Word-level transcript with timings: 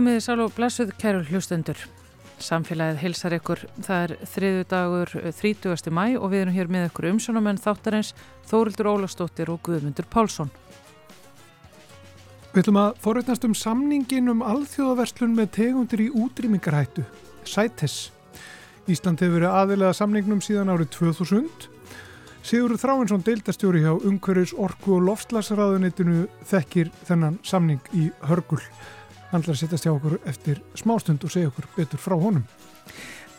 Komiði 0.00 0.20
sálu 0.24 0.46
og 0.48 0.54
blessuð 0.56 0.94
kæru 0.96 1.18
hlustendur. 1.28 1.76
Samfélagið 2.40 3.02
hilsar 3.02 3.34
ykkur. 3.36 3.60
Það 3.84 3.98
er 4.00 4.12
þriðu 4.32 4.60
dagur 4.70 5.10
30. 5.36 5.90
mæ 5.92 6.04
og 6.16 6.30
við 6.32 6.40
erum 6.40 6.54
hér 6.54 6.68
með 6.72 6.86
ykkur 6.86 7.08
umsjónamenn 7.10 7.58
þáttarins 7.60 8.14
Þórildur 8.48 8.88
Ólastóttir 8.94 9.50
og 9.52 9.58
Guðmundur 9.66 10.06
Pálsson. 10.08 10.48
Við 12.54 12.62
ætlum 12.62 12.78
að 12.80 12.96
forveitnast 13.04 13.44
um 13.44 13.52
samningin 13.52 14.32
um 14.32 14.40
alþjóðaverslun 14.40 15.34
með 15.36 15.50
tegundir 15.58 16.04
í 16.06 16.06
útrýmingarhættu, 16.16 17.04
CITES. 17.44 17.98
Ísland 18.88 19.20
hefur 19.20 19.36
verið 19.36 19.58
aðilega 19.58 19.98
samningnum 19.98 20.40
síðan 20.40 20.72
árið 20.72 20.94
2000. 20.94 21.68
Sigurður 22.40 22.80
Þráinsson, 22.86 23.26
deildastjóri 23.28 23.84
hjá 23.84 23.92
Ungverðis 23.98 24.56
Orku 24.56 24.96
og 24.96 25.04
Lofslagsraðunitinu 25.10 26.24
þekkir 26.48 26.88
þennan 27.04 27.36
samning 27.44 27.92
í 27.92 28.08
hörgul. 28.32 28.62
Hann 29.30 29.44
ætlar 29.44 29.54
að 29.54 29.62
setjast 29.62 29.86
hjá 29.86 29.94
okkur 29.94 30.18
eftir 30.26 30.60
smástund 30.74 31.24
og 31.24 31.30
segja 31.32 31.50
okkur 31.52 31.70
betur 31.76 32.02
frá 32.02 32.16
honum. 32.18 32.44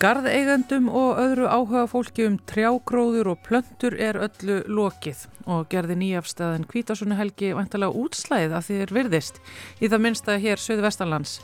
Garðeigandum 0.02 0.88
og 0.90 1.20
öðru 1.22 1.46
áhuga 1.46 1.82
fólki 1.86 2.24
um 2.26 2.40
trjágróður 2.50 3.36
og 3.36 3.44
plöntur 3.46 3.94
er 4.02 4.18
öllu 4.18 4.56
lokið 4.66 5.28
og 5.46 5.68
gerði 5.70 6.00
nýjafstæðin 6.00 6.66
Kvítasunni 6.72 7.20
helgi 7.20 7.52
vantalega 7.54 7.94
útslæðið 8.02 8.56
að 8.58 8.66
því 8.66 8.80
er 8.82 8.94
virðist 8.98 9.38
í 9.78 9.92
það 9.92 10.04
minnsta 10.08 10.40
hér 10.42 10.64
söðu 10.64 10.88
vestanlands. 10.88 11.36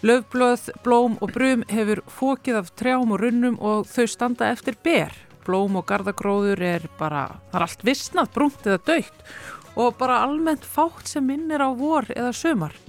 Löfblöð, 0.00 0.70
blóm 0.86 1.20
og 1.20 1.34
brum 1.36 1.66
hefur 1.68 2.00
fókið 2.08 2.62
af 2.62 2.72
trjám 2.80 3.12
og 3.12 3.20
runnum 3.20 3.60
og 3.60 3.84
þau 3.92 4.08
standa 4.08 4.48
eftir 4.54 4.80
ber. 4.80 5.12
Blóm 5.44 5.76
og 5.76 5.84
garðagróður 5.90 6.64
er 6.64 6.88
bara, 6.96 7.28
það 7.50 7.60
er 7.60 7.68
allt 7.68 7.86
vissnað, 7.90 8.32
brúnt 8.32 8.64
eða 8.64 8.80
dögt 8.86 9.28
og 9.76 10.00
bara 10.00 10.22
almennt 10.24 10.64
fátt 10.64 11.04
sem 11.12 11.26
minnir 11.26 11.60
á 11.60 11.68
vor 11.76 12.08
eða 12.16 12.32
sömar. 12.32 12.85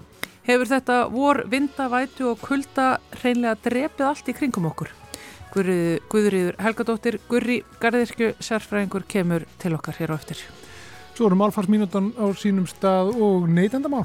Hefur 0.47 0.69
þetta 0.69 0.97
vor, 1.11 1.41
vinda, 1.51 1.89
vætu 1.91 2.29
og 2.29 2.39
kulda 2.39 3.01
reynlega 3.19 3.57
drepið 3.65 4.05
allt 4.07 4.29
í 4.31 4.35
kringum 4.37 4.69
okkur? 4.69 4.93
Guðriður 5.51 6.55
Helgadóttir, 6.63 7.17
Gurri 7.27 7.57
Garðirkju, 7.81 8.29
sérfræðingur 8.39 9.03
kemur 9.11 9.43
til 9.59 9.73
okkar 9.75 9.99
hér 9.99 10.13
á 10.13 10.15
eftir. 10.15 10.39
Svo 11.17 11.31
eru 11.31 11.37
málfarsmínútan 11.39 12.11
á 12.13 12.29
sínum 12.37 12.67
stað 12.69 13.15
og 13.17 13.47
neytendamál. 13.49 14.03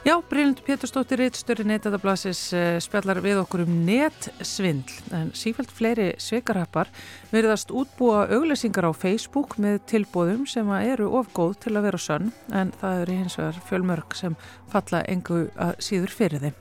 Já, 0.00 0.14
Brílind 0.24 0.62
Péturstóttir 0.64 1.20
Rittstöri 1.20 1.66
neytendablasis 1.68 2.40
eh, 2.56 2.78
spjallar 2.80 3.20
við 3.20 3.42
okkur 3.42 3.66
um 3.66 3.82
netsvindl 3.84 4.94
en 5.12 5.28
sífælt 5.36 5.68
fleiri 5.68 6.06
sveikarhappar 6.16 6.88
verðast 7.34 7.68
útbúa 7.68 8.22
auglýsingar 8.32 8.88
á 8.88 8.96
Facebook 8.96 9.58
með 9.60 9.82
tilbóðum 9.92 10.48
sem 10.48 10.72
eru 10.78 11.10
ofgóð 11.20 11.58
til 11.66 11.74
að 11.74 11.90
vera 11.90 12.00
sönn 12.00 12.32
en 12.48 12.72
það 12.80 13.02
eru 13.02 13.18
hins 13.20 13.36
vegar 13.42 13.60
fjölmörg 13.68 14.16
sem 14.16 14.40
falla 14.72 15.04
engu 15.04 15.44
síður 15.76 16.16
fyrir 16.16 16.46
þeim. 16.46 16.56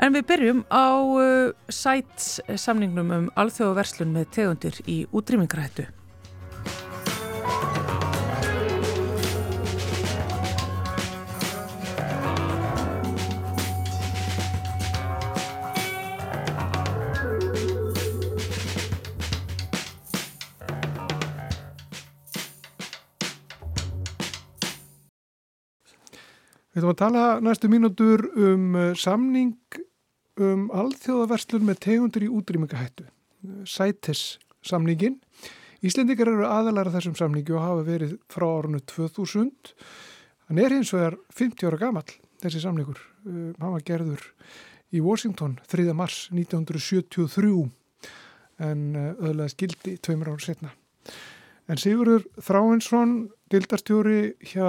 En 0.00 0.16
við 0.16 0.28
byrjum 0.32 0.64
á 0.72 0.96
uh, 0.96 1.52
sæts 1.68 2.38
samningnum 2.56 3.12
um 3.12 3.30
alþjóðaverslun 3.36 4.16
með 4.16 4.32
tegundir 4.40 4.82
í 4.88 5.02
útrýmingarættu. 5.12 5.90
Við 26.78 26.84
ætlum 26.84 26.94
að 26.94 26.98
tala 27.00 27.22
næstu 27.42 27.66
mínútur 27.66 28.20
um 28.38 28.66
uh, 28.78 28.90
samning 28.94 29.78
um 30.38 30.68
alþjóðaverslun 30.70 31.64
með 31.66 31.80
tegundir 31.82 32.22
í 32.22 32.28
útrýmingahættu. 32.30 33.08
CITES 33.66 34.36
samningin. 34.62 35.16
Íslendikar 35.82 36.30
eru 36.30 36.46
aðalara 36.46 36.92
þessum 36.94 37.16
samningi 37.18 37.56
og 37.56 37.64
hafa 37.64 37.82
verið 37.88 38.12
frá 38.30 38.46
árunnu 38.46 38.78
2000. 38.94 39.50
Hann 40.46 40.60
er 40.62 40.76
hins 40.76 40.94
vegar 40.94 41.18
50 41.34 41.66
ára 41.66 41.80
gammal, 41.82 42.06
þessi 42.44 42.62
samningur. 42.62 43.02
Uh, 43.26 43.50
hann 43.58 43.74
var 43.74 43.82
gerður 43.90 44.28
í 44.94 45.02
Washington 45.02 45.58
3. 45.66 45.90
mars 45.98 46.28
1973 46.30 47.56
en 48.70 48.86
uh, 48.94 49.10
öðlega 49.18 49.50
skildi 49.56 49.98
tveimur 49.98 50.30
ára 50.30 50.46
setna. 50.46 50.70
En 51.68 51.76
Sigurður 51.76 52.24
Þráinsson, 52.40 53.14
dildarstjóri 53.52 54.20
hjá 54.48 54.68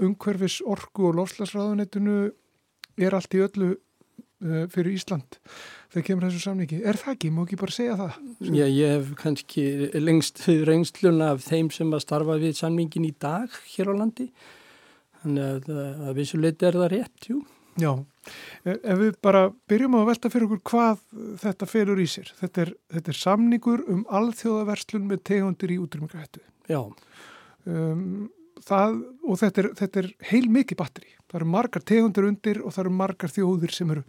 Ungverfis 0.00 0.62
Orku 0.64 1.10
og 1.10 1.18
Lofslagsraðunettinu 1.18 2.18
er 3.04 3.16
allt 3.16 3.36
í 3.36 3.42
öllu 3.44 3.74
uh, 3.74 4.64
fyrir 4.72 4.94
Ísland 4.94 5.38
þegar 5.92 6.06
kemur 6.08 6.26
þessu 6.28 6.42
samningi. 6.46 6.80
Er 6.80 6.98
það 6.98 7.16
ekki? 7.16 7.32
Má 7.34 7.42
ekki 7.44 7.58
bara 7.60 7.76
segja 7.76 7.96
það? 8.00 8.16
Já, 8.48 8.64
ég 8.64 8.94
hef 8.94 9.10
kannski 9.20 9.64
lengst 10.00 10.40
reynsluna 10.68 11.34
af 11.34 11.44
þeim 11.44 11.68
sem 11.74 11.92
að 11.92 12.04
starfa 12.06 12.38
við 12.40 12.56
samningin 12.58 13.08
í 13.08 13.12
dag 13.20 13.60
hér 13.74 13.92
á 13.92 13.94
landi. 14.00 14.30
Þannig 15.20 15.50
að, 15.50 15.68
að 16.08 16.16
vissuleit 16.18 16.64
er 16.64 16.80
það 16.80 16.90
rétt, 16.96 17.28
jú. 17.30 17.42
Já, 17.80 17.90
ef 18.70 18.98
við 19.00 19.16
bara 19.24 19.48
byrjum 19.70 19.96
að 19.98 20.08
velta 20.12 20.30
fyrir 20.30 20.46
okkur 20.46 20.62
hvað 20.70 21.00
þetta 21.42 21.68
felur 21.68 22.02
í 22.02 22.06
sér. 22.10 22.30
Þetta 22.38 22.64
er, 22.64 22.70
þetta 22.94 23.12
er 23.12 23.18
samningur 23.18 23.80
um 23.90 24.04
alþjóðaverslun 24.20 25.08
með 25.10 25.18
tegundir 25.30 25.74
í 25.74 25.80
útrymingahættu. 25.82 26.42
Já. 26.70 26.80
Um, 27.64 28.28
það, 28.62 28.90
og 29.26 29.40
þetta 29.42 29.64
er, 29.64 29.68
þetta 29.80 30.02
er 30.02 30.08
heil 30.30 30.48
mikið 30.54 30.80
batteri. 30.80 31.10
Það 31.26 31.38
eru 31.40 31.48
margar 31.50 31.82
tegundir 31.90 32.28
undir 32.28 32.58
og 32.62 32.76
það 32.76 32.84
eru 32.84 32.94
margar 33.00 33.34
þjóðir 33.34 33.72
sem 33.74 33.88
eru 33.90 34.02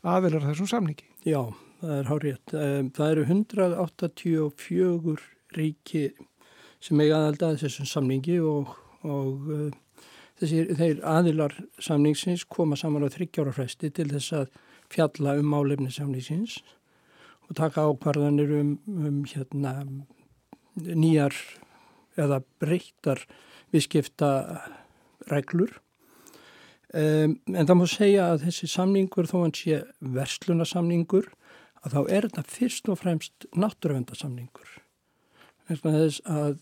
aðeinar 0.00 0.48
þessum 0.48 0.70
samningi. 0.70 1.06
Já, 1.28 1.42
það 1.82 1.94
er 1.98 2.10
hárétt. 2.10 2.48
Það 2.96 3.10
eru 3.10 3.22
184 3.28 5.28
ríki 5.58 6.04
sem 6.80 7.04
eiga 7.04 7.20
aðalda 7.20 7.52
þessum 7.60 7.88
samningi 7.90 8.38
og, 8.40 8.72
og 9.04 9.34
Þessir, 10.40 10.70
þeir 10.78 11.00
aðilar 11.04 11.54
samningsins 11.82 12.46
koma 12.48 12.78
saman 12.78 13.04
á 13.04 13.12
þryggjára 13.12 13.52
fresti 13.52 13.90
til 13.92 14.08
þess 14.08 14.32
að 14.38 14.54
fjalla 14.90 15.34
um 15.36 15.52
álefni 15.52 15.90
samningsins 15.92 16.60
og 17.50 17.58
taka 17.58 17.84
ákvarðanir 17.84 18.54
um, 18.60 18.70
um 18.88 19.20
hérna, 19.28 19.74
nýjar 20.80 21.34
eða 22.20 22.40
breyttar 22.62 23.24
viðskipta 23.74 24.30
reglur. 25.30 25.74
Um, 26.90 27.36
en 27.52 27.66
það 27.68 27.76
má 27.78 27.84
segja 27.90 28.30
að 28.32 28.46
þessi 28.48 28.70
samningur 28.70 29.28
þó 29.30 29.36
hann 29.42 29.54
sé 29.54 29.82
verslunarsamningur 30.00 31.28
að 31.84 31.94
þá 31.94 32.00
er 32.02 32.26
þetta 32.28 32.46
fyrst 32.50 32.88
og 32.90 32.98
fremst 33.00 33.46
náttúruvendasamningur. 33.54 34.72
Þess 35.70 36.22
að 36.26 36.56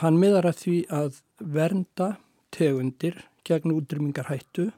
hann 0.00 0.18
miðar 0.18 0.48
að 0.50 0.58
því 0.64 0.78
að 0.90 1.20
vernda 1.38 2.08
tegundir 2.54 3.20
gegn 3.48 3.74
útrymmingarhættu 3.74 4.70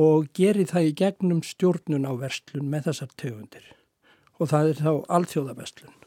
og 0.00 0.28
geri 0.34 0.66
það 0.66 0.88
í 0.90 0.94
gegnum 0.98 1.42
stjórnun 1.46 2.06
á 2.08 2.12
verslun 2.18 2.70
með 2.70 2.90
þessar 2.90 3.12
tegundir 3.20 3.66
og 4.38 4.50
það 4.50 4.70
er 4.70 4.80
þá 4.82 4.92
alþjóðaverslun. 5.16 5.98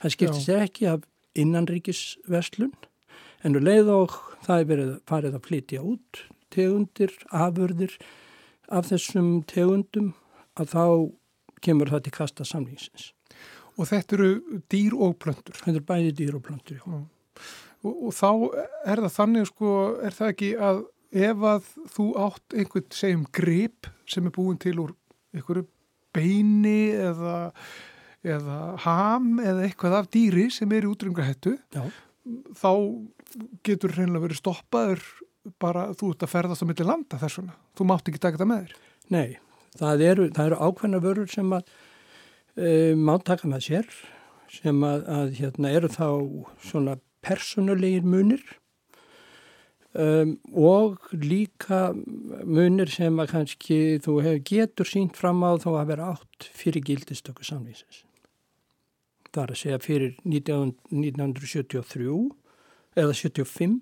Það 0.00 0.14
skiptir 0.14 0.42
sér 0.42 0.64
ekki 0.66 0.88
af 0.90 1.04
innanríkisverslun 1.38 2.74
en 3.46 3.58
um 3.58 3.62
leið 3.64 3.92
og 3.94 4.16
það 4.46 4.62
er 4.62 4.70
verið 4.70 4.94
farið 5.08 5.36
að 5.38 5.46
flytja 5.46 5.84
út 5.86 6.22
tegundir, 6.54 7.12
afurðir 7.30 7.94
af 8.72 8.88
þessum 8.90 9.44
tegundum 9.46 10.14
að 10.58 10.72
þá 10.72 10.84
kemur 11.62 11.92
það 11.92 12.06
til 12.06 12.14
kasta 12.16 12.46
samlýsins. 12.46 13.12
Og 13.76 13.90
þetta 13.90 14.16
eru 14.16 14.30
dýr 14.72 14.96
og 14.96 15.18
plöndur? 15.20 15.58
Þetta 15.60 15.74
eru 15.74 15.86
bæði 15.90 16.12
dýr 16.16 16.38
og 16.38 16.44
plöndur, 16.46 16.80
já. 16.80 16.84
já. 16.86 17.46
Og, 17.86 18.06
og 18.08 18.14
þá 18.16 18.30
er 18.92 19.02
það 19.04 19.16
þannig 19.16 19.50
sko, 19.50 19.72
er 20.02 20.16
það 20.16 20.32
ekki 20.34 20.52
að 20.68 20.84
ef 21.16 21.44
að 21.52 21.68
þú 21.94 22.06
átt 22.26 22.56
einhvern 22.56 22.88
segjum 22.92 23.26
grip 23.38 23.90
sem 24.10 24.26
er 24.26 24.34
búin 24.34 24.58
til 24.60 24.76
úr 24.82 24.94
einhverju 25.36 25.66
beini 26.16 26.90
eða, 26.96 27.36
eða 28.24 28.58
ham 28.84 29.36
eða 29.42 29.66
eitthvað 29.68 30.00
af 30.00 30.10
dýri 30.12 30.48
sem 30.52 30.72
er 30.72 30.86
í 30.86 30.90
útrymgahettu 30.90 31.56
þá 32.56 32.72
getur 33.66 33.94
reynilega 33.94 34.26
verið 34.26 34.40
stoppaður 34.40 35.04
bara 35.62 35.90
þú 35.96 36.12
ert 36.14 36.24
að 36.26 36.32
ferðast 36.32 36.64
á 36.64 36.68
milli 36.68 36.86
landa 36.86 37.18
þess 37.20 37.40
vegna. 37.40 37.56
Þú 37.78 37.88
mátt 37.90 38.08
ekki 38.10 38.22
taka 38.22 38.40
það 38.40 38.50
með 38.50 38.62
þér. 38.64 38.78
Nei, 39.14 39.28
það 39.78 40.04
eru, 40.08 40.28
eru 40.44 40.58
ákveðna 40.58 41.02
vörur 41.04 41.30
sem 41.30 41.52
að 41.54 41.68
e, 42.56 42.70
mátt 42.98 43.26
taka 43.28 43.50
með 43.50 43.66
sér 43.68 43.90
sem 44.56 44.82
að, 44.86 45.04
að 45.10 45.32
hérna, 45.38 45.72
eru 45.78 45.90
þá 45.92 46.08
svona 46.64 46.96
personulegir 47.26 48.06
munir 48.06 48.42
um, 49.92 50.36
og 50.54 51.10
líka 51.12 51.90
munir 52.46 52.92
sem 52.92 53.18
að 53.22 53.32
kannski 53.34 53.80
þú 54.06 54.18
hefur 54.22 54.44
getur 54.52 54.90
sínt 54.90 55.18
fram 55.18 55.42
á 55.42 55.58
þá 55.58 55.70
að 55.74 55.88
vera 55.92 56.12
átt 56.14 56.50
fyrir 56.54 56.86
gildistöku 56.86 57.46
samlýsins. 57.46 58.04
Það 59.32 59.42
er 59.42 59.52
að 59.52 59.60
segja 59.60 59.82
fyrir 59.84 60.16
19, 60.24 60.72
1973 60.94 62.16
eða 62.96 63.18
75 63.18 63.80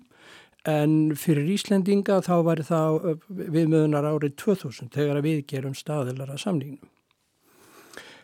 En 0.65 1.13
fyrir 1.13 1.45
Íslendinga 1.53 2.23
þá 2.25 2.35
var 2.45 2.61
það 2.65 3.19
viðmöðunar 3.29 4.07
árið 4.09 4.33
2000 4.41 4.89
þegar 4.95 5.21
við 5.21 5.43
gerum 5.51 5.75
staðilara 5.77 6.39
samlingum. 6.41 6.89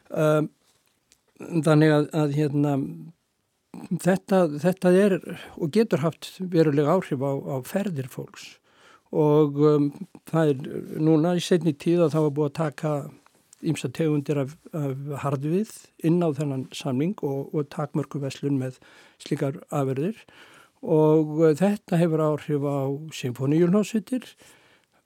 Um, 0.10 0.50
þannig 1.38 1.94
að, 1.94 2.08
að 2.18 2.34
hérna, 2.40 2.74
þetta, 3.74 4.44
þetta 4.62 4.92
er 5.00 5.18
og 5.56 5.72
getur 5.76 6.04
haft 6.04 6.34
verulega 6.40 6.98
áhrif 6.98 7.24
á, 7.24 7.32
á 7.32 7.56
ferðir 7.68 8.10
fólks. 8.12 8.58
Og 9.12 9.58
um, 9.68 9.90
það 10.30 10.54
er 10.54 11.02
núna 11.04 11.36
í 11.36 11.44
setni 11.44 11.74
tíð 11.76 12.06
að 12.06 12.14
það 12.16 12.26
var 12.28 12.38
búið 12.38 12.50
að 12.50 12.60
taka 12.62 12.94
ímsa 13.62 13.92
tegundir 13.94 14.40
af, 14.42 14.56
af 14.74 14.96
hardvið 15.24 15.74
inn 16.08 16.22
á 16.24 16.30
þennan 16.34 16.66
samling 16.76 17.20
og, 17.28 17.52
og 17.54 17.68
takmörku 17.74 18.22
veslun 18.24 18.58
með 18.62 18.80
slikar 19.22 19.60
afverðir 19.70 20.18
og 20.82 21.36
uh, 21.42 21.52
þetta 21.58 22.00
hefur 22.02 22.26
áhrif 22.26 22.66
á 22.66 22.80
symfóníulhósvitir 23.20 24.26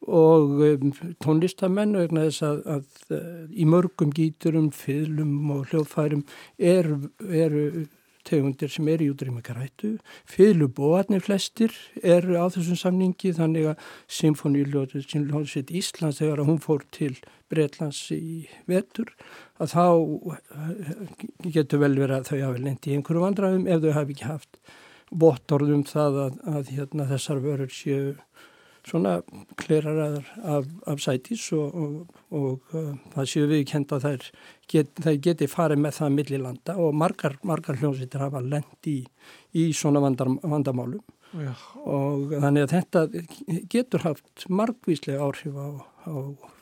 og 0.06 0.62
um, 0.70 0.94
tónlistamenn 1.24 1.98
vegna 1.98 2.28
þess 2.30 2.46
að, 2.46 2.62
að, 2.78 2.88
að 3.10 3.18
uh, 3.18 3.44
í 3.52 3.68
mörgum 3.68 4.14
gíturum, 4.16 4.70
fylum 4.72 5.36
og 5.58 5.66
hljóðfærum 5.72 6.24
eru 6.62 7.02
er 7.26 7.60
tegundir 8.26 8.72
sem 8.74 8.88
eru 8.92 9.06
í 9.08 9.12
útrýmikarættu. 9.14 9.96
Fylubóarnir 10.30 11.24
flestir 11.26 11.74
eru 12.02 12.38
á 12.42 12.46
þessum 12.54 12.80
samningi 12.80 13.34
þannig 13.38 13.72
að 13.72 13.90
Symfóníuljóðsveit 14.20 15.74
Íslands 15.76 16.22
þegar 16.22 16.46
hún 16.48 16.62
fór 16.64 16.86
til 16.96 17.14
Breitlands 17.52 18.02
í 18.16 18.48
vetur 18.70 19.12
að 19.62 19.76
þá 19.76 19.86
eh, 20.36 21.52
getur 21.58 21.84
vel 21.84 21.94
verið 21.98 22.18
að 22.18 22.32
þau 22.32 22.40
hafi 22.48 22.66
lendi 22.66 22.92
í 22.92 22.98
einhverju 22.98 23.26
vandraðum 23.26 23.70
ef 23.70 23.84
þau 23.84 23.94
hafi 24.00 24.16
ekki 24.16 24.30
haft 24.32 24.60
bóttorðum 25.14 25.86
það 25.88 26.22
að, 26.26 26.40
að 26.50 26.72
hérna, 26.76 27.10
þessar 27.12 27.44
vörur 27.44 27.72
séu 27.72 28.16
svona 28.86 29.16
kleraðar 29.60 30.28
af, 30.44 30.68
af 30.88 31.02
sætis 31.02 31.48
og, 31.58 31.74
og, 31.74 32.20
og 32.36 32.76
uh, 32.78 32.94
það 33.16 33.30
séu 33.32 33.50
við 33.50 33.66
kenda 33.72 33.98
að 33.98 34.06
þær 34.06 34.28
get, 34.72 35.04
geti 35.26 35.50
farið 35.50 35.82
með 35.86 35.98
það 36.00 36.16
millilanda 36.20 36.78
og 36.82 36.98
margar, 36.98 37.38
margar 37.44 37.80
hljómsveitir 37.82 38.22
hafa 38.22 38.44
lend 38.46 38.90
í, 38.90 39.00
í 39.58 39.68
svona 39.74 40.04
vandar, 40.04 40.32
vandamálum 40.44 41.04
Já. 41.36 41.52
og 41.84 42.36
þannig 42.38 42.68
að 42.68 42.76
þetta 42.76 43.06
getur 43.74 44.06
haft 44.06 44.46
margvíslega 44.48 45.26
áhrif 45.26 45.58
á, 45.58 45.70
á 46.08 46.16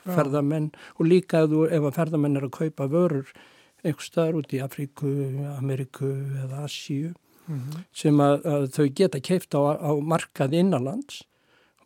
ferðamenn 0.07 0.71
og 0.97 1.09
líka 1.09 1.43
ef, 1.43 1.51
þú, 1.51 1.65
ef 1.67 1.89
að 1.89 1.99
ferðamenn 1.99 2.39
er 2.39 2.47
að 2.47 2.55
kaupa 2.57 2.87
vörur 2.89 3.35
einhver 3.83 4.07
staðar 4.07 4.39
út 4.39 4.55
í 4.55 4.63
Afríku, 4.63 5.11
Ameriku 5.57 6.07
eða 6.45 6.63
Asíu 6.63 7.11
mm 7.11 7.59
-hmm. 7.59 7.83
sem 7.91 8.19
að, 8.19 8.45
að 8.45 8.67
þau 8.77 8.87
geta 8.95 9.19
keift 9.19 9.55
á, 9.55 9.61
á 9.75 9.91
markað 9.99 10.53
innanlands 10.53 11.23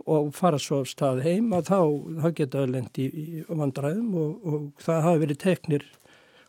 og 0.05 0.33
fara 0.35 0.59
svo 0.61 0.81
af 0.83 0.91
stað 0.91 1.23
heim 1.25 1.53
að 1.55 1.71
þá, 1.71 1.79
þá 2.21 2.27
geta 2.37 2.61
það 2.61 2.73
lendi 2.75 3.05
í, 3.07 3.23
í 3.39 3.45
vandræðum 3.47 4.11
og, 4.21 4.47
og 4.47 4.83
það 4.83 5.05
hafi 5.07 5.23
verið 5.23 5.39
teknir 5.43 5.87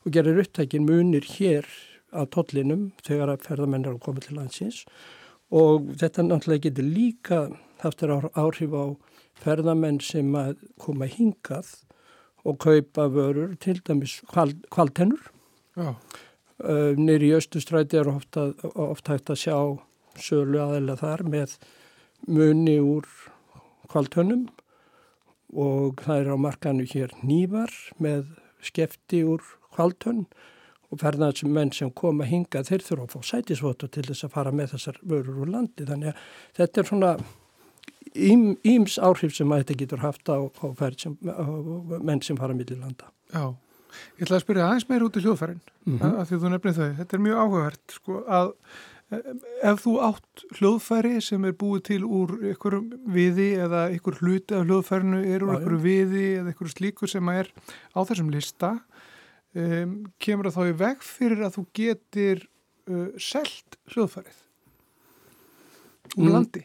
og 0.05 0.13
gerir 0.15 0.43
upptækin 0.43 0.87
munir 0.89 1.27
hér 1.37 1.69
á 2.13 2.23
tollinum 2.33 2.91
þegar 3.05 3.35
að 3.35 3.49
ferðamenn 3.49 3.87
er 3.87 3.97
að 3.97 4.05
koma 4.05 4.23
til 4.25 4.39
landsins. 4.39 4.85
Og 5.49 5.91
þetta 6.01 6.25
náttúrulega 6.27 6.69
getur 6.69 6.89
líka 6.89 7.41
haft 7.83 8.03
þér 8.03 8.31
áhrif 8.37 8.75
á 8.77 8.87
ferðamenn 9.39 10.01
sem 10.05 10.33
að 10.37 10.57
koma 10.83 11.09
hingað 11.11 11.71
og 12.49 12.59
kaupa 12.63 13.09
vörur 13.13 13.55
til 13.61 13.79
dæmis 13.85 14.19
kvaltennur 14.33 15.31
uh, 15.79 16.93
nýri 16.99 17.33
í 17.33 17.37
Östustræti 17.37 18.01
er 18.01 18.11
ofta, 18.11 18.51
ofta 18.75 19.17
hægt 19.17 19.33
að 19.33 19.43
sjá 19.43 19.59
sölu 20.19 20.61
aðeila 20.63 20.97
þar 20.99 21.25
með 21.29 21.59
muni 22.27 22.79
úr 22.83 23.07
kvaltönnum 23.93 24.47
og 25.55 26.03
það 26.05 26.23
er 26.23 26.31
á 26.35 26.37
markanu 26.37 26.87
hér 26.89 27.15
nývar 27.25 27.73
með 28.03 28.29
skefti 28.65 29.23
úr 29.25 29.45
kvaltönn 29.75 30.27
og 30.89 31.03
ferðansum 31.03 31.53
menn 31.53 31.73
sem 31.75 31.91
koma 31.93 32.27
hinga 32.29 32.65
þeir 32.65 32.85
þurfa 32.85 33.05
að 33.07 33.15
fá 33.15 33.31
sætisvotu 33.31 33.89
til 33.93 34.07
þess 34.09 34.25
að 34.25 34.35
fara 34.35 34.53
með 34.53 34.75
þessar 34.75 35.01
vörur 35.03 35.43
úr 35.45 35.53
landi 35.53 35.87
þannig 35.89 36.13
að 36.13 36.23
þetta 36.59 36.81
er 36.81 36.91
svona 36.91 37.13
íms 38.19 38.99
áhrif 39.05 39.35
sem 39.37 39.53
að 39.53 39.65
þetta 39.65 39.79
getur 39.83 40.05
haft 40.05 40.31
á, 40.33 40.39
á, 40.49 40.67
sem, 40.97 41.17
á 41.29 41.45
menn 42.01 42.23
sem 42.25 42.39
fara 42.39 42.57
millir 42.57 42.81
landa. 42.81 43.11
Já, 43.33 43.53
ég 44.17 44.25
ætla 44.27 44.39
að 44.39 44.45
spyrja 44.47 44.69
aðeins 44.69 44.89
meir 44.89 45.05
út 45.05 45.19
í 45.19 45.25
hljóðfærin 45.25 45.61
mm 45.61 45.99
-hmm. 45.99 46.15
að 46.21 46.31
því 46.31 46.39
þú 46.39 46.53
nefnir 46.55 46.79
þau. 46.79 46.89
Þetta 47.01 47.17
er 47.17 47.25
mjög 47.27 47.43
áhugavert 47.43 47.97
sko 47.99 48.23
að 48.25 48.55
ef 49.09 49.81
þú 49.81 49.95
átt 50.05 50.43
hljóðfæri 50.59 51.21
sem 51.25 51.45
er 51.49 51.55
búið 51.57 51.85
til 51.89 52.03
úr 52.05 52.35
einhverjum 52.51 52.91
viði 53.09 53.49
eða 53.65 53.87
einhver 53.89 54.19
hluti 54.21 54.57
af 54.57 54.67
hljóðfærinu 54.69 55.21
er 55.25 55.45
úr 55.47 55.55
einhverju 55.55 55.81
viði 55.81 56.25
eða 56.41 56.53
einhverju 56.53 56.75
slíku 56.75 57.09
sem 57.09 57.31
er 57.33 57.49
á 57.97 58.01
þessum 58.05 58.29
lista 58.35 58.75
um, 59.57 59.95
kemur 60.21 60.51
það 60.51 60.59
þá 60.59 60.73
í 60.75 60.77
veg 60.83 61.07
fyrir 61.09 61.47
að 61.47 61.57
þú 61.57 61.65
getur 61.81 62.45
uh, 62.45 63.09
selt 63.17 63.81
hljóðfærið 63.95 64.45
úr 66.19 66.27
mm, 66.27 66.35
landi? 66.35 66.65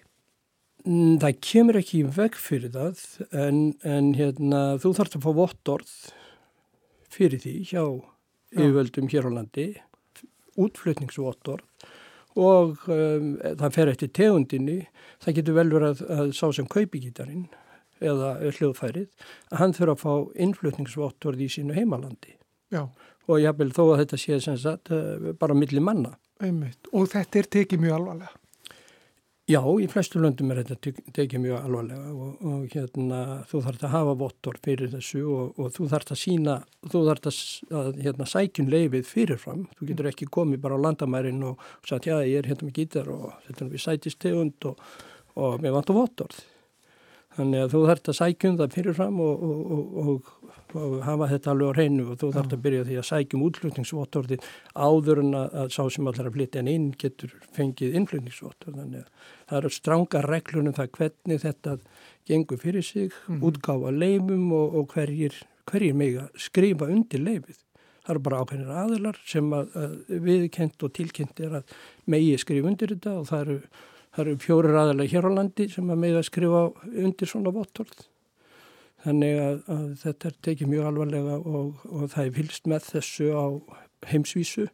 Mm, 0.83 1.15
Það 1.23 1.39
kemur 1.47 1.79
ekki 1.79 2.03
í 2.03 2.11
veg 2.19 2.37
fyrir 2.43 2.75
það 2.75 3.07
en, 3.31 3.63
en 3.87 4.11
hérna, 4.19 4.65
þú 4.83 4.95
þarfst 4.99 5.19
að 5.19 5.29
fá 5.29 5.31
vottorð 5.39 5.95
fyrir 7.13 7.39
því 7.39 7.57
hjá 7.71 7.83
yfirvöldum 8.51 9.07
hér 9.15 9.31
á 9.31 9.35
landi 9.39 9.67
útflutningsvottorð 10.59 11.63
og 12.39 12.85
um, 12.91 13.33
það 13.41 13.75
fer 13.75 13.91
eftir 13.91 14.11
tegundinni, 14.15 14.79
það 15.23 15.37
getur 15.39 15.57
vel 15.59 15.69
verið 15.73 15.89
að, 15.91 16.03
að 16.17 16.33
sá 16.37 16.45
sem 16.55 16.69
kaupi 16.69 17.01
gítarinn 17.03 17.47
eða 18.03 18.35
hljóðfærið, 18.57 19.09
að 19.51 19.59
hann 19.61 19.75
þurfa 19.77 19.93
að 19.93 20.03
fá 20.03 20.39
innflutningsvottorð 20.45 21.43
í 21.45 21.49
sínu 21.53 21.75
heimalandi 21.77 22.35
Já. 22.73 22.87
og 23.29 23.39
ég 23.39 23.51
hafði 23.51 23.69
þó 23.77 23.83
að 23.85 23.99
þetta 24.03 24.21
sé 24.25 24.39
sem 24.43 24.59
sagt 24.59 24.91
uh, 24.91 25.31
bara 25.39 25.55
millir 25.57 25.83
manna. 25.83 26.17
Einmitt. 26.43 26.89
Og 26.91 27.07
þetta 27.13 27.39
er 27.39 27.51
tekið 27.59 27.85
mjög 27.85 27.99
alvarlega? 27.99 28.33
Já, 29.43 29.59
í 29.59 29.89
flestu 29.91 30.21
löndum 30.23 30.53
er 30.53 30.62
þetta 30.62 30.91
tekið 31.12 31.41
mjög 31.43 31.65
alvarlega 31.65 32.12
og, 32.15 32.43
og 32.47 32.62
hérna, 32.71 33.17
þú 33.50 33.59
þarfst 33.65 33.81
að 33.83 33.91
hafa 33.91 34.13
vottor 34.21 34.59
fyrir 34.63 34.93
þessu 34.93 35.23
og, 35.27 35.50
og 35.59 35.73
þú 35.75 35.88
þarfst 35.91 36.13
að 36.15 36.19
sína, 36.21 36.53
þú 36.88 37.01
þarfst 37.09 37.73
að 37.75 38.00
hérna, 38.05 38.27
sækjun 38.31 38.71
leifið 38.71 39.09
fyrirfram. 39.09 39.65
Þú 39.75 39.88
getur 39.89 40.07
ekki 40.13 40.29
komið 40.31 40.62
bara 40.63 40.77
á 40.79 40.83
landamærin 40.85 41.43
og 41.50 41.65
sagt 41.83 42.07
já 42.07 42.15
ég 42.23 42.39
er 42.39 42.47
hérna 42.47 42.69
með 42.69 42.79
gítar 42.79 43.12
og 43.12 43.25
þetta 43.50 43.65
er 43.65 43.73
við 43.73 43.83
sætistegund 43.83 44.69
og, 44.71 44.88
og 45.35 45.59
mér 45.59 45.75
vantur 45.75 46.00
vottorð. 46.00 46.39
Þannig 47.35 47.65
að 47.65 47.75
þú 47.75 47.85
þarfst 47.89 48.12
að 48.13 48.19
sækjum 48.21 48.57
það 48.62 48.79
fyrirfram 48.79 49.21
og, 49.27 49.43
og, 49.43 49.62
og, 49.73 49.93
og 50.05 50.62
hafa 51.06 51.27
þetta 51.32 51.51
alveg 51.53 51.70
á 51.70 51.75
hreinu 51.77 52.06
og 52.12 52.20
þú 52.22 52.30
þarfst 52.36 52.56
að 52.56 52.63
byrja 52.65 52.86
því 52.88 52.98
að 53.00 53.08
sækjum 53.10 53.46
útlutningsvottorðin 53.48 54.48
áður 54.74 55.22
en 55.24 55.38
að, 55.39 55.58
að 55.62 55.70
sá 55.75 55.82
sem 55.96 56.10
allar 56.12 56.30
að 56.30 56.38
flytja 56.38 56.63
en 56.63 56.72
inn 56.72 56.88
getur 57.03 57.36
fengið 57.56 57.98
innflutningsvottorð. 58.00 58.80
Þannig 58.82 59.03
að 59.03 59.30
það 59.50 59.60
eru 59.60 59.74
stránga 59.77 60.24
reglunum 60.27 60.77
það 60.77 60.92
hvernig 60.98 61.44
þetta 61.44 61.77
gengur 62.30 62.62
fyrir 62.63 62.88
sig, 62.88 63.15
mm. 63.27 63.39
útgáfa 63.50 63.94
leifum 63.94 64.51
og 64.58 64.84
hverjir, 64.94 65.39
hverjir 65.70 65.98
mig 66.00 66.20
að 66.24 66.44
skrifa 66.48 66.89
undir 66.92 67.24
leifið. 67.24 67.63
Það 68.03 68.13
eru 68.13 68.25
bara 68.25 68.44
ákveðinir 68.44 68.77
aðilar 68.84 69.24
sem 69.32 69.50
að, 69.56 69.74
að 69.80 70.22
viðkent 70.27 70.84
og 70.84 70.94
tilkent 70.98 71.39
er 71.39 71.60
að 71.62 71.75
megi 72.12 72.38
skrifa 72.42 72.72
undir 72.72 72.96
þetta 72.96 73.20
og 73.22 73.27
það 73.30 73.44
eru 73.46 73.60
eru 74.22 74.38
fjórir 74.42 74.75
aðalega 74.77 75.15
hér 75.15 75.25
á 75.30 75.32
landi 75.34 75.68
sem 75.74 75.88
að 75.89 76.01
með 76.03 76.20
að 76.20 76.27
skrifa 76.27 76.63
undir 76.92 77.30
svona 77.30 77.53
vottorð. 77.53 78.03
Þannig 79.03 79.39
að, 79.43 79.57
að 79.75 79.88
þetta 80.03 80.29
er 80.29 80.38
tekið 80.48 80.72
mjög 80.72 80.89
alvarlega 80.89 81.39
og, 81.39 81.83
og 81.89 82.05
það 82.13 82.24
er 82.24 82.36
vilst 82.38 82.69
með 82.72 82.88
þessu 82.93 83.29
á 83.36 83.45
heimsvísu. 84.12 84.67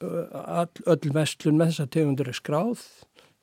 All, 0.00 0.70
öll 0.88 1.12
vestlun 1.12 1.58
með 1.60 1.74
þessa 1.74 1.88
tegundur 1.92 2.30
er 2.32 2.38
skráð. 2.38 2.84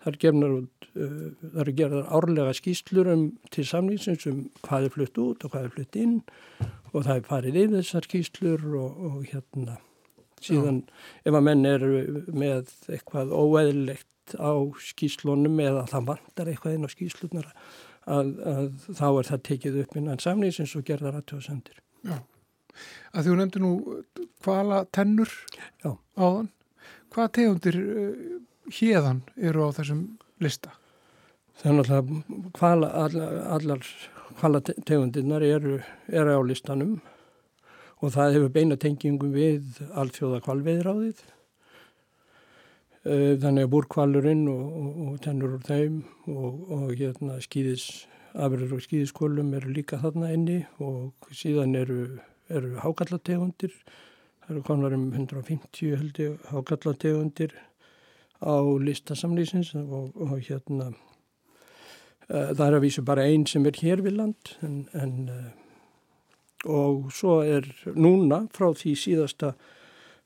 Það 0.01 0.15
er 0.15 1.71
gerðar, 1.77 2.05
árlega 2.13 2.53
skýslur 2.55 3.09
um 3.11 3.25
til 3.53 3.65
samlýsins 3.67 4.25
um 4.29 4.45
hvað 4.65 4.87
er 4.87 4.93
flutt 4.93 5.19
út 5.21 5.43
og 5.45 5.53
hvað 5.53 5.67
er 5.67 5.73
flutt 5.73 5.97
inn 5.99 6.15
og 6.93 7.03
það 7.03 7.13
er 7.15 7.27
farið 7.27 7.59
yfir 7.63 7.81
þessar 7.81 8.07
skýslur 8.07 8.63
og, 8.79 9.01
og 9.09 9.17
hérna 9.27 9.77
síðan 10.43 10.83
Já. 10.85 10.93
ef 11.29 11.37
að 11.37 11.45
menn 11.49 11.65
eru 11.67 11.91
með 12.29 12.71
eitthvað 12.93 13.33
óeðlilegt 13.35 14.37
á 14.37 14.53
skýslunum 14.85 15.59
eða 15.63 15.85
það 15.91 16.09
vantar 16.11 16.51
eitthvað 16.51 16.77
inn 16.77 16.87
á 16.87 16.91
skýslunar 16.93 17.49
að, 17.49 17.57
að 18.07 18.33
þá 18.87 19.07
er 19.09 19.29
það 19.29 19.45
tekið 19.49 19.79
upp 19.83 19.95
innan 19.99 20.21
samnýsins 20.23 20.75
og 20.79 20.85
gerðar 20.87 21.19
aðtjóðsendir. 21.19 21.81
Já, 22.07 22.17
að 23.13 23.29
þú 23.29 23.37
nefndi 23.39 23.63
nú 23.63 23.71
hvala 24.45 24.83
tennur 24.95 25.31
Já. 25.83 25.91
áðan. 26.15 26.51
Hvað 27.13 27.31
tegundir 27.37 27.79
uh, 27.81 28.27
hérðan 28.79 29.23
eru 29.35 29.67
á 29.67 29.75
þessum 29.77 30.03
lista? 30.43 30.75
Þannig 31.57 31.89
að 31.89 32.11
hvala, 32.59 32.91
allar, 33.05 33.37
allar 33.57 33.85
hvala 34.37 34.61
tegundirnar 34.61 35.41
eru, 35.41 35.79
eru 36.07 36.35
á 36.37 36.41
listanum 36.45 36.99
og 37.97 38.13
það 38.13 38.35
hefur 38.35 38.53
beina 38.53 38.77
tengingum 38.77 39.31
við 39.33 39.79
alþjóða 39.97 40.43
kvalveðráðið 40.45 41.23
þannig 43.07 43.67
að 43.67 43.71
búrkvalurinn 43.73 44.43
og, 44.51 44.63
og, 44.81 44.99
og 45.07 45.19
tennur 45.23 45.55
úr 45.57 45.65
þeim 45.67 46.01
og, 46.33 46.61
og 46.75 46.93
hérna 46.97 47.37
skýðis, 47.43 47.87
afrður 48.37 48.77
og 48.77 48.83
skýðiskólum 48.85 49.53
eru 49.57 49.71
líka 49.73 49.99
þarna 50.01 50.33
inni 50.35 50.59
og 50.83 51.31
síðan 51.31 51.77
eru, 51.79 52.01
eru 52.51 52.75
hákallategundir, 52.83 53.73
það 54.43 54.53
eru 54.55 54.65
konar 54.67 54.97
um 54.97 55.09
150 55.13 55.95
held 55.97 56.21
ég 56.21 56.51
hákallategundir 56.51 57.55
á 58.43 58.55
listasamlýsins 58.83 59.73
og 59.77 60.37
hérna 60.45 60.91
það 62.27 62.65
er 62.67 62.75
að 62.75 62.83
vísu 62.83 63.03
bara 63.07 63.25
einn 63.25 63.47
sem 63.47 63.65
er 63.65 63.79
hér 63.79 64.03
við 64.03 64.19
land 64.19 64.51
en, 64.65 64.83
en 64.93 65.15
og 66.67 67.11
svo 67.15 67.39
er 67.45 67.67
núna 67.95 68.43
frá 68.53 68.71
því 68.75 68.93
síðasta 68.99 69.53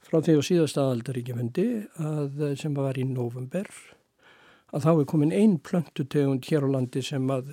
frá 0.05 0.20
því 0.20 0.38
á 0.38 0.41
síðasta 0.46 0.86
aðaldaríkjufundi 0.86 1.67
að 2.01 2.46
sem 2.60 2.77
var 2.77 3.00
í 3.00 3.05
november 3.08 3.70
að 4.72 4.86
þá 4.86 4.91
er 4.93 5.10
komin 5.10 5.36
einn 5.36 5.58
plöntutegund 5.63 6.48
hér 6.48 6.65
á 6.67 6.70
landi 6.75 7.03
sem, 7.05 7.25
að, 7.31 7.51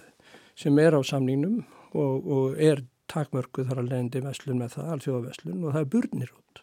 sem 0.59 0.79
er 0.83 0.97
á 0.97 1.01
samningnum 1.07 1.65
og, 1.99 2.29
og 2.29 2.63
er 2.63 2.85
takmörku 3.11 3.65
þar 3.67 3.83
að 3.83 3.91
leðandi 3.93 4.23
veslun 4.25 4.61
með 4.61 4.77
það, 4.77 4.93
alþjóðaveslun 4.95 5.65
og 5.65 5.75
það 5.75 5.81
er 5.81 5.91
burnirótt. 5.95 6.63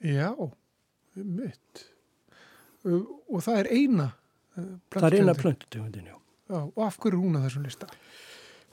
Já, 0.00 0.30
mitt. 1.20 1.84
Og 2.86 3.42
það 3.44 3.58
er 3.58 3.70
eina 3.74 4.08
plöntutegundin? 4.54 4.96
Það 4.96 5.08
er 5.10 5.18
eina 5.18 5.36
plöntutegundin, 5.36 6.10
já. 6.10 6.16
já. 6.48 6.60
Og 6.64 6.82
af 6.86 7.00
hverju 7.02 7.20
hún 7.20 7.38
að 7.38 7.48
þessum 7.48 7.66
lista? 7.66 7.90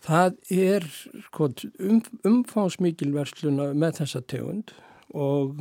Það 0.07 0.37
er 0.53 0.85
sko, 1.25 1.49
um, 1.83 2.03
umfáðsmikil 2.29 3.09
versluna 3.15 3.71
með 3.75 4.03
þessa 4.03 4.21
tegund 4.29 4.71
og 4.71 4.86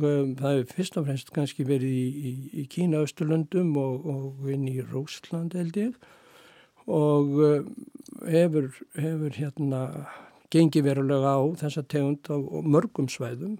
um, 0.03 0.33
það 0.35 0.61
er 0.61 0.71
fyrst 0.73 0.97
og 0.99 1.07
fremst 1.07 1.31
kannski 1.35 1.63
verið 1.67 1.93
í, 1.93 2.07
í, 2.07 2.31
í 2.61 2.65
Kína, 2.71 3.03
Östurlöndum 3.05 3.75
og, 3.79 4.07
og 4.11 4.49
inn 4.51 4.67
í 4.67 4.81
Rósland 4.81 5.55
held 5.55 5.79
ég. 5.79 5.95
Og 6.87 7.33
um, 7.45 7.71
hefur, 8.27 8.69
hefur 8.99 9.39
hérna 9.39 9.81
gengið 10.51 10.89
verulega 10.89 11.33
á 11.35 11.41
þessa 11.63 11.83
tegund 11.87 12.27
á 12.27 12.37
mörgum 12.63 13.07
svæðum. 13.11 13.57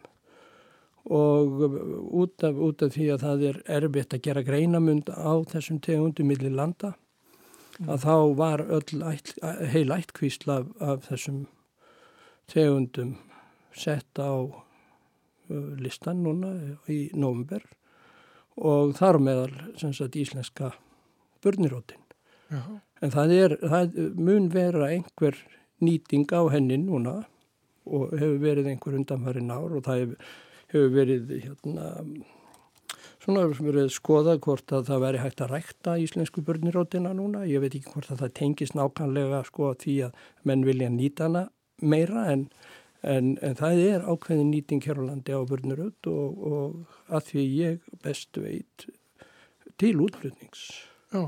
Og 1.07 1.65
um, 1.69 1.81
út 2.23 2.43
af, 2.43 2.55
út 2.59 2.83
af 2.83 2.95
því 2.95 3.11
að 3.15 3.25
það 3.25 3.49
er 3.51 3.59
erfitt 3.79 4.15
að 4.17 4.23
gera 4.27 4.47
greinamund 4.47 5.11
á 5.11 5.39
þessum 5.53 5.79
tegundum 5.83 6.31
millir 6.33 6.55
landa 6.55 6.97
að 7.85 8.05
þá 8.07 8.15
var 8.37 8.63
öll 8.73 9.03
ætt, 9.05 9.35
heil 9.69 9.91
ættkvísla 9.93 10.61
af, 10.63 10.69
af 10.81 11.03
þessum 11.11 11.43
tegundum 12.49 13.17
sett 13.77 14.17
á 14.17 14.49
listan 15.81 16.23
núna 16.25 16.53
í 16.91 17.07
november 17.15 17.63
og 18.57 18.95
þar 18.97 19.19
meðal 19.21 19.51
sagt, 19.77 20.17
íslenska 20.17 20.71
börnirótin. 21.45 22.01
En 23.03 23.13
það, 23.13 23.33
er, 23.35 23.55
það 23.61 23.97
mun 24.17 24.47
vera 24.53 24.87
einhver 24.89 25.37
nýting 25.83 26.25
á 26.33 26.41
henni 26.49 26.79
núna 26.81 27.19
og 27.87 28.15
hefur 28.17 28.39
verið 28.41 28.71
einhver 28.71 28.97
undanfærin 28.97 29.53
ár 29.53 29.77
og 29.77 29.85
það 29.85 30.01
hefur, 30.01 30.33
hefur 30.73 30.95
verið 30.95 31.37
hérna 31.43 31.91
Svona 33.27 33.41
verið 33.51 33.89
skoðað 33.91 34.37
hvort 34.45 34.71
að 34.71 34.85
það 34.87 35.01
veri 35.03 35.19
hægt 35.19 35.41
að 35.43 35.49
rækta 35.51 35.93
íslensku 35.99 36.39
börnirótina 36.47 37.09
núna. 37.11 37.41
Ég 37.43 37.59
veit 37.59 37.73
ekki 37.75 37.91
hvort 37.91 38.07
að 38.13 38.21
það 38.21 38.29
tengist 38.39 38.75
nákvæmlega 38.77 39.41
sko 39.49 39.73
því 39.81 39.95
að 40.05 40.21
menn 40.47 40.63
vilja 40.63 40.87
nýta 40.93 41.25
hana 41.27 41.41
meira 41.83 42.23
en, 42.31 42.45
en, 43.07 43.33
en 43.45 43.57
það 43.59 43.81
er 43.85 44.07
ákveðin 44.07 44.51
nýting 44.51 44.83
hér 44.85 45.01
á 45.01 45.03
landi 45.07 45.35
á 45.35 45.41
börnirót 45.47 46.09
og, 46.11 46.41
og 46.51 47.13
að 47.13 47.29
því 47.31 47.45
ég 47.57 47.91
best 48.05 48.39
veit 48.41 48.87
til 49.81 49.95
útflutnings. 50.03 50.65
Já, 51.13 51.23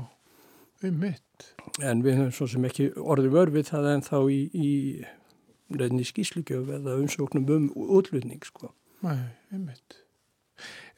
við 0.82 1.00
mitt. 1.04 1.48
En 1.82 2.04
við 2.04 2.20
höfum 2.20 2.36
svo 2.36 2.50
sem 2.50 2.68
ekki 2.68 2.90
orðið 3.00 3.36
vörfið 3.38 3.72
það 3.72 3.90
en 3.94 4.06
þá 4.06 4.18
í, 4.34 4.42
í 4.52 5.80
reyni 5.80 6.06
skíslugjöf 6.06 6.70
eða 6.80 6.98
umsóknum 7.00 7.50
um 7.56 7.72
útflutning 8.00 8.44
sko. 8.46 8.74
Nei, 9.06 9.30
við 9.52 9.66
mitt 9.70 10.00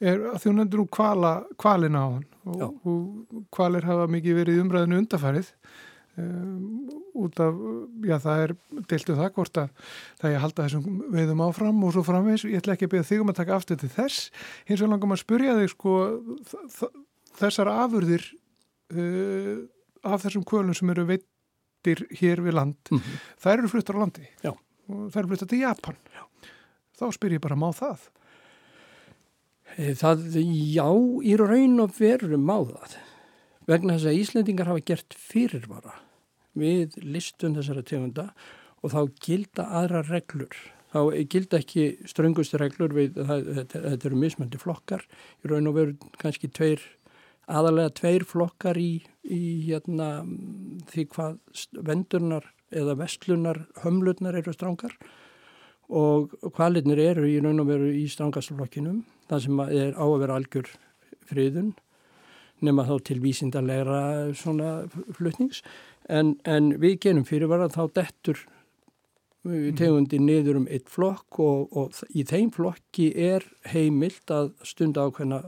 er 0.03 0.21
þú 0.41 0.53
nefndir 0.57 0.81
nú 0.81 0.87
kvala, 0.91 1.33
kvalina 1.59 2.03
á 2.03 2.07
hann 2.17 2.25
og, 2.43 2.63
og 2.83 3.43
kvalir 3.53 3.87
hafa 3.87 4.09
mikið 4.11 4.39
verið 4.41 4.61
umræðinu 4.63 5.01
undarfærið 5.03 5.51
um, 6.21 6.85
út 7.23 7.41
af, 7.43 7.59
já 8.05 8.15
það 8.23 8.43
er 8.45 8.55
deiltu 8.91 9.13
um 9.13 9.19
það 9.21 9.33
hvort 9.37 9.59
að 9.61 9.91
það 10.21 10.29
er 10.29 10.37
að 10.37 10.43
halda 10.45 10.67
þessum 10.67 11.03
veiðum 11.13 11.43
áfram 11.47 11.83
og 11.83 11.93
svo 11.95 12.05
framvegs 12.07 12.47
ég 12.49 12.61
ætla 12.61 12.77
ekki 12.77 12.89
að 12.89 12.95
beða 12.95 13.09
þig 13.09 13.23
um 13.23 13.33
að 13.33 13.39
taka 13.41 13.57
aftur 13.57 13.81
til 13.81 13.91
þess 13.93 14.31
hins 14.69 14.79
vegar 14.79 14.93
langar 14.93 15.11
maður 15.11 15.21
að 15.21 15.25
spurja 15.25 15.59
þig 15.59 15.73
sko 15.75 15.93
þessar 17.41 17.73
afurðir 17.73 18.27
uh, 18.93 19.55
af 20.03 20.25
þessum 20.25 20.47
kvölum 20.47 20.77
sem 20.77 20.91
eru 20.93 21.07
veitir 21.09 22.05
hér 22.19 22.43
við 22.43 22.59
land 22.59 22.79
mm 22.91 22.99
-hmm. 22.99 23.23
þær 23.39 23.57
eru 23.57 23.71
fluttar 23.71 23.97
á 23.97 24.03
landi 24.03 24.27
já. 24.43 24.51
og 24.53 25.07
þær 25.13 25.23
eru 25.23 25.31
fluttar 25.33 25.49
til 25.49 25.63
Japan 25.63 25.97
já. 26.11 26.23
þá 26.99 27.05
spyr 27.11 27.39
ég 27.39 27.45
bara 27.45 27.59
má 27.59 27.71
það 27.73 28.09
Eh, 29.77 29.93
það, 29.97 30.27
já, 30.69 30.85
í 31.25 31.33
raun 31.39 31.81
og 31.81 31.93
veru 31.97 32.37
má 32.37 32.59
það. 32.61 32.97
Vegna 33.69 33.95
þess 33.95 34.09
að 34.11 34.19
Íslendingar 34.19 34.69
hafa 34.69 34.83
gert 34.85 35.15
fyrirvara 35.17 35.95
við 36.59 36.97
listun 37.01 37.57
þessara 37.57 37.83
tegunda 37.87 38.29
og 38.83 38.93
þá 38.93 38.99
gilda 39.23 39.67
aðra 39.81 40.03
reglur. 40.09 40.55
Þá 40.93 40.99
gilda 41.31 41.59
ekki 41.59 41.85
ströngustu 42.09 42.59
reglur 42.61 42.93
við, 42.93 43.15
það, 43.17 43.47
þetta, 43.59 43.83
þetta 43.87 44.09
eru 44.09 44.19
mismöndi 44.21 44.59
flokkar. 44.61 45.05
Í 45.41 45.49
raun 45.49 45.71
og 45.71 45.77
veru 45.77 46.11
kannski 46.21 46.51
tveir, 46.53 46.83
aðalega 47.49 47.95
tveir 47.97 48.27
flokkar 48.29 48.77
í, 48.77 48.91
í 49.25 49.43
hérna, 49.65 50.11
því 50.91 51.07
hvað 51.15 51.39
vendurnar 51.89 52.45
eða 52.73 52.97
vestlunar, 52.99 53.63
hömlunar 53.83 54.37
eru 54.37 54.53
strángar 54.53 54.93
og 55.93 56.33
kvalitnir 56.55 57.01
eru 57.01 57.27
í 57.29 57.39
raun 57.43 57.61
og 57.61 57.69
veru 57.69 57.89
í 57.93 58.05
strangastflokkinum 58.09 59.03
það 59.29 59.43
sem 59.45 59.63
er 59.65 59.97
á 59.97 60.05
að 60.05 60.19
vera 60.23 60.37
algjör 60.39 60.69
friðun 61.29 61.73
nema 62.63 62.85
þá 62.87 62.95
til 63.09 63.19
vísindarlegra 63.23 64.01
flutnings 65.17 65.63
en, 66.09 66.35
en 66.43 66.73
við 66.81 66.99
genum 67.07 67.27
fyrirvara 67.27 67.69
þá 67.71 67.83
dettur 67.99 68.39
mm. 69.47 69.75
tegundi 69.79 70.19
niður 70.21 70.61
um 70.63 70.69
eitt 70.69 70.89
flokk 70.91 71.39
og, 71.43 71.75
og 71.77 71.99
í 72.13 72.25
þeim 72.27 72.51
flokki 72.55 73.11
er 73.15 73.45
heimilt 73.73 74.31
að 74.33 74.53
stunda 74.67 75.07
ákveðna 75.07 75.43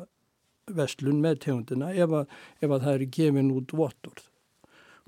vestlun 0.75 1.21
með 1.21 1.41
tegundina 1.45 1.91
ef 1.93 2.13
að, 2.21 2.31
ef 2.61 2.71
að 2.71 2.87
það 2.87 2.95
eru 2.95 3.09
gefin 3.17 3.51
út 3.53 3.75
vottorð. 3.75 4.23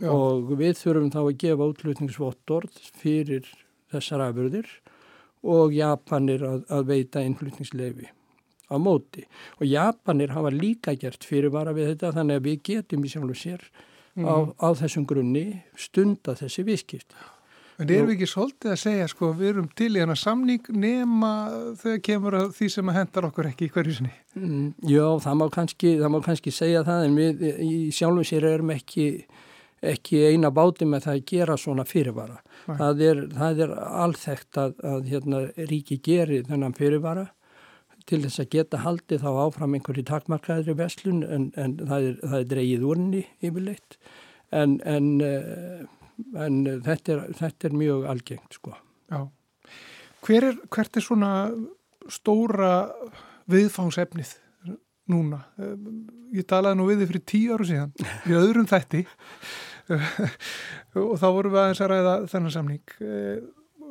Og 0.06 0.52
við 0.60 0.76
þurfum 0.78 1.10
þá 1.14 1.22
að 1.24 1.38
gefa 1.42 1.70
útlutningsvottorð 1.72 2.84
fyrir 3.00 3.48
þessar 3.90 4.28
afurðir 4.28 4.70
og 5.48 5.74
Japanir 5.74 6.44
að, 6.46 6.62
að 6.70 6.92
veita 6.92 7.24
innflutningsleifi 7.26 8.12
á 8.70 8.76
móti. 8.78 9.26
Og 9.58 9.66
Japanir 9.66 10.36
hafa 10.36 10.52
líka 10.54 10.94
gert 11.00 11.26
fyrirvara 11.26 11.74
við 11.74 11.94
þetta 11.94 12.14
þannig 12.20 12.40
að 12.40 12.50
við 12.50 12.60
getum 12.70 13.08
í 13.08 13.12
sjálf 13.12 13.34
og 13.34 13.42
sér 13.42 13.66
mm. 14.18 14.28
á, 14.28 14.36
á 14.58 14.70
þessum 14.82 15.08
grunni 15.10 15.48
stunda 15.78 16.36
þessi 16.38 16.66
viðskipt. 16.68 17.18
En 17.78 17.92
erum 17.94 18.08
við 18.10 18.16
ekki 18.16 18.28
svolítið 18.32 18.72
að 18.74 18.80
segja 18.82 19.08
sko 19.12 19.28
við 19.38 19.52
erum 19.52 19.68
til 19.78 19.92
í 19.94 20.02
hana 20.02 20.16
samning 20.18 20.70
nema 20.74 21.32
þegar 21.78 22.00
kemur 22.08 22.38
að 22.40 22.48
því 22.58 22.70
sem 22.74 22.90
að 22.90 22.98
hendar 22.98 23.28
okkur 23.28 23.50
ekki 23.52 23.68
í 23.68 23.74
hverju 23.76 23.98
sinni? 24.00 24.14
Mm, 24.40 24.72
já, 24.90 25.04
það 25.22 25.38
má, 25.38 25.44
kannski, 25.54 25.92
það 26.00 26.14
má 26.16 26.18
kannski 26.26 26.54
segja 26.56 26.82
það 26.88 27.06
en 27.06 27.20
við 27.22 27.46
í 27.62 27.76
sjálf 27.94 28.24
og 28.24 28.30
sér 28.32 28.50
erum 28.50 28.74
ekki 28.74 29.06
ekki 29.86 30.24
eina 30.32 30.50
báti 30.50 30.88
með 30.90 31.06
það 31.06 31.16
að 31.20 31.26
gera 31.30 31.58
svona 31.62 31.86
fyrirvara. 31.86 32.40
Það 32.66 33.02
er, 33.06 33.20
það 33.38 33.60
er 33.62 33.74
alþekkt 33.78 34.58
að, 34.58 34.78
að 34.92 35.12
hérna, 35.12 35.42
ríki 35.70 36.00
geri 36.04 36.42
þennan 36.48 36.74
fyrirvara 36.78 37.28
til 38.08 38.22
þess 38.24 38.42
að 38.42 38.50
geta 38.56 38.82
haldið 38.84 39.24
þá 39.24 39.30
áfram 39.44 39.76
einhverju 39.78 40.06
takmarkaðri 40.08 40.76
veslun 40.80 41.24
en, 41.26 41.48
en 41.60 41.76
það, 41.82 42.10
er, 42.10 42.18
það 42.24 42.40
er 42.40 42.50
dreigið 42.54 42.86
úrni 42.88 43.24
yfirleitt. 43.44 43.98
En, 44.56 44.78
en, 44.88 45.10
eh, 45.24 45.82
en 46.40 46.60
þetta, 46.86 47.18
er, 47.18 47.24
þetta 47.42 47.68
er 47.68 47.80
mjög 47.82 48.06
algengt 48.14 48.60
sko. 48.60 48.76
Hver 50.28 50.50
er, 50.50 50.60
hvert 50.74 50.98
er 50.98 51.04
svona 51.04 51.32
stóra 52.12 52.72
viðfángsefnið 53.52 54.34
núna? 55.12 55.44
Eh, 55.60 55.76
ég 56.40 56.48
talaði 56.48 56.80
nú 56.80 56.88
við 56.88 57.04
þið 57.04 57.12
fyrir 57.12 57.28
tíu 57.34 57.58
áru 57.58 57.68
síðan 57.68 57.94
í 58.28 58.38
öðrum 58.40 58.70
þætti. 58.72 59.04
Og 61.00 61.16
þá 61.20 61.28
vorum 61.32 61.54
við 61.54 61.62
aðeins 61.62 61.84
að 61.84 61.94
ræða 61.94 62.16
þennan 62.32 62.56
samning. 62.56 62.96
Eh, 63.04 63.44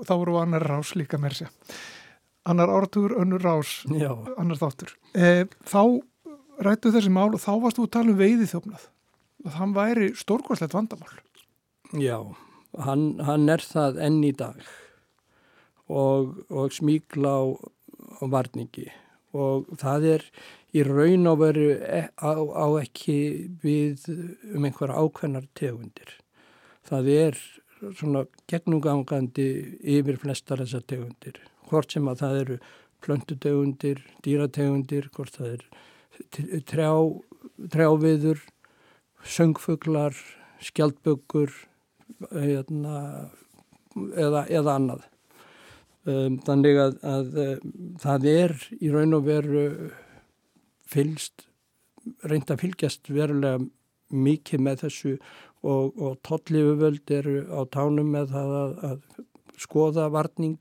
þá 0.05 0.13
vorum 0.17 0.39
við 0.39 0.43
annar 0.47 0.67
rás 0.73 0.97
líka 0.97 1.21
mér 1.21 1.37
sér 1.37 1.53
annar 2.47 2.73
áratugur, 2.73 3.17
önnur 3.21 3.43
rás 3.43 3.83
Já. 3.91 4.13
annar 4.39 4.61
þáttur 4.61 4.95
e, 5.15 5.47
þá 5.67 5.83
rættu 6.67 6.93
þessi 6.95 7.13
mál 7.13 7.31
og 7.35 7.43
þá 7.43 7.53
varst 7.63 7.81
þú 7.81 7.87
að 7.89 7.95
tala 7.99 8.15
um 8.15 8.21
veiði 8.21 8.51
þjófnað 8.53 8.89
þann 9.57 9.77
væri 9.77 10.11
stórkvæslegt 10.19 10.77
vandamál 10.77 11.15
Já, 11.95 12.19
hann, 12.83 13.09
hann 13.23 13.49
er 13.53 13.63
það 13.63 14.01
enn 14.09 14.23
í 14.27 14.35
dag 14.35 14.63
og, 15.87 16.39
og 16.51 16.75
smíkla 16.75 17.31
á, 17.31 17.45
á 18.21 18.25
varningi 18.33 18.89
og 19.37 19.69
það 19.81 20.09
er 20.17 20.25
í 20.77 20.85
raun 20.87 21.29
og 21.31 21.41
veru 21.41 21.69
e, 21.77 22.03
á, 22.17 22.33
á 22.37 22.67
ekki 22.81 23.19
við 23.63 24.09
um 24.55 24.67
einhverja 24.67 24.99
ákveðnar 25.01 25.47
tegundir. 25.57 26.17
Það 26.87 27.11
er 27.15 27.39
svona 27.99 28.25
gegnumgangandi 28.51 29.47
yfir 29.97 30.19
flestar 30.21 30.63
þessar 30.65 30.85
tegundir. 30.89 31.41
Hvort 31.67 31.95
sem 31.95 32.09
að 32.11 32.21
það 32.23 32.41
eru 32.41 32.59
plöntutegundir, 33.05 34.03
dýrategundir, 34.25 35.09
hvort 35.15 35.37
það 35.37 35.57
er 35.57 36.63
trjá, 36.69 36.91
trjáviður, 37.73 38.41
söngfuglar, 39.27 40.17
skjaldböggur 40.65 41.53
hérna, 42.33 43.29
eða, 44.15 44.47
eða 44.49 44.79
annað. 44.79 45.07
Um, 46.07 46.39
þannig 46.47 46.79
að, 46.79 46.99
að 47.03 47.39
um, 47.43 47.71
það 47.99 48.29
er 48.31 48.53
í 48.79 48.91
raun 48.95 49.17
og 49.17 49.25
veru 49.27 49.65
fylgst, 50.87 51.49
reynd 52.23 52.53
að 52.53 52.63
fylgjast 52.63 53.11
verulega 53.11 53.65
mikið 54.15 54.63
með 54.63 54.85
þessu 54.85 55.17
og, 55.67 55.97
og 55.99 56.21
tollifuvöld 56.27 57.11
eru 57.11 57.41
á 57.51 57.61
tánum 57.75 58.13
með 58.15 58.31
það 58.37 58.55
að, 58.61 58.77
að 58.87 59.25
skoða 59.59 60.07
varning 60.15 60.61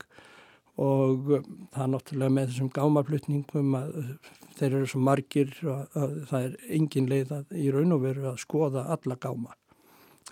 og 0.76 1.28
það 1.72 1.82
er 1.82 1.92
náttúrulega 1.92 2.34
með 2.36 2.48
þessum 2.50 2.72
gámaflutningum 2.76 3.76
að 3.78 3.92
þeir 4.56 4.70
eru 4.70 4.88
svo 4.90 5.02
margir 5.04 5.52
að, 5.62 5.84
að 5.96 6.16
það 6.30 6.48
er 6.48 6.56
engin 6.78 7.12
leið 7.12 7.36
að 7.38 7.54
í 7.56 7.68
raun 7.72 7.96
og 7.96 8.02
veru 8.04 8.26
að 8.32 8.42
skoða 8.42 8.88
alla 8.96 9.16
gáma. 9.20 9.54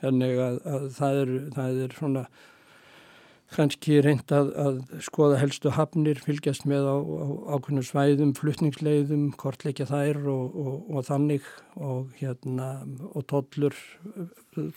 Þannig 0.01 0.43
að, 0.43 0.59
að 0.69 0.91
það, 0.99 1.21
er, 1.23 1.33
það 1.55 1.81
er 1.85 1.97
svona 1.97 2.25
kannski 3.55 4.01
reynd 4.03 4.33
að, 4.35 4.51
að 4.59 4.79
skoða 5.05 5.39
helstu 5.39 5.73
hafnir, 5.77 6.19
fylgjast 6.25 6.65
með 6.69 6.89
á, 6.91 6.97
ákveðnum 7.55 7.87
svæðum, 7.87 8.33
flutningsleiðum, 8.39 9.29
kortleikja 9.41 9.87
þær 9.91 10.19
og, 10.33 10.57
og, 10.59 10.73
og 10.91 11.07
þannig 11.07 11.47
og 11.79 12.11
hérna 12.19 12.71
og 13.13 13.27
tollur, 13.31 13.77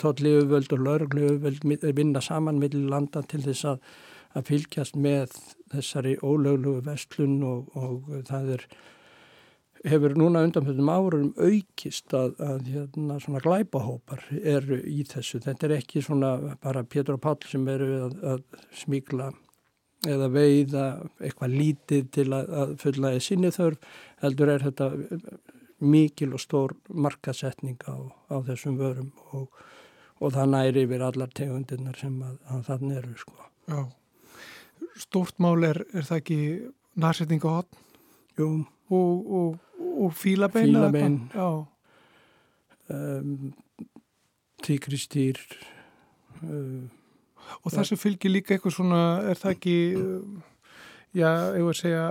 tolliðuvöld 0.03 0.75
og 0.77 0.85
laurugluuvöld 0.85 1.65
vinna 1.97 2.21
saman 2.23 2.61
millir 2.61 2.87
landa 2.91 3.23
til 3.25 3.41
þess 3.47 3.71
að, 3.73 3.81
að 4.35 4.51
fylgjast 4.51 4.99
með 4.99 5.33
þessari 5.71 6.17
ólöglugu 6.23 6.83
vestlun 6.85 7.39
og, 7.45 7.71
og 7.77 8.13
það 8.27 8.55
er 8.57 8.69
hefur 9.85 10.15
núna 10.17 10.43
undanfjöldum 10.45 10.89
árum 10.89 11.27
aukist 11.37 12.13
að, 12.17 12.37
að 12.43 12.69
hérna, 12.73 13.17
svona 13.23 13.41
glæpahópar 13.43 14.23
eru 14.37 14.79
í 14.83 15.03
þessu. 15.07 15.41
Þetta 15.43 15.67
er 15.67 15.75
ekki 15.77 16.03
svona 16.05 16.31
bara 16.63 16.85
Pétur 16.87 17.17
og 17.17 17.23
Pál 17.23 17.37
sem 17.47 17.67
eru 17.71 17.89
að, 18.07 18.17
að 18.33 18.63
smíkla 18.81 19.31
eða 20.07 20.29
veiða 20.31 20.85
eitthvað 21.19 21.55
lítið 21.57 22.09
til 22.13 22.27
að, 22.35 22.51
að 22.61 22.73
fulla 22.81 23.13
í 23.17 23.21
sinni 23.23 23.51
þörf. 23.53 23.93
Heldur 24.23 24.53
er 24.53 24.65
þetta 24.67 24.89
mikil 25.77 26.33
og 26.33 26.41
stór 26.41 26.73
markasetning 26.89 27.77
á, 27.85 27.95
á 28.33 28.35
þessum 28.47 28.79
vörum 28.79 29.11
og, 29.37 29.47
og 30.17 30.33
það 30.33 30.53
næri 30.55 30.85
yfir 30.87 31.05
allar 31.05 31.33
tegundirnar 31.37 31.97
sem 31.99 32.17
að 32.25 32.63
þann 32.69 32.95
eru 32.97 33.17
sko. 33.19 33.37
Já, 33.67 33.81
stórt 34.99 35.37
mál 35.43 35.63
er, 35.67 35.83
er 35.93 36.05
það 36.07 36.21
ekki 36.21 36.39
nærsetninga 36.97 37.53
hotn? 37.59 37.85
Og, 38.37 39.31
og 39.33 39.55
og 39.97 40.13
fílabein 40.13 40.65
fílabein. 40.65 41.19
um, 42.89 43.53
tíkristýr 44.63 45.39
uh, 46.43 46.83
og 47.63 47.71
það 47.71 47.89
sem 47.89 48.01
fylgir 48.01 48.33
líka 48.33 48.55
eitthvað 48.55 48.77
svona 48.77 49.01
er 49.31 49.39
það 49.39 49.55
ekki 49.55 49.77
uh, 49.97 50.21
já, 51.17 51.31
ég 51.57 51.65
voru 51.65 51.73
að 51.73 51.79
segja 51.81 52.05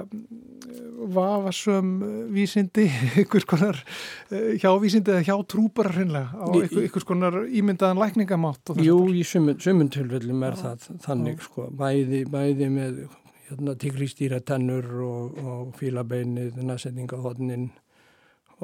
vafasöm 1.17 1.91
vísindi 2.35 2.87
einhvers 3.21 3.47
konar 3.49 3.79
uh, 3.79 4.51
hjávísindi 4.61 5.15
eða 5.15 5.27
hjá 5.29 5.37
trúpar 5.53 5.93
hreinlega 5.95 6.33
á 6.35 6.47
einhvers 6.57 7.07
konar 7.07 7.39
ímyndaðan 7.47 8.01
lækningamátt 8.03 8.75
Jú, 8.83 8.99
í 9.13 9.23
sumun 9.27 9.93
tilfellum 9.93 10.45
er 10.49 10.59
já, 10.59 10.63
það 10.65 10.91
þannig 11.07 11.39
já. 11.39 11.47
sko, 11.49 11.69
bæði, 11.83 12.25
bæði 12.33 12.71
með 12.73 13.01
hérna, 13.49 13.77
tigrístýra 13.79 14.43
tennur 14.47 14.89
og, 15.07 15.41
og 15.43 15.75
fílabeinið, 15.79 16.59
næsetningahotnin 16.67 17.71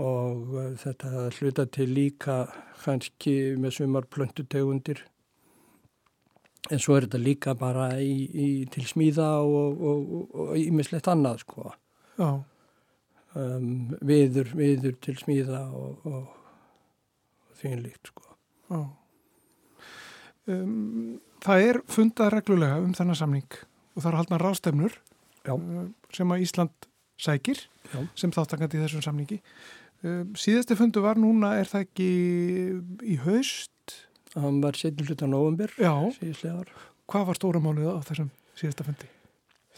og 0.01 0.55
þetta 0.81 1.27
hluta 1.37 1.67
til 1.69 1.91
líka 1.93 2.47
kannski 2.83 3.55
með 3.61 3.77
sumar 3.83 4.09
plöntutegundir 4.09 5.05
en 6.71 6.81
svo 6.83 6.97
er 6.97 7.07
þetta 7.09 7.21
líka 7.23 7.55
bara 7.59 7.89
í, 7.99 8.15
í, 8.29 8.49
til 8.71 8.85
smíða 8.87 9.29
og 9.43 10.55
ímislegt 10.59 11.09
annað 11.11 11.43
sko. 11.43 11.73
Um, 13.33 13.95
viður, 14.05 14.51
viður 14.53 14.97
til 15.01 15.17
smíða 15.17 15.63
og, 15.73 16.03
og 16.05 17.55
því 17.57 17.71
en 17.73 17.85
líkt 17.87 18.11
sko. 18.13 18.35
Um, 20.47 21.21
Það 21.43 21.67
er 21.67 21.79
fundað 21.91 22.33
reglulega 22.37 22.81
um 22.83 22.93
þennan 22.95 23.19
samning 23.19 23.57
og 23.97 24.03
það 24.03 24.11
er 24.11 24.17
haldna 24.21 24.41
rástefnur 24.43 24.99
Já. 25.47 25.55
Uh, 25.57 25.89
sem 26.15 26.35
að 26.35 26.45
Ísland 26.45 26.89
sækir 27.19 27.65
Já. 27.91 27.99
sem 28.19 28.35
þáttakandi 28.35 28.79
í 28.79 28.83
þessum 28.85 29.05
samningi. 29.07 29.41
Uh, 30.05 30.23
síðasti 30.39 30.77
fundu 30.79 31.03
var 31.03 31.19
núna 31.19 31.57
er 31.59 31.71
það 31.71 31.87
ekki 31.89 32.11
í 33.07 33.19
haust 33.25 33.97
hann 34.35 34.61
var 34.63 34.79
setjum 34.79 35.09
hluta 35.09 35.29
november 35.29 35.73
hvað 37.11 37.29
var 37.29 37.39
stóra 37.39 37.61
mánuð 37.63 37.93
á 37.93 38.01
þessum 38.09 38.31
síðasta 38.57 38.87
fundi? 38.87 39.09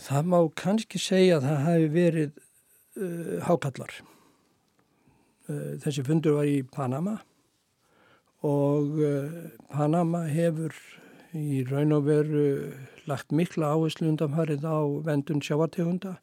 Það 0.05 0.31
má 0.33 0.39
kannski 0.59 1.01
segja 1.03 1.39
að 1.39 1.47
það 1.49 1.63
hafi 1.69 1.87
verið 1.95 2.33
uh, 2.35 3.37
hákallar. 3.47 3.95
Uh, 5.49 5.75
þessi 5.85 6.05
fundur 6.07 6.39
var 6.41 6.51
í 6.51 6.59
Panama 6.67 7.19
og 8.45 8.99
uh, 8.99 9.39
Panama 9.73 10.25
hefur 10.31 10.75
í 11.35 11.63
raun 11.67 11.95
og 11.97 12.07
veru 12.07 12.45
lagt 13.11 13.35
mikla 13.35 13.73
áherslu 13.75 14.09
undanfarið 14.11 14.67
á 14.67 14.79
vendun 15.07 15.43
sjávartegunda 15.43 16.15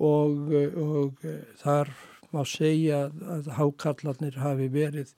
og, 0.00 0.48
og 0.80 1.26
þar 1.60 1.90
má 2.32 2.40
segja 2.48 3.08
að 3.34 3.50
hákallarnir 3.58 4.38
hafi 4.40 4.68
verið 4.72 5.12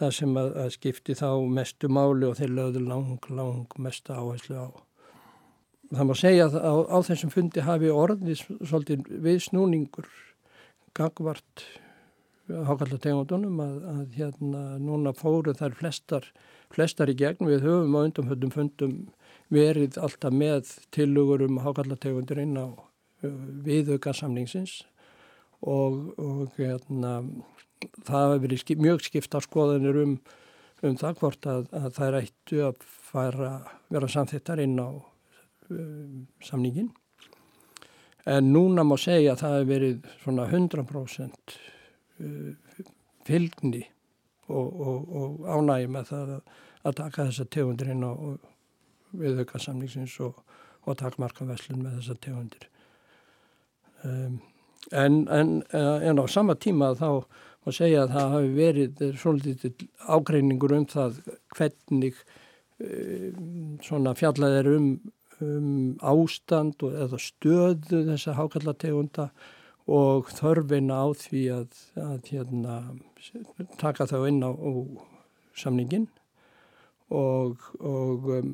það 0.00 0.14
sem 0.16 0.38
að, 0.40 0.50
að 0.64 0.72
skipti 0.76 1.16
þá 1.18 1.28
mestu 1.58 1.90
máli 1.92 2.28
og 2.28 2.38
þeir 2.38 2.54
lögðu 2.56 2.84
lang, 2.86 3.28
lang 3.36 3.76
mesta 3.78 4.16
áherslu 4.16 4.56
á. 4.56 4.68
Það 5.90 6.06
má 6.06 6.14
segja 6.18 6.48
að 6.48 6.58
á, 6.62 6.74
á 6.86 6.98
þessum 7.06 7.34
fundi 7.34 7.66
hafi 7.66 7.92
orðið 7.92 8.44
svolítið 8.62 9.08
viðsnúningur 9.24 10.10
gangvart 10.96 11.64
hákallartegundunum 12.50 13.60
að, 13.62 13.74
að 13.92 14.18
hérna 14.18 14.62
núna 14.82 15.12
fóru 15.16 15.54
þær 15.56 15.74
flestar, 15.78 16.26
flestar 16.72 17.10
í 17.12 17.16
gegn 17.18 17.48
við 17.48 17.66
höfum 17.66 17.96
á 17.98 18.00
undanföldum 18.06 18.54
fundum 18.54 18.94
verið 19.50 19.98
alltaf 20.02 20.34
með 20.34 20.72
tilugur 20.94 21.44
um 21.46 21.60
hákallategundir 21.64 22.42
inn 22.42 22.56
á 22.58 22.66
uh, 22.70 23.36
viðauka 23.66 24.14
samningsins 24.16 24.80
og, 25.60 26.14
og 26.18 26.56
hérna, 26.58 27.20
það 28.06 28.26
hefur 28.26 28.42
verið 28.44 28.62
skip, 28.62 28.82
mjög 28.82 29.04
skipta 29.06 29.42
skoðanir 29.44 30.00
um, 30.02 30.16
um 30.86 30.96
það 31.00 31.20
hvort 31.20 31.48
að, 31.50 31.68
að 31.76 31.90
það 31.96 32.06
er 32.06 32.18
eittu 32.20 32.62
að 32.68 32.88
fara, 33.10 33.52
vera 33.92 34.10
samþittar 34.10 34.62
inn 34.64 34.78
á 34.80 34.88
um, 34.90 36.26
samningin. 36.44 36.90
En 38.28 38.52
núna 38.52 38.84
má 38.84 38.96
segja 39.00 39.34
að 39.34 39.42
það 39.42 39.56
hefur 39.56 39.70
verið 39.72 40.10
svona 40.24 40.46
100% 40.50 41.56
uh, 42.20 42.84
fylgni 43.28 43.84
og, 44.50 44.80
og, 44.80 45.16
og 45.20 45.48
ánægi 45.48 45.90
með 45.90 46.10
það 46.10 46.34
að, 46.36 46.94
taka 46.96 47.28
þessa 47.28 47.46
tegundir 47.54 47.92
inn 47.92 48.04
á 48.04 48.12
viðauka 49.20 49.60
samningsins 49.62 50.14
og, 50.24 50.38
og 50.86 50.98
takmarka 51.00 51.46
veslun 51.48 51.82
með 51.84 52.00
þessa 52.00 52.18
tegundir. 52.24 52.68
Um, 54.04 54.40
en, 54.96 55.22
en, 55.28 55.62
en 55.76 56.22
á 56.22 56.24
sama 56.30 56.56
tíma 56.56 56.94
þá 56.98 57.26
má 57.60 57.72
segja 57.76 58.04
að 58.04 58.14
það 58.16 58.34
hafi 58.34 58.52
verið 58.56 59.02
svolítið 59.20 59.86
ágreiningur 60.08 60.76
um 60.78 60.86
það 60.88 61.18
hvernig 61.56 62.20
um, 62.80 63.78
svona 63.84 64.14
fjallað 64.18 64.58
er 64.60 64.70
um, 64.74 64.90
um 65.44 65.72
ástand 66.00 66.80
og, 66.86 66.96
eða 67.04 67.20
stöðu 67.20 68.04
þessa 68.08 68.36
hákallategunda 68.38 69.30
og 69.90 70.30
þörfina 70.36 71.02
á 71.04 71.08
því 71.18 71.44
að, 71.56 71.68
að 71.98 72.32
hérna, 72.32 72.80
taka 73.80 74.06
þá 74.08 74.18
inn 74.30 74.42
á, 74.46 74.50
á 74.52 74.72
samningin 75.58 76.08
og, 77.10 77.60
og 77.82 78.28
um, 78.38 78.52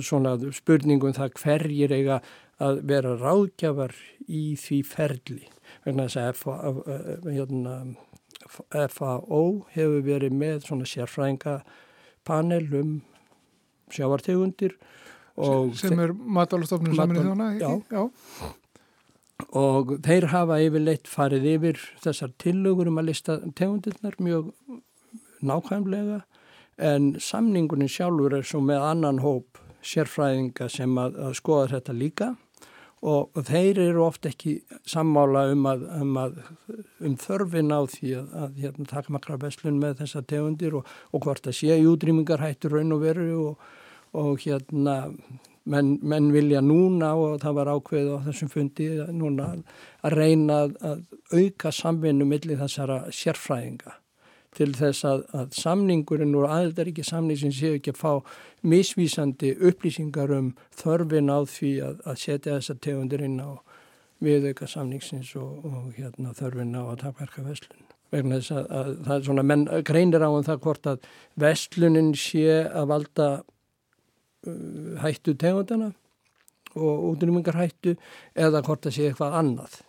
svona 0.00 0.36
spurningum 0.52 1.14
það 1.16 1.36
hverjir 1.40 1.94
eiga 1.94 2.20
að 2.62 2.80
vera 2.88 3.16
ráðgjafar 3.18 3.94
í 4.26 4.54
því 4.58 4.80
ferli 4.86 5.53
vegna 5.84 6.08
þess 6.08 6.16
að 6.22 6.34
FAO 6.40 7.24
hérna, 7.28 7.76
hefur 9.74 10.04
verið 10.06 10.36
með 10.36 10.66
svona 10.68 10.88
sérfrænga 10.88 11.60
panel 12.24 12.66
um 12.80 12.92
sjávartegundir 13.92 14.76
sem 15.78 16.00
er 16.00 16.12
matalastofnum 16.14 16.94
saman 16.96 17.18
í 17.18 17.24
þjóna 17.58 18.10
og 19.54 19.96
þeir 20.04 20.28
hafa 20.30 20.60
yfirleitt 20.62 21.10
farið 21.10 21.48
yfir 21.56 21.80
þessar 22.04 22.32
tillögur 22.38 22.90
um 22.90 23.00
að 23.02 23.10
lista 23.10 23.38
tegundirnar 23.58 24.14
mjög 24.22 24.52
nákvæmlega 25.44 26.22
en 26.78 27.14
samningunin 27.22 27.90
sjálfur 27.90 28.38
er 28.38 28.46
svo 28.46 28.62
með 28.64 28.86
annan 28.86 29.20
hóp 29.22 29.60
sérfræðinga 29.84 30.68
sem 30.72 30.94
að, 30.98 31.18
að 31.28 31.36
skoða 31.38 31.70
þetta 31.74 31.96
líka 31.98 32.30
og, 33.04 33.30
og 33.36 33.46
þeir 33.48 33.80
eru 33.84 34.04
oft 34.06 34.26
ekki 34.28 34.56
sammála 34.88 35.46
um, 35.52 35.64
að, 35.68 35.86
um, 36.00 36.12
að, 36.20 36.38
um 37.04 37.16
þörfin 37.20 37.72
á 37.76 37.80
því 37.92 38.12
að, 38.20 38.36
að 38.42 38.60
hérna, 38.64 38.90
taka 38.90 39.14
makra 39.14 39.40
beslun 39.40 39.80
með 39.82 39.98
þessa 40.02 40.24
tegundir 40.30 40.78
og, 40.80 40.92
og 41.12 41.26
hvort 41.26 41.48
að 41.50 41.58
sé 41.60 41.76
í 41.76 41.88
útrýmingar 41.88 42.44
hættur 42.44 42.78
raun 42.78 42.94
og 42.96 43.02
veru 43.04 43.26
og, 43.50 43.66
og 44.16 44.38
hérna 44.44 44.96
menn, 45.64 45.96
menn 46.02 46.30
vilja 46.34 46.62
núna 46.64 47.12
og 47.18 47.36
það 47.42 47.58
var 47.58 47.72
ákveð 47.74 48.14
á 48.14 48.18
þessum 48.28 48.52
fundi 48.52 48.88
núna 49.12 49.50
að 50.04 50.16
reyna 50.16 50.62
að 50.68 51.04
auka 51.34 51.72
samvinnu 51.74 52.28
millir 52.28 52.60
þessara 52.60 53.04
sérfræðinga 53.12 53.98
til 54.56 54.70
þess 54.76 55.04
að, 55.08 55.24
að 55.36 55.54
samningurinn 55.58 56.34
úr 56.38 56.48
aðeldaríki 56.48 57.04
samning 57.06 57.38
sem 57.40 57.52
séu 57.54 57.78
ekki 57.78 57.94
að 57.94 58.00
fá 58.00 58.12
misvísandi 58.64 59.54
upplýsingar 59.70 60.32
um 60.36 60.52
þörfin 60.78 61.32
á 61.32 61.38
því 61.48 61.72
að, 61.86 62.02
að 62.04 62.20
setja 62.22 62.58
þessa 62.58 62.76
tegundir 62.86 63.24
inn 63.26 63.40
á 63.42 63.50
viðauka 64.24 64.68
samningsins 64.70 65.34
og, 65.40 65.64
og 65.68 65.90
hérna, 65.98 66.34
þörfin 66.36 66.76
á 66.78 66.82
að 66.84 67.00
takverka 67.04 67.44
vestlun. 67.44 67.88
Vegna 68.14 68.38
þess 68.38 68.54
að, 68.54 68.68
að 68.78 68.92
það 69.06 69.16
er 69.16 69.26
svona, 69.28 69.46
menn 69.50 69.64
greinir 69.88 70.24
á 70.24 70.30
um 70.30 70.46
það 70.46 70.62
hvort 70.66 70.90
að 70.92 71.08
vestlunin 71.44 72.12
sé 72.18 72.60
að 72.68 72.90
valda 72.92 73.28
uh, 73.40 74.94
hættu 75.02 75.34
tegundana 75.40 75.90
og 76.74 77.10
útrýmingar 77.12 77.58
hættu 77.58 77.96
eða 78.34 78.62
hvort 78.66 78.86
það 78.86 78.96
sé 78.96 79.10
eitthvað 79.10 79.36
annað 79.40 79.82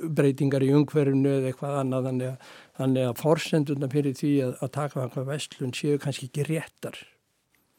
breytingar 0.00 0.64
í 0.64 0.72
umhverfunu 0.76 1.30
eða 1.38 1.50
eitthvað 1.50 1.78
annað 1.80 2.06
þannig 2.08 2.28
að, 2.30 2.50
þannig 2.80 3.10
að 3.10 3.20
forsenduna 3.20 3.88
fyrir 3.92 4.16
því 4.18 4.34
að, 4.46 4.58
að 4.64 4.74
taka 4.76 5.04
eitthvað 5.04 5.30
vestlun 5.30 5.76
séu 5.76 6.00
kannski 6.00 6.30
ekki 6.30 6.46
réttar. 6.48 6.98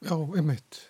Já, 0.01 0.15
einmitt. 0.15 0.81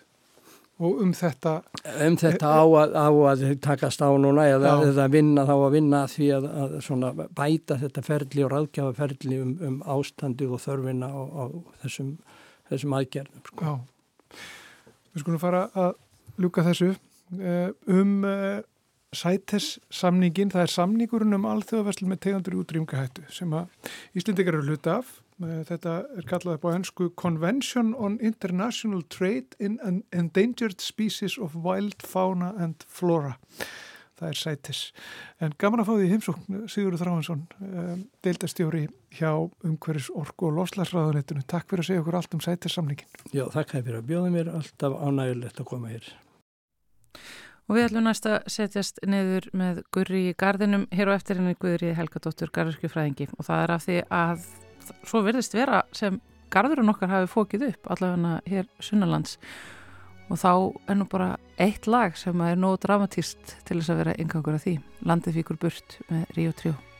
Og 0.82 0.98
um 1.04 1.12
þetta... 1.14 1.58
Um 2.06 2.16
þetta 2.18 2.48
á 2.48 2.64
að, 2.64 2.94
á 2.96 3.08
að 3.30 3.42
takast 3.62 4.02
á 4.02 4.10
núna 4.18 4.46
eða, 4.50 4.72
eða 4.88 5.06
vinna 5.12 5.44
þá 5.46 5.52
að 5.54 5.74
vinna 5.76 6.00
því 6.10 6.30
að, 6.38 6.48
að 6.56 7.22
bæta 7.38 7.78
þetta 7.82 8.04
ferli 8.06 8.46
og 8.46 8.52
ráðgjafa 8.54 8.96
ferli 8.98 9.38
um, 9.42 9.52
um 9.62 9.76
ástandi 9.94 10.48
og 10.48 10.62
þörfina 10.64 11.10
á, 11.12 11.20
á 11.22 11.44
þessum, 11.84 12.16
þessum 12.72 12.96
aðgerðum. 12.98 13.44
Sko. 13.52 13.68
Já, 13.68 14.40
við 15.12 15.24
skulum 15.24 15.42
fara 15.44 15.62
að 15.76 15.94
ljúka 16.40 16.66
þessu 16.66 16.90
eh, 16.90 17.70
um 17.92 18.26
eh, 18.26 18.64
sætes 19.12 19.76
samningin, 19.92 20.50
það 20.52 20.64
er 20.64 20.72
samningurinn 20.72 21.36
um 21.36 21.44
alþjóðaverslu 21.50 22.08
með 22.08 22.22
tegandur 22.26 22.56
útrýmgahættu 22.62 23.26
sem 23.32 23.52
að 23.56 23.92
Íslindikar 24.16 24.56
eru 24.56 24.72
hluta 24.72 24.98
af. 25.02 25.18
Þetta 25.42 25.94
er 26.16 26.26
kallað 26.28 26.58
upp 26.58 26.66
á 26.70 26.74
ennsku 26.76 27.08
Convention 27.18 27.94
on 27.98 28.18
International 28.22 29.02
Trade 29.10 29.58
in 29.58 29.78
Endangered 30.12 30.80
Species 30.80 31.38
of 31.38 31.56
Wild 31.64 32.04
Fauna 32.06 32.52
and 32.62 32.86
Flora. 32.86 33.34
Það 34.22 34.28
er 34.28 34.38
sætis. 34.38 34.80
En 35.42 35.54
gaman 35.58 35.82
að 35.82 35.88
fá 35.88 35.94
því 35.96 36.10
heimsókn 36.12 36.58
Sigurður 36.70 37.00
Þráhansson 37.00 37.40
um, 37.58 38.04
deildastjóri 38.22 38.84
hjá 39.18 39.32
umhverjus 39.66 40.12
orku 40.14 40.46
og 40.46 40.60
loslasræðunettinu 40.60 41.42
Takk 41.50 41.66
fyrir 41.72 41.82
að 41.82 41.88
segja 41.90 42.04
okkur 42.04 42.18
allt 42.20 42.36
um 42.36 42.44
sætis 42.44 42.76
samningin 42.78 43.32
Já, 43.34 43.48
þakk 43.50 43.80
fyrir 43.80 43.98
að 43.98 44.12
bjóða 44.12 44.34
mér. 44.36 44.52
Alltaf 44.60 44.94
ánægilegt 45.00 45.64
að 45.64 45.70
koma 45.72 45.90
hér 45.90 46.12
Og 47.72 47.78
við 47.78 47.86
ætlum 47.86 48.04
næst 48.04 48.26
að 48.28 48.50
setjast 48.52 48.98
neður 49.08 49.46
með 49.56 49.78
Gurri 49.96 50.18
í 50.28 50.34
gardinum 50.36 50.82
hér 50.92 51.08
á 51.08 51.16
eftir 51.16 51.38
henni 51.40 51.54
Guðri 51.56 51.94
Helgadóttur 51.96 52.52
Garðurskjufræðingi 52.52 53.30
og 53.32 53.46
það 53.48 53.62
er 53.62 53.72
af 53.72 53.86
því 53.86 53.96
að 54.12 54.44
svo 55.08 55.22
verðist 55.24 55.56
vera 55.56 55.80
sem 55.96 56.20
gardurinn 56.52 56.92
okkar 56.92 57.14
hafi 57.14 57.32
fókið 57.32 57.66
upp 57.70 57.90
allavega 57.96 58.34
hér 58.52 58.70
sunnalands 58.76 59.40
og 60.28 60.44
þá 60.44 60.52
er 60.84 61.00
nú 61.00 61.08
bara 61.16 61.32
eitt 61.56 61.88
lag 61.88 62.12
sem 62.20 62.44
er 62.44 62.60
nóg 62.60 62.82
dramatíst 62.84 63.56
til 63.64 63.80
þess 63.80 63.96
að 63.96 64.04
vera 64.04 64.20
yngangur 64.20 64.60
af 64.60 64.68
því. 64.68 64.78
Landið 65.08 65.40
fíkur 65.40 65.64
burt 65.64 66.02
með 66.12 66.36
Río 66.36 66.52
3 66.60 66.91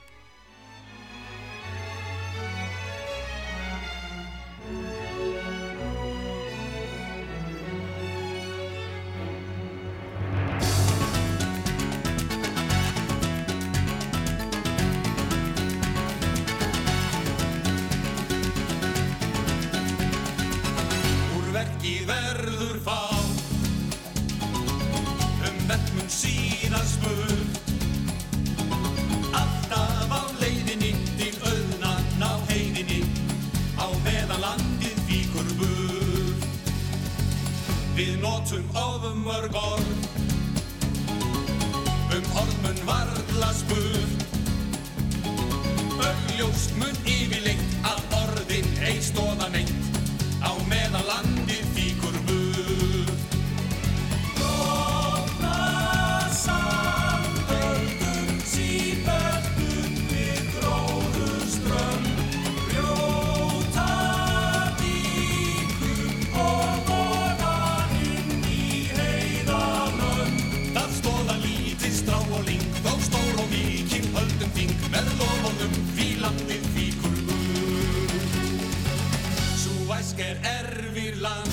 Land. 81.22 81.51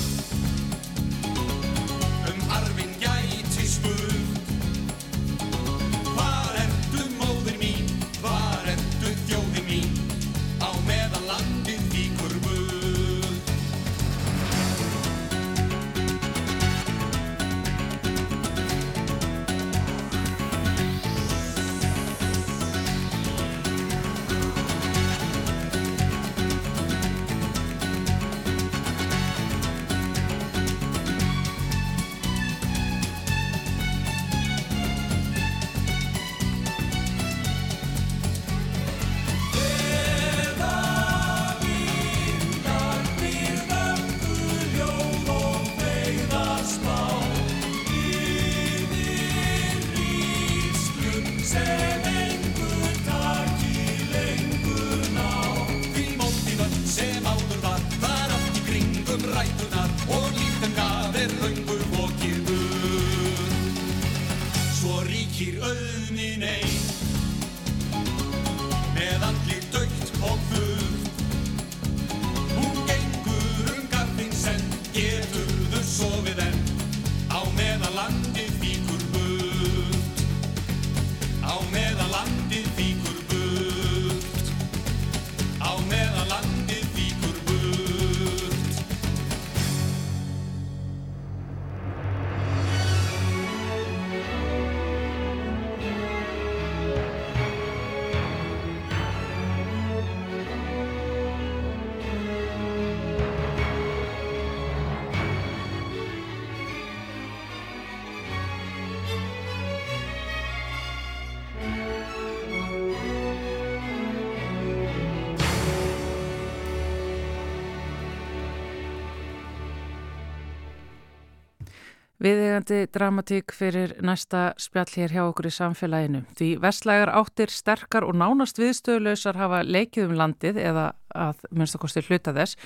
Viðegandi 122.20 122.82
dramatík 122.92 123.54
fyrir 123.56 123.94
næsta 124.04 124.50
spjall 124.60 124.90
hér 124.92 125.14
hjá 125.16 125.22
okkur 125.24 125.48
í 125.48 125.52
samfélaginu. 125.56 126.20
Því 126.36 126.50
vestlægar 126.60 127.14
áttir 127.16 127.54
sterkar 127.54 128.04
og 128.04 128.18
nánast 128.20 128.60
viðstöðlausar 128.60 129.40
hafa 129.40 129.62
leikið 129.64 130.10
um 130.10 130.18
landið 130.20 130.60
eða 130.60 130.84
að 131.16 131.44
minnstakosti 131.50 132.04
hluta 132.08 132.34
þess 132.36 132.58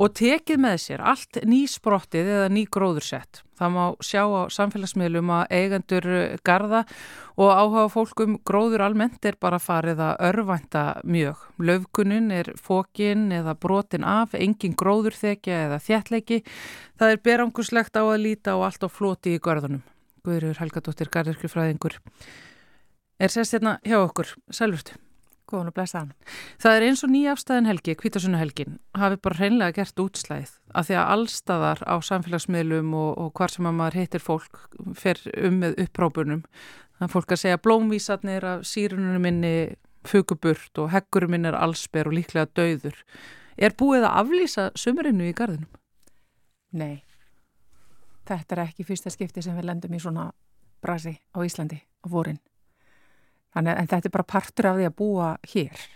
og 0.00 0.14
tekið 0.18 0.60
með 0.64 0.76
sér 0.84 1.04
allt 1.04 1.40
nýsprottið 1.46 2.34
eða 2.36 2.50
ný 2.52 2.64
gróðursett. 2.70 3.42
Það 3.60 3.72
má 3.74 3.82
sjá 4.00 4.22
á 4.24 4.42
samfélagsmiðlum 4.56 5.32
að 5.36 5.50
eigendur 5.52 6.06
garda 6.48 6.80
og 7.36 7.50
áhuga 7.52 7.84
fólkum 7.92 8.38
gróður 8.48 8.86
almennt 8.86 9.26
er 9.28 9.36
bara 9.36 9.58
farið 9.60 10.00
að 10.00 10.22
örvænta 10.30 10.84
mjög. 11.04 11.42
Löfkunin 11.60 12.30
er 12.32 12.54
fókin 12.56 13.28
eða 13.36 13.52
brotin 13.60 14.06
af, 14.08 14.32
engin 14.32 14.78
gróðurþekja 14.80 15.60
eða 15.66 15.80
þjættleiki. 15.84 16.40
Það 16.96 17.14
er 17.14 17.22
beranguslegt 17.28 18.00
á 18.00 18.04
að 18.06 18.22
líta 18.24 18.56
og 18.56 18.64
allt 18.70 18.84
á 18.84 18.88
floti 18.88 19.36
í 19.36 19.42
görðunum. 19.44 19.84
Guðurur 20.24 20.60
Helgadóttir, 20.60 21.12
gardirkjufræðingur. 21.12 22.00
Er 23.20 23.32
sérst 23.32 23.56
hérna 23.56 23.76
hjá 23.84 24.00
okkur, 24.00 24.32
selvurtu? 24.48 24.96
Góðan 25.50 25.70
og 25.72 25.76
blessaðan. 25.76 26.12
Það 26.62 26.76
er 26.76 26.86
eins 26.86 27.02
og 27.04 27.10
nýjafstæðin 27.10 27.68
helgi, 27.68 27.96
kvítasunnuhelgin, 27.98 28.78
hafi 28.98 29.18
bara 29.24 29.38
hreinlega 29.40 29.76
gert 29.80 30.02
útslæð 30.02 30.54
að 30.70 30.88
því 30.88 30.98
að 31.00 31.10
allstaðar 31.16 31.82
á 31.82 31.94
samfélagsmiðlum 32.06 32.94
og, 32.94 33.10
og 33.18 33.32
hvar 33.34 33.54
sem 33.54 33.66
að 33.66 33.76
maður 33.80 33.98
heitir 34.00 34.24
fólk 34.24 34.62
fer 34.98 35.20
um 35.34 35.60
með 35.64 35.82
upprópunum. 35.86 36.44
Það 36.98 37.06
er 37.08 37.12
fólk 37.14 37.34
að 37.34 37.42
segja 37.42 37.62
blómvísarnir 37.64 38.46
af 38.46 38.64
sírununum 38.68 39.26
minni 39.26 39.54
fuguburt 40.06 40.78
og 40.80 40.90
heggurum 40.94 41.34
minn 41.34 41.48
er 41.48 41.58
allsber 41.58 42.08
og 42.08 42.16
líklega 42.16 42.48
dauður. 42.56 42.96
Er 43.60 43.74
búið 43.76 44.06
að 44.06 44.18
aflýsa 44.22 44.70
sumurinnu 44.78 45.28
í 45.28 45.36
gardinum? 45.36 45.68
Nei. 46.72 47.02
Þetta 48.28 48.56
er 48.56 48.62
ekki 48.68 48.86
fyrsta 48.86 49.10
skipti 49.10 49.42
sem 49.42 49.56
við 49.58 49.66
lendum 49.68 49.96
í 49.96 50.00
svona 50.00 50.30
brasi 50.80 51.16
á 51.34 51.38
Íslandi 51.44 51.80
á 51.80 52.06
vorin. 52.08 52.38
Þannig 53.54 53.78
að 53.78 53.88
þetta 53.90 54.08
er 54.08 54.14
bara 54.14 54.30
partur 54.32 54.68
af 54.70 54.76
því 54.78 54.86
að 54.86 54.96
búa 55.00 55.30
hér. 55.52 55.86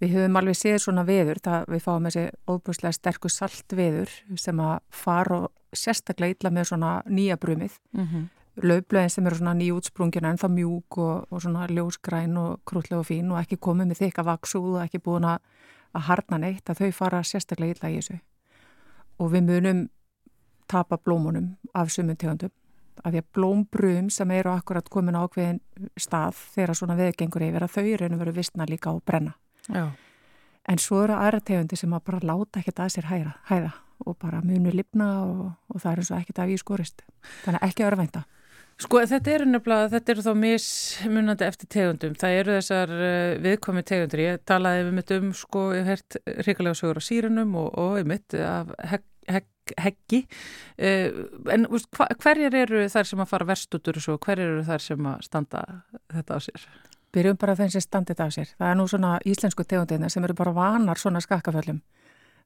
Við 0.00 0.14
höfum 0.14 0.38
alveg 0.40 0.56
séð 0.56 0.76
svona 0.80 1.02
veður, 1.04 1.40
það 1.44 1.64
við 1.74 1.82
fáum 1.84 2.06
þessi 2.08 2.22
óbúslega 2.48 2.96
sterku 2.96 3.28
salt 3.28 3.74
veður 3.76 4.12
sem 4.40 4.60
að 4.64 4.76
fara 4.96 5.40
og 5.42 5.76
sérstaklega 5.76 6.36
illa 6.36 6.52
með 6.56 6.70
svona 6.70 6.92
nýja 7.06 7.36
brumið. 7.36 7.74
Mm 7.92 8.06
-hmm. 8.06 8.28
Laublöðin 8.62 9.10
sem 9.10 9.26
eru 9.26 9.36
svona 9.36 9.54
nýjútsprungina 9.54 10.30
en 10.30 10.38
það 10.38 10.50
mjúk 10.50 10.98
og, 10.98 11.26
og 11.30 11.42
svona 11.42 11.66
ljósgræn 11.66 12.36
og 12.36 12.60
krútlega 12.64 13.00
og 13.00 13.06
fín 13.06 13.30
og 13.32 13.40
ekki 13.40 13.56
komið 13.56 13.86
með 13.86 14.00
þykka 14.00 14.22
vaksúð 14.22 14.74
og 14.76 14.82
ekki 14.84 14.98
búin 14.98 15.24
að, 15.24 15.38
að 15.94 16.00
harna 16.00 16.38
neitt 16.38 16.70
að 16.70 16.78
þau 16.78 16.92
fara 16.92 17.22
sérstaklega 17.22 17.70
illa 17.70 17.90
í 17.90 17.96
þessu. 17.96 18.18
Og 19.18 19.32
við 19.32 19.42
munum 19.42 19.88
tapa 20.68 20.96
blómunum 20.96 21.56
af 21.74 21.90
sumum 21.90 22.16
tegundum 22.16 22.50
að 23.04 23.16
því 23.16 23.22
að 23.22 23.28
blómbrum 23.36 24.10
sem 24.12 24.30
eru 24.36 24.52
akkurat 24.52 24.88
komin 24.92 25.18
á 25.18 25.24
ákveðin 25.24 25.60
stað 25.98 26.38
þegar 26.54 26.78
svona 26.78 26.98
veðgengur 26.98 27.46
yfir 27.46 27.66
að 27.66 27.76
þau 27.76 27.84
eru 27.84 28.08
að 28.10 28.22
vera 28.24 28.36
vissna 28.36 28.68
líka 28.68 28.92
á 28.92 28.94
brenna. 29.04 29.36
Já. 29.68 29.84
En 30.68 30.78
svo 30.78 31.04
eru 31.04 31.16
aðra 31.16 31.40
tegundi 31.40 31.78
sem 31.78 31.94
að 31.96 32.04
bara 32.10 32.20
láta 32.32 32.60
ekkert 32.60 32.84
að 32.84 32.92
sér 32.96 33.08
hæra, 33.10 33.38
hæða 33.48 33.72
og 34.06 34.16
bara 34.20 34.40
munu 34.44 34.72
lifna 34.72 35.08
og, 35.24 35.40
og 35.68 35.80
það 35.80 35.92
er 35.92 36.02
eins 36.02 36.10
og 36.10 36.20
ekkert 36.20 36.42
af 36.44 36.52
í 36.52 36.60
skorist. 36.60 37.02
Þannig 37.44 37.66
ekki 37.68 37.86
örvænta. 37.88 38.24
Sko 38.80 39.02
þetta 39.04 39.32
eru 39.34 39.46
nefnilega, 39.50 39.88
þetta 39.92 40.12
eru 40.14 40.22
þá 40.24 40.30
mismunandi 40.40 41.44
eftir 41.44 41.68
tegundum. 41.74 42.14
Það 42.16 42.36
eru 42.38 42.54
þessar 42.56 42.92
uh, 42.96 43.32
viðkomi 43.44 43.82
tegundur. 43.84 44.22
Ég 44.24 44.44
talaði 44.48 44.86
um 44.86 44.94
mitt 44.96 45.12
um 45.16 45.32
sko, 45.36 45.64
ég 45.76 45.88
hef 45.90 46.00
hert 46.00 46.46
ríkilega 46.46 46.78
sögur 46.78 47.00
á 47.00 47.04
sírunum 47.04 47.52
og, 47.60 47.68
og 47.76 47.98
um 48.00 48.08
mitt 48.08 48.36
af 48.40 48.72
hegg, 48.94 49.04
hegg 49.28 49.50
heggi 49.78 50.24
uh, 50.26 51.20
en 51.54 51.66
hverjir 52.22 52.56
eru 52.62 52.84
þær 52.90 53.10
sem 53.10 53.22
að 53.22 53.30
fara 53.32 53.48
verst 53.52 53.74
út 53.76 53.90
úr 53.90 54.00
þessu 54.00 54.16
og 54.16 54.24
hverjir 54.26 54.54
eru 54.54 54.64
þær 54.66 54.86
sem 54.86 55.10
að 55.12 55.26
standa 55.26 55.64
þetta 56.12 56.36
á 56.36 56.40
sér? 56.46 56.66
Byrjum 57.10 57.38
bara 57.42 57.56
þeim 57.58 57.70
sem 57.74 57.82
standi 57.82 58.14
þetta 58.14 58.26
á 58.26 58.30
sér. 58.30 58.50
Það 58.54 58.68
er 58.70 58.76
nú 58.78 58.86
svona 58.86 59.16
íslensku 59.26 59.64
tegundina 59.66 60.10
sem 60.12 60.24
eru 60.24 60.36
bara 60.38 60.54
vanar 60.54 61.00
svona 61.00 61.22
skakkaföllum. 61.24 61.80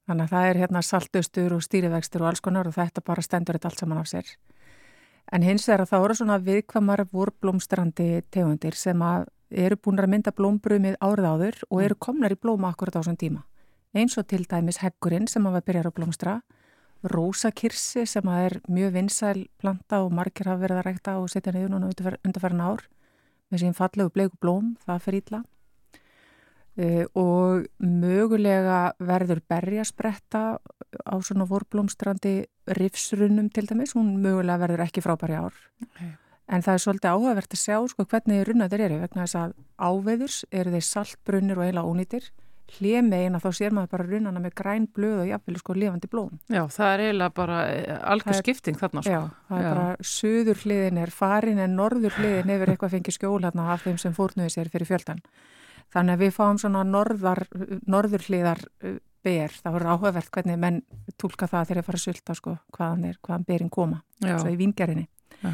Þannig 0.08 0.24
að 0.24 0.32
það 0.32 0.48
er 0.48 0.60
hérna 0.62 0.82
saltustur 0.84 1.54
og 1.56 1.64
stýrivegstur 1.64 2.24
og 2.24 2.30
alls 2.30 2.42
konar 2.44 2.68
og 2.68 2.76
þetta 2.76 3.04
bara 3.04 3.24
stendur 3.24 3.58
þetta 3.58 3.70
allt 3.70 3.82
saman 3.82 4.00
af 4.00 4.08
sér. 4.08 4.32
En 5.32 5.44
hins 5.44 5.68
vegar 5.68 5.88
þá 5.88 5.96
eru 5.98 6.16
svona 6.16 6.40
viðkvamar 6.44 7.04
vorblómstrandi 7.12 8.08
tegundir 8.32 8.76
sem 8.76 9.00
að 9.04 9.28
eru 9.50 9.78
búin 9.80 10.00
að 10.00 10.10
mynda 10.12 10.32
blómbrumið 10.36 10.98
árið 11.00 11.28
áður 11.28 11.60
og 11.70 11.82
eru 11.84 11.96
komnar 12.00 12.34
í 12.34 12.40
blóma 12.40 12.72
akkurat 12.72 12.96
á 12.96 13.00
þessum 13.00 13.20
tíma. 13.20 13.44
Eins 13.94 14.16
og 14.18 14.26
til 14.28 14.44
dæmis 14.50 14.80
heggurinn 14.82 15.28
sem 15.30 15.44
að 15.46 15.60
byrja 15.68 15.84
að 15.86 15.96
blómstra 15.98 16.40
rósakirsi 17.04 18.06
sem 18.08 18.28
er 18.32 18.58
mjög 18.68 18.94
vinsæl 18.96 19.46
planta 19.60 20.00
og 20.04 20.12
margir 20.16 20.48
hafa 20.48 20.62
verið 20.62 20.80
að 20.80 20.86
rækta 20.88 21.16
og 21.20 21.28
setja 21.32 21.52
niður 21.52 21.74
núna 21.74 21.90
undarferðin 21.90 22.64
ár 22.64 22.86
með 23.52 23.62
sín 23.62 23.76
fallegu 23.76 24.12
bleiku 24.14 24.38
blóm, 24.40 24.74
það 24.86 25.02
fyrir 25.04 25.22
ítla 25.22 25.40
uh, 25.44 25.44
e, 26.80 27.04
og 27.12 27.68
mögulega 27.78 28.80
verður 28.98 29.42
berjaspretta 29.50 30.44
á 30.58 31.14
svona 31.20 31.46
vorblómstrandi 31.50 32.36
rifsrunum 32.78 33.50
til 33.52 33.68
dæmis, 33.68 33.94
hún 33.98 34.16
mögulega 34.22 34.62
verður 34.64 34.86
ekki 34.86 35.04
frábæri 35.04 35.36
ár. 35.36 35.56
Okay. 35.84 36.14
en 36.48 36.64
það 36.64 36.74
er 36.74 36.82
svolítið 36.84 37.10
áhugavert 37.12 37.54
að 37.56 37.60
sjá 37.60 37.76
sko, 37.88 38.04
hvernig 38.08 38.42
runnaður 38.48 38.86
eru 38.86 38.98
vegna 39.00 39.24
þess 39.24 39.38
að 39.40 39.54
áveðurs 39.80 40.40
eru 40.52 40.74
þeir 40.74 40.88
saltbrunir 40.88 41.60
og 41.60 41.68
heila 41.68 41.84
ónýtir 41.88 42.32
hljemegin 42.78 43.36
að 43.36 43.44
þá 43.44 43.58
sér 43.58 43.74
maður 43.76 43.90
bara 43.92 44.06
runana 44.08 44.42
með 44.42 44.54
græn 44.58 44.86
blöð 44.96 45.22
og 45.22 45.30
jafnvel 45.30 45.56
sko 45.60 45.76
lifandi 45.78 46.10
blóm. 46.10 46.38
Já, 46.48 46.62
það 46.72 46.92
er 46.92 47.02
eiginlega 47.04 47.34
bara 47.36 47.58
eh, 47.70 47.98
algjör 48.12 48.38
skipting 48.40 48.78
þarna 48.80 49.04
sko. 49.04 49.14
Já, 49.14 49.48
það 49.48 49.58
er 49.58 49.66
já. 49.66 49.72
bara 49.74 50.10
söður 50.10 50.62
hliðin 50.64 51.00
er 51.04 51.14
farin 51.14 51.62
en 51.64 51.76
norður 51.78 52.16
hliðin 52.18 52.54
hefur 52.54 52.72
eitthvað 52.72 52.96
fengið 52.96 53.18
skjól 53.18 53.40
hérna 53.44 53.68
af 53.74 53.84
þeim 53.86 54.00
sem 54.02 54.16
fórnuði 54.16 54.54
sér 54.54 54.72
fyrir 54.72 54.90
fjöldan. 54.90 55.22
Þannig 55.94 56.16
að 56.16 56.24
við 56.24 56.34
fáum 56.38 56.58
svona 56.58 56.82
norðar, 56.88 57.44
norður 57.86 58.26
hliðar 58.28 58.64
eh, 58.82 58.98
ber, 59.24 59.54
það 59.60 59.78
voru 59.78 59.92
áhugavert 59.92 60.32
hvernig 60.34 60.60
menn 60.60 60.82
tólka 61.20 61.48
það 61.48 61.70
þegar 61.70 61.80
þeir 61.80 61.88
fara 61.90 62.00
að 62.00 62.06
sulta 62.08 62.36
sko 62.40 62.58
hvaðan, 62.76 63.06
er, 63.08 63.20
hvaðan 63.24 63.48
berin 63.48 63.72
koma, 63.72 64.02
svo 64.20 64.50
í 64.52 64.58
vingjariðni. 64.60 65.08
Já. 65.40 65.52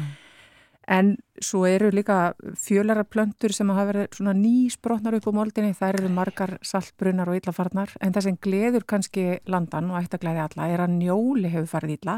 En 0.91 1.13
svo 1.39 1.63
eru 1.69 1.87
líka 1.95 2.33
fjölararplöntur 2.59 3.53
sem 3.55 3.69
hafa 3.71 3.85
verið 3.93 4.17
svona 4.17 4.33
nýsbrotnar 4.35 5.15
upp 5.15 5.29
á 5.31 5.37
moldinni, 5.37 5.75
það 5.77 5.93
eru 5.93 6.09
margar 6.11 6.57
saltbrunnar 6.67 7.31
og 7.31 7.37
illafarnar, 7.39 7.93
en 8.03 8.11
það 8.11 8.25
sem 8.27 8.39
gleður 8.43 8.83
kannski 8.93 9.25
landan 9.47 9.87
og 9.93 10.01
ætti 10.01 10.19
að 10.19 10.25
gleði 10.25 10.43
alla 10.43 10.67
er 10.67 10.83
að 10.83 10.97
njóli 10.97 11.53
hefur 11.53 11.71
farið 11.77 11.95
illa, 11.95 12.17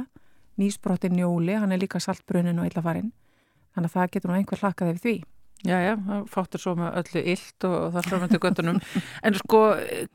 nýsbrottin 0.57 1.13
njóli, 1.19 1.53
hann 1.53 1.75
er 1.75 1.83
líka 1.83 2.01
saltbrunnin 2.01 2.63
og 2.63 2.71
illafarin, 2.71 3.13
þannig 3.75 3.91
að 3.91 3.97
það 3.99 4.11
getur 4.15 4.33
nú 4.33 4.39
einhver 4.39 4.65
hlakað 4.65 4.93
ef 4.95 5.05
því. 5.05 5.15
Já, 5.63 5.77
já, 5.79 5.93
það 5.95 6.23
fáttur 6.27 6.59
svo 6.59 6.73
með 6.75 6.95
öllu 6.99 7.21
illt 7.31 7.65
og 7.69 7.93
það 7.93 8.07
framöndu 8.09 8.39
göttunum. 8.43 8.79
En 9.23 9.37
sko, 9.39 9.59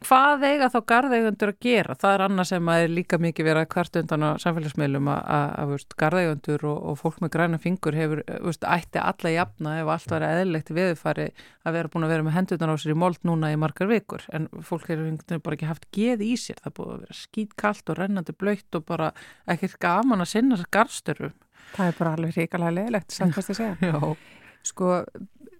hvað 0.05 0.43
eiga 0.45 0.69
þá 0.75 0.77
garðeigundur 0.93 1.53
að 1.55 1.63
gera? 1.65 1.97
Það 2.03 2.17
er 2.17 2.25
annað 2.27 2.49
sem 2.51 2.69
að 2.69 2.85
er 2.85 2.93
líka 2.93 3.19
mikið 3.25 3.49
verið 3.49 3.65
að 3.65 3.71
kvart 3.73 3.99
undan 4.03 4.27
á 4.29 4.31
samfélagsmiðlum 4.45 5.09
að, 5.15 5.73
garðeigundur 6.05 6.67
og, 6.69 6.83
og 6.93 7.01
fólk 7.01 7.25
með 7.25 7.33
græna 7.39 7.63
fingur 7.63 7.97
hefur, 7.97 8.23
veist, 8.45 8.69
ætti 8.69 9.01
alla 9.01 9.35
jafna 9.39 9.75
ef 9.81 9.93
allt 9.97 10.15
var 10.19 10.29
eðlilegt 10.29 10.75
viðfari 10.77 11.29
að 11.65 11.79
vera 11.79 11.93
búin 11.97 12.05
að 12.05 12.15
vera 12.19 12.29
með 12.29 12.39
hendunar 12.43 12.77
á 12.77 12.77
sér 12.77 12.93
í 12.93 13.01
mold 13.07 13.25
núna 13.25 13.53
í 13.55 13.59
margar 13.65 13.89
vikur. 13.89 14.29
En 14.37 14.53
fólk 14.61 14.93
hefur 14.93 15.41
bara 15.41 15.57
ekki 15.57 15.73
haft 15.73 15.89
geð 15.97 16.29
í 16.29 16.35
sér. 16.37 16.61
Það 16.61 16.77
búið 16.77 16.93
að 16.93 17.05
vera 17.07 17.21
skýtkallt 17.25 17.89
og 17.89 18.03
rennandi 18.03 18.37
blöytt 18.37 18.77
og 18.77 18.85
bara 18.93 19.15
ekkert 19.49 19.81
gaman 19.81 20.25
að 20.27 20.35
sinna 20.35 20.61
sér 20.61 20.69
garðstörum. 20.77 21.39
Það 21.73 21.91
er 21.91 22.03
bara 22.03 22.19
alveg 22.19 22.37
ríkala 22.37 22.75
leðilegt, 22.75 23.15
samt 23.17 23.37
hvað 23.37 23.49
það 23.49 23.63
segja. 23.63 24.03
Sko, 24.69 25.05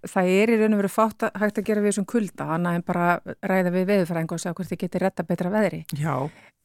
það 0.07 0.31
er 0.35 0.53
í 0.53 0.59
raun 0.59 0.75
og 0.75 0.81
veru 0.83 0.91
fátt 0.93 1.25
að 1.27 1.41
hægt 1.43 1.59
að 1.61 1.67
gera 1.69 1.83
við 1.83 1.93
þessum 1.93 2.07
kulda, 2.13 2.47
annað 2.55 2.77
en 2.77 2.85
bara 2.87 3.07
ræða 3.51 3.73
við 3.75 3.89
veðurfræðingu 3.89 4.37
og 4.37 4.43
segja 4.43 4.55
hvort 4.57 4.71
þið 4.71 4.81
getur 4.83 5.05
retta 5.05 5.25
betra 5.27 5.51
veðri. 5.53 5.81
Já. 5.97 6.15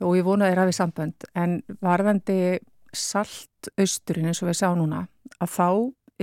Og 0.05 0.17
ég 0.19 0.27
vona 0.27 0.51
þeir 0.51 0.63
hafið 0.63 0.79
sambönd, 0.79 1.29
en 1.39 1.59
varðandi 1.83 2.39
saltausturinn 2.95 4.31
eins 4.31 4.43
og 4.43 4.51
við 4.51 4.61
sá 4.61 4.69
núna, 4.79 5.05
að 5.41 5.55
þá 5.55 5.69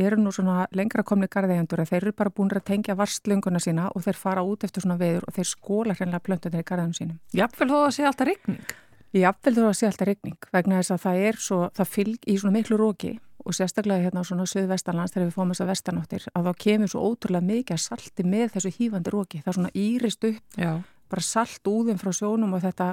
eru 0.01 0.21
nú 0.21 0.31
svona 0.31 0.67
lengra 0.75 1.03
komni 1.03 1.27
garðeigjandur 1.31 1.81
að 1.83 1.89
þeir 1.91 2.01
eru 2.01 2.13
bara 2.15 2.31
búin 2.31 2.51
að 2.55 2.63
tengja 2.69 2.95
varslönguna 2.95 3.59
sína 3.59 3.89
og 3.91 4.05
þeir 4.05 4.19
fara 4.19 4.43
út 4.47 4.63
eftir 4.63 4.85
svona 4.85 4.99
veður 4.99 5.27
og 5.27 5.35
þeir 5.35 5.49
skóla 5.49 5.95
hreinlega 5.97 6.23
plöntunir 6.23 6.63
í 6.63 6.67
garðeigjanum 6.67 6.95
sínum. 6.95 7.19
Jafnvel 7.35 7.67
þó 7.73 7.77
að 7.81 7.93
sé 7.97 8.07
alltaf 8.07 8.29
regning? 8.31 8.63
Jafnvel 9.11 9.57
þó 9.57 9.65
að 9.67 9.75
sé 9.75 9.89
alltaf 9.89 10.07
regning 10.07 10.49
vegna 10.55 10.79
þess 10.79 10.93
að 10.95 11.03
það 11.03 11.25
er 11.27 11.39
svo, 11.43 11.59
það 11.75 11.91
fylg 11.91 12.27
í 12.31 12.37
svona 12.39 12.55
miklu 12.55 12.77
róki 12.79 13.11
og 13.41 13.55
sérstaklega 13.57 14.05
hérna 14.05 14.21
á 14.21 14.29
svona 14.29 14.45
söðvestanlands 14.47 15.15
þegar 15.15 15.27
við 15.27 15.35
fórum 15.35 15.51
þess 15.51 15.63
að 15.65 15.71
vestanóttir 15.71 16.27
að 16.31 16.47
þá 16.47 16.61
kemur 16.63 16.91
svo 16.91 17.03
ótrúlega 17.09 17.47
mikið 17.47 17.75
að 17.75 17.83
salti 17.83 18.25
með 18.27 18.53
þessu 18.55 18.71
hýfandi 18.77 19.13
róki. 19.13 19.41
Það 19.41 19.51
er 19.51 19.57
svona 19.57 19.73
írist 19.73 20.27
upp, 20.29 20.57
Já. 20.61 20.71
bara 21.11 21.25
salt 21.25 21.67
úðum 21.67 21.99
frá 21.99 22.11
sjónum 22.15 22.53
og 22.55 22.63
þetta 22.63 22.89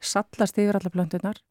sallast 0.00 0.58
yfir 0.58 0.80
alla 0.80 0.94
plöntunar 0.94 1.42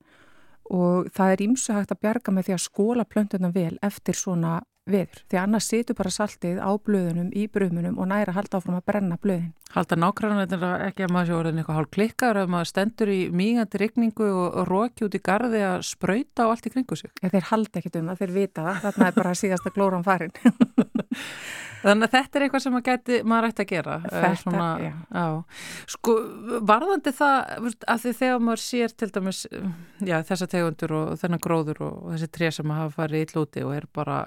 og 0.69 1.09
það 1.15 1.33
er 1.33 1.45
ímsu 1.45 1.73
hægt 1.73 1.93
að 1.93 2.01
bjarga 2.03 2.33
með 2.33 2.49
því 2.49 2.55
að 2.55 2.65
skóla 2.65 3.05
plöntunar 3.05 3.53
vel 3.55 3.77
eftir 3.85 4.17
svona 4.17 4.59
veður. 4.93 5.21
Því 5.29 5.39
annars 5.41 5.69
situr 5.69 5.97
bara 5.97 6.11
saltið 6.13 6.59
á 6.59 6.71
blöðunum 6.75 7.29
í 7.35 7.45
brumunum 7.51 7.99
og 7.99 8.09
næra 8.11 8.35
halda 8.35 8.59
áfram 8.59 8.79
að 8.79 8.85
brenna 8.89 9.19
blöðin. 9.21 9.53
Halda 9.69 9.99
nákvæmlega 10.01 10.71
ekki 10.87 11.05
að 11.05 11.13
maður 11.13 11.29
sé 11.29 11.37
orðin 11.37 11.61
eitthvað 11.61 11.77
hálf 11.77 11.91
klikkar 11.93 12.41
ef 12.41 12.49
maður 12.49 12.69
stendur 12.71 13.13
í 13.13 13.19
mýgandi 13.29 13.81
regningu 13.83 14.29
og, 14.31 14.47
og 14.63 14.69
róki 14.69 15.05
út 15.05 15.17
í 15.17 15.21
gardi 15.21 15.61
að 15.61 15.83
spröyta 15.85 16.49
á 16.49 16.49
allt 16.49 16.65
í 16.65 16.73
kringu 16.73 16.97
sig. 16.97 17.13
Ja, 17.21 17.29
þeir 17.29 17.49
halda 17.51 17.81
ekkit 17.81 17.99
um 18.01 18.09
það, 18.09 18.21
þeir 18.23 18.35
vita 18.39 18.65
það. 18.65 18.83
Þarna 18.87 19.09
er 19.11 19.17
bara 19.21 19.35
síðasta 19.37 19.75
glóran 19.75 20.07
farin. 20.07 20.33
Þannig 21.79 22.09
að 22.09 22.15
þetta 22.15 22.37
er 22.37 22.43
eitthvað 22.45 22.63
sem 22.65 22.77
geti, 22.83 23.17
maður 23.23 23.47
ætti 23.49 23.63
að 23.63 23.69
gera. 23.69 23.93
Þetta, 24.03 24.31
svona, 24.41 24.67
já. 24.83 24.89
já. 25.15 25.27
Sko, 25.93 26.15
varðandi 26.67 27.13
það 27.15 27.69
að 27.93 28.01
því 28.03 28.13
þegar 28.19 28.43
maður 28.47 28.63
sér 28.65 28.95
til 28.99 29.09
dæmis 29.15 29.39
já, 30.03 30.17
þessa 30.27 30.49
tegundur 30.51 30.95
og 30.97 31.13
þennan 31.21 31.43
gróður 31.45 31.81
og, 31.87 32.01
og 32.03 32.15
þessi 32.15 32.31
tré 32.35 32.51
sem 32.55 32.75
hafa 32.75 32.91
farið 32.97 33.23
í 33.23 33.29
llúti 33.31 33.63
og 33.63 33.75
er 33.77 33.87
bara 33.95 34.19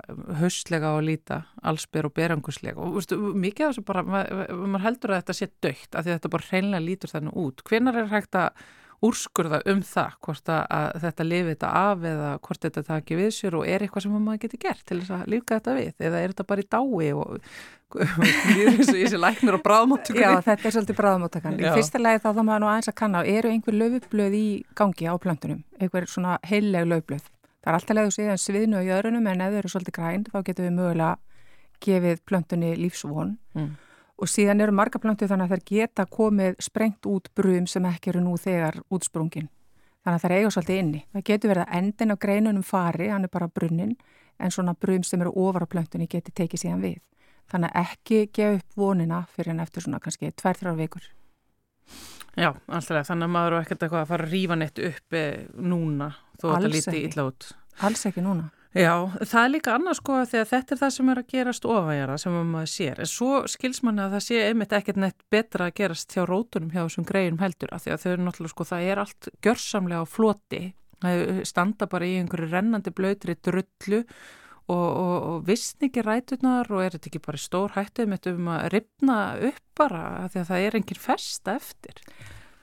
haustlega 0.53 0.93
á 0.93 0.95
að 0.99 1.09
líta, 1.09 1.41
allsbyr 1.73 2.09
og 2.09 2.15
beranguslega 2.17 2.85
og 2.85 2.99
veistu, 2.99 3.19
mikið 3.19 3.67
af 3.67 3.73
þessu 3.73 3.87
bara, 3.89 4.05
maður, 4.05 4.55
maður 4.67 4.87
heldur 4.87 5.15
að 5.15 5.23
þetta 5.23 5.39
sé 5.39 5.51
dögt 5.65 5.99
að 5.99 6.13
þetta 6.13 6.33
bara 6.37 6.49
hreinlega 6.51 6.87
lítur 6.87 7.13
þannig 7.13 7.43
út. 7.43 7.67
Hvenar 7.69 8.01
er 8.03 8.13
hægt 8.13 8.39
að 8.39 8.63
úrskurða 9.03 9.59
um 9.71 9.81
það 9.83 10.17
hvort 10.23 10.51
að, 10.53 10.63
að 10.79 10.97
þetta 11.03 11.25
lifi 11.27 11.53
þetta 11.53 11.71
af 11.81 12.05
eða 12.07 12.33
hvort 12.47 12.67
þetta 12.67 12.83
taki 12.87 13.19
við 13.19 13.31
sér 13.35 13.57
og 13.59 13.67
er 13.67 13.83
eitthvað 13.83 14.05
sem 14.05 14.15
maður 14.15 14.43
getur 14.45 14.63
gert 14.63 14.85
til 14.87 14.99
þess 15.01 15.15
að 15.17 15.33
lífka 15.33 15.59
þetta 15.59 15.75
við 15.79 16.05
eða 16.07 16.21
er 16.21 16.35
þetta 16.35 16.47
bara 16.53 16.63
í 16.63 16.69
dái 16.77 17.09
og 17.19 17.33
líður 18.55 18.79
þessu 18.79 18.95
í 18.95 19.03
þessi 19.03 19.21
læknur 19.21 19.59
og 19.59 19.65
bráðmáttökunni? 19.67 20.23
Já, 20.23 20.39
þetta 20.47 20.69
er 20.69 20.77
svolítið 20.77 20.99
bráðmáttökan. 21.01 21.59
Í 21.59 21.75
fyrsta 21.75 22.01
lagi 22.01 22.23
þá 22.23 22.29
þá 22.31 22.43
maður 22.43 22.63
nú 22.63 22.71
aðeins 22.71 22.93
að 22.93 22.99
kanna, 23.03 23.25
eru 23.35 23.53
einhver 23.53 23.79
löfblöð 23.83 24.39
í 24.39 24.47
gangi 24.79 25.11
á 25.11 25.15
plöntunum, 25.21 25.61
einhver 25.83 26.09
svona 26.09 26.39
heilleg 26.47 26.89
löfblöð. 26.89 27.27
Það 27.63 27.71
er 27.71 27.79
alltaf 27.79 27.97
leiðu 27.97 28.15
síðan 28.17 28.43
sviðnu 28.43 28.83
á 28.83 28.89
jöðrunum 28.89 29.29
en 29.31 29.45
ef 29.45 29.53
þau 29.53 29.61
eru 29.63 29.73
svolítið 29.73 29.97
græn 29.99 30.27
þá 30.29 30.39
getum 30.43 30.67
við 30.67 30.77
mögulega 30.77 31.13
gefið 31.83 32.23
plöntunni 32.27 32.75
lífsvon 32.79 33.37
mm. 33.55 33.73
Og 34.23 34.31
síðan 34.31 34.63
eru 34.63 34.71
marga 34.71 35.01
plöntu 35.03 35.27
þannig 35.27 35.49
að 35.49 35.57
þær 35.57 35.63
geta 35.67 36.05
komið 36.07 36.61
sprengt 36.63 37.07
út 37.11 37.27
brum 37.35 37.65
sem 37.67 37.87
ekki 37.89 38.13
eru 38.13 38.21
nú 38.23 38.37
þegar 38.39 38.77
útsprungin. 38.95 39.49
Þannig 40.03 40.19
að 40.19 40.23
þær 40.23 40.35
eiga 40.37 40.53
svolítið 40.55 40.79
inni. 40.79 41.01
Það 41.11 41.25
getur 41.31 41.51
verið 41.53 41.65
að 41.65 41.75
endin 41.81 42.15
á 42.15 42.17
greinunum 42.23 42.67
fari, 42.67 43.09
hann 43.11 43.27
er 43.27 43.33
bara 43.35 43.49
brunnin, 43.51 43.97
en 44.39 44.55
svona 44.55 44.77
brum 44.79 45.03
sem 45.07 45.25
eru 45.27 45.35
ofar 45.43 45.67
á 45.67 45.73
plöntunni 45.75 46.07
geti 46.07 46.31
tekið 46.31 46.63
síðan 46.63 46.87
við. 46.87 47.01
Þannig 47.51 47.75
að 47.75 47.83
ekki 47.83 48.21
gefa 48.31 48.61
upp 48.61 48.79
vonina 48.79 49.25
fyrir 49.35 49.57
en 49.57 49.65
eftir 49.67 49.83
svona 49.83 49.99
kannski 49.99 50.31
vikur. 50.79 51.03
Já, 52.39 52.49
alltaf. 52.67 53.07
Þannig 53.09 53.29
að 53.29 53.35
maður 53.35 53.53
eru 53.53 53.61
ekkert 53.61 53.85
eitthvað 53.85 54.03
að 54.03 54.11
fara 54.13 54.27
að 54.27 54.33
rífa 54.33 54.57
neitt 54.57 54.83
uppi 54.89 55.23
núna 55.61 56.09
þó 56.41 56.47
að 56.49 56.55
þetta 56.55 56.73
líti 56.73 57.05
illa 57.09 57.29
út. 57.29 57.49
Alls 57.89 58.05
ekki 58.09 58.25
núna. 58.25 58.49
Já, 58.73 58.95
það 59.21 59.43
er 59.43 59.51
líka 59.53 59.73
annars 59.77 59.99
sko 60.01 60.15
að 60.23 60.31
þetta 60.49 60.73
er 60.73 60.79
það 60.81 60.93
sem 60.95 61.09
er 61.13 61.19
að 61.21 61.33
gerast 61.35 61.67
ofægjara 61.69 62.15
sem 62.23 62.37
maður 62.49 62.71
sér. 62.73 63.01
En 63.05 63.11
svo 63.11 63.43
skils 63.53 63.83
manni 63.85 64.01
að 64.01 64.15
það 64.17 64.25
sé 64.25 64.39
einmitt 64.47 64.73
ekkert 64.79 65.01
neitt 65.03 65.19
betra 65.33 65.67
að 65.69 65.75
gerast 65.83 66.15
hjá 66.17 66.23
rótunum 66.25 66.71
hjá 66.73 66.81
þessum 66.87 67.07
greinum 67.11 67.43
heldur 67.43 67.75
af 67.77 67.85
því 67.85 67.93
að 67.93 68.01
þau 68.01 68.13
eru 68.15 68.25
náttúrulega 68.25 68.55
sko 68.55 68.67
það 68.71 68.87
er 68.89 69.03
allt 69.03 69.29
gjörsamlega 69.45 70.01
á 70.01 70.07
floti. 70.09 70.63
Það 71.03 71.43
standa 71.51 71.89
bara 71.93 72.09
í 72.09 72.17
einhverju 72.23 72.49
rennandi 72.49 72.95
blöytri 72.97 73.37
drullu 73.45 74.01
og, 74.71 74.89
og, 74.89 75.17
og 75.31 75.47
vissn 75.49 75.89
ekki 75.89 76.05
rætunar 76.07 76.71
og 76.71 76.85
er 76.85 76.95
þetta 76.97 77.11
ekki 77.11 77.23
bara 77.25 77.41
stór 77.41 77.75
hættuð 77.77 78.11
með 78.13 78.29
um 78.33 78.51
að 78.55 78.69
ripna 78.77 79.19
upp 79.49 79.63
bara 79.79 80.03
af 80.23 80.33
því 80.33 80.43
að 80.43 80.49
það 80.51 80.67
er 80.67 80.79
einhver 80.79 81.03
festa 81.03 81.57
eftir. 81.59 82.03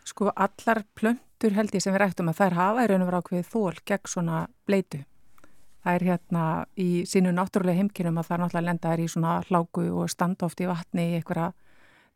Sko 0.07 0.31
allar 0.31 0.83
plöntur 0.97 1.55
held 1.55 1.75
ég 1.75 1.83
sem 1.83 1.93
við 1.93 2.03
rættum 2.03 2.31
að 2.31 2.41
þær 2.41 2.57
hafa 2.57 2.87
og 2.87 3.07
vera 3.09 3.21
ákveðið 3.21 3.49
þól 3.53 3.81
gegn 3.85 4.11
svona 4.13 4.43
bleitu. 4.65 5.03
Það 5.79 5.95
er 5.95 6.05
hérna 6.09 6.43
í 6.75 6.89
sínu 7.07 7.31
náttúrulega 7.35 7.79
heimkynum 7.79 8.19
að 8.19 8.27
það 8.27 8.35
er 8.35 8.43
náttúrulega 8.43 8.67
lenda 8.67 8.93
er 8.93 9.03
í 9.03 9.07
svona 9.07 9.35
hláku 9.47 9.85
og 9.95 10.09
standa 10.11 10.47
oft 10.49 10.59
í 10.59 10.67
vatni 10.67 11.05
í 11.13 11.19
einhverja 11.19 11.53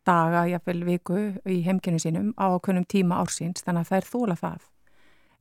daga, 0.04 0.44
jafnvel 0.52 0.84
viku 0.88 1.20
í 1.48 1.62
heimkynu 1.64 2.02
sínum 2.02 2.34
á 2.36 2.52
okkunum 2.52 2.84
tíma 2.84 3.22
ársins 3.24 3.64
þannig 3.64 3.86
að 3.86 3.92
það 3.92 4.02
er 4.02 4.10
þóla 4.10 4.40
það. 4.42 4.73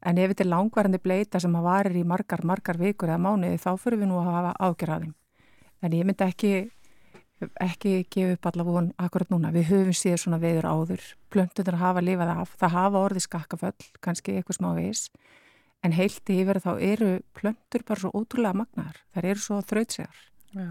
En 0.02 0.18
ef 0.18 0.32
þetta 0.32 0.44
er 0.44 0.50
langvarandi 0.50 1.00
bleita 1.02 1.40
sem 1.40 1.56
að 1.56 1.66
varir 1.68 1.98
í 1.98 2.04
margar, 2.06 2.42
margar 2.44 2.78
vikur 2.80 3.12
eða 3.12 3.22
mánuði 3.22 3.58
þá 3.62 3.70
fyrir 3.78 4.02
við 4.02 4.10
nú 4.10 4.20
að 4.20 4.30
hafa 4.32 4.54
ágjörðaðum. 4.66 5.12
En 5.82 5.94
ég 5.98 6.06
myndi 6.06 6.26
ekki, 6.26 6.52
ekki 7.62 7.92
gefa 8.10 8.38
upp 8.38 8.48
allavega 8.50 8.78
von 8.78 8.90
akkurat 9.02 9.30
núna. 9.30 9.52
Við 9.54 9.68
höfum 9.70 9.94
síðan 9.98 10.22
svona 10.24 10.42
veður 10.42 10.68
áður. 10.70 11.06
Plöntundur 11.30 11.78
hafa 11.78 12.02
lifað 12.02 12.34
af. 12.34 12.56
Það 12.58 12.76
hafa 12.78 13.04
orði 13.06 13.22
skakkaföll, 13.26 13.88
kannski 14.02 14.36
eitthvað 14.38 14.58
smá 14.58 14.72
viss 14.78 15.08
en 15.82 15.94
heilti 15.96 16.38
yfir 16.42 16.60
þá 16.62 16.72
eru 16.78 17.12
plöntur 17.36 17.84
bara 17.86 18.02
svo 18.02 18.12
ótrúlega 18.14 18.62
magnar, 18.62 18.98
þær 19.14 19.28
eru 19.32 19.42
svo 19.42 19.60
þrautsegar. 19.66 20.18
Já, 20.54 20.68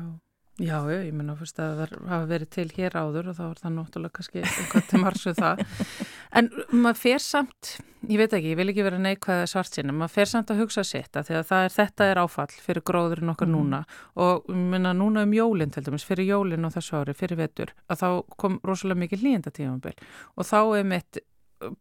já, 0.61 0.77
ég 0.93 1.13
menna 1.15 1.35
fyrst 1.39 1.59
að 1.61 1.79
það 1.81 1.93
hafa 2.11 2.27
verið 2.29 2.49
til 2.55 2.67
hér 2.75 2.97
áður 2.97 3.31
og 3.31 3.37
þá 3.37 3.43
er 3.47 3.61
það 3.61 3.73
náttúrulega 3.77 4.15
kannski 4.17 4.43
eitthvað 4.43 4.89
til 4.89 5.01
margsu 5.05 5.33
það. 5.37 5.63
En 6.39 6.47
maður 6.71 6.99
fer 7.01 7.19
samt, 7.19 7.73
ég 8.07 8.15
veit 8.21 8.31
ekki, 8.37 8.53
ég 8.53 8.59
vil 8.61 8.69
ekki 8.71 8.85
vera 8.85 8.99
neikvæða 9.03 9.49
svart 9.51 9.75
sinna, 9.75 9.91
maður 9.91 10.13
fer 10.13 10.29
samt 10.31 10.53
að 10.53 10.61
hugsa 10.63 10.85
sitt 10.87 11.17
að 11.19 11.33
að 11.41 11.51
er, 11.57 11.73
þetta 11.75 12.07
er 12.07 12.21
áfall 12.21 12.53
fyrir 12.55 12.85
gróðurinn 12.87 13.33
okkar 13.33 13.49
mm. 13.49 13.57
núna 13.57 13.81
og 14.15 14.47
minna 14.47 14.93
núna 14.95 15.25
um 15.27 15.33
jólinn 15.35 15.73
til 15.75 15.83
dæmis, 15.83 16.05
fyrir 16.07 16.29
jólinn 16.29 16.69
og 16.69 16.71
þessu 16.77 17.01
ári, 17.01 17.17
fyrir 17.19 17.41
vetur, 17.41 17.73
að 17.91 17.99
þá 17.99 18.07
kom 18.39 18.61
rosalega 18.63 19.03
mikið 19.03 19.25
hlýjendatífambil 19.25 19.99
og 20.37 20.47
þá 20.47 20.59
er 20.79 20.87
mitt 20.93 21.19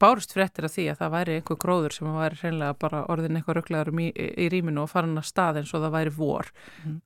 bárust 0.01 0.35
fréttir 0.35 0.67
af 0.67 0.75
því 0.75 0.87
að 0.93 0.99
það 1.01 1.13
væri 1.15 1.37
einhver 1.39 1.59
gróður 1.61 1.95
sem 1.95 2.11
væri 2.15 2.41
hreinlega 2.41 2.77
bara 2.81 3.05
orðin 3.13 3.39
eitthvað 3.39 3.61
rugglegarum 3.61 4.03
í, 4.03 4.09
í 4.13 4.49
rýminu 4.53 4.85
og 4.85 4.91
farin 4.93 5.21
að 5.21 5.29
stað 5.31 5.61
eins 5.61 5.73
og 5.75 5.85
það 5.85 5.95
væri 5.97 6.13
vor 6.17 6.51
mm. 6.85 6.99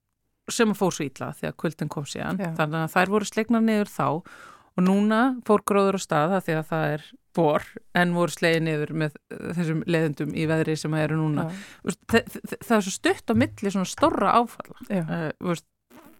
Sem 0.52 0.74
fór 0.76 0.94
svo 0.94 1.06
ítla 1.06 1.32
því 1.36 1.50
að 1.50 1.58
kvöldin 1.62 1.92
kom 1.92 2.06
síðan. 2.08 2.40
Já. 2.40 2.50
þannig 2.58 2.80
að 2.82 2.94
þær 2.94 3.12
voru 3.14 3.28
slegnar 3.28 3.64
niður 3.64 3.92
þá 3.92 4.06
og 4.74 4.82
núna 4.82 5.20
fór 5.46 5.62
gróður 5.66 5.98
á 5.98 6.00
stað 6.02 6.38
því 6.44 6.56
að 6.58 6.66
það 6.72 6.88
er 6.94 7.04
vor 7.34 7.68
en 7.98 8.14
voru 8.14 8.34
slegið 8.34 8.64
niður 8.68 8.94
með 9.02 9.16
þessum 9.58 9.84
leðendum 9.90 10.34
í 10.34 10.48
veðri 10.50 10.76
sem 10.78 10.94
það 10.94 11.06
eru 11.08 11.20
núna. 11.20 11.46
Þa, 11.82 12.20
það 12.62 12.74
er 12.76 12.84
svo 12.86 12.94
stutt 12.94 13.30
á 13.30 13.34
milli 13.34 13.72
svona 13.74 13.90
stóra 13.90 14.34
áfalla. 14.38 14.84
Já. 14.88 15.04
Uh, 15.04 15.62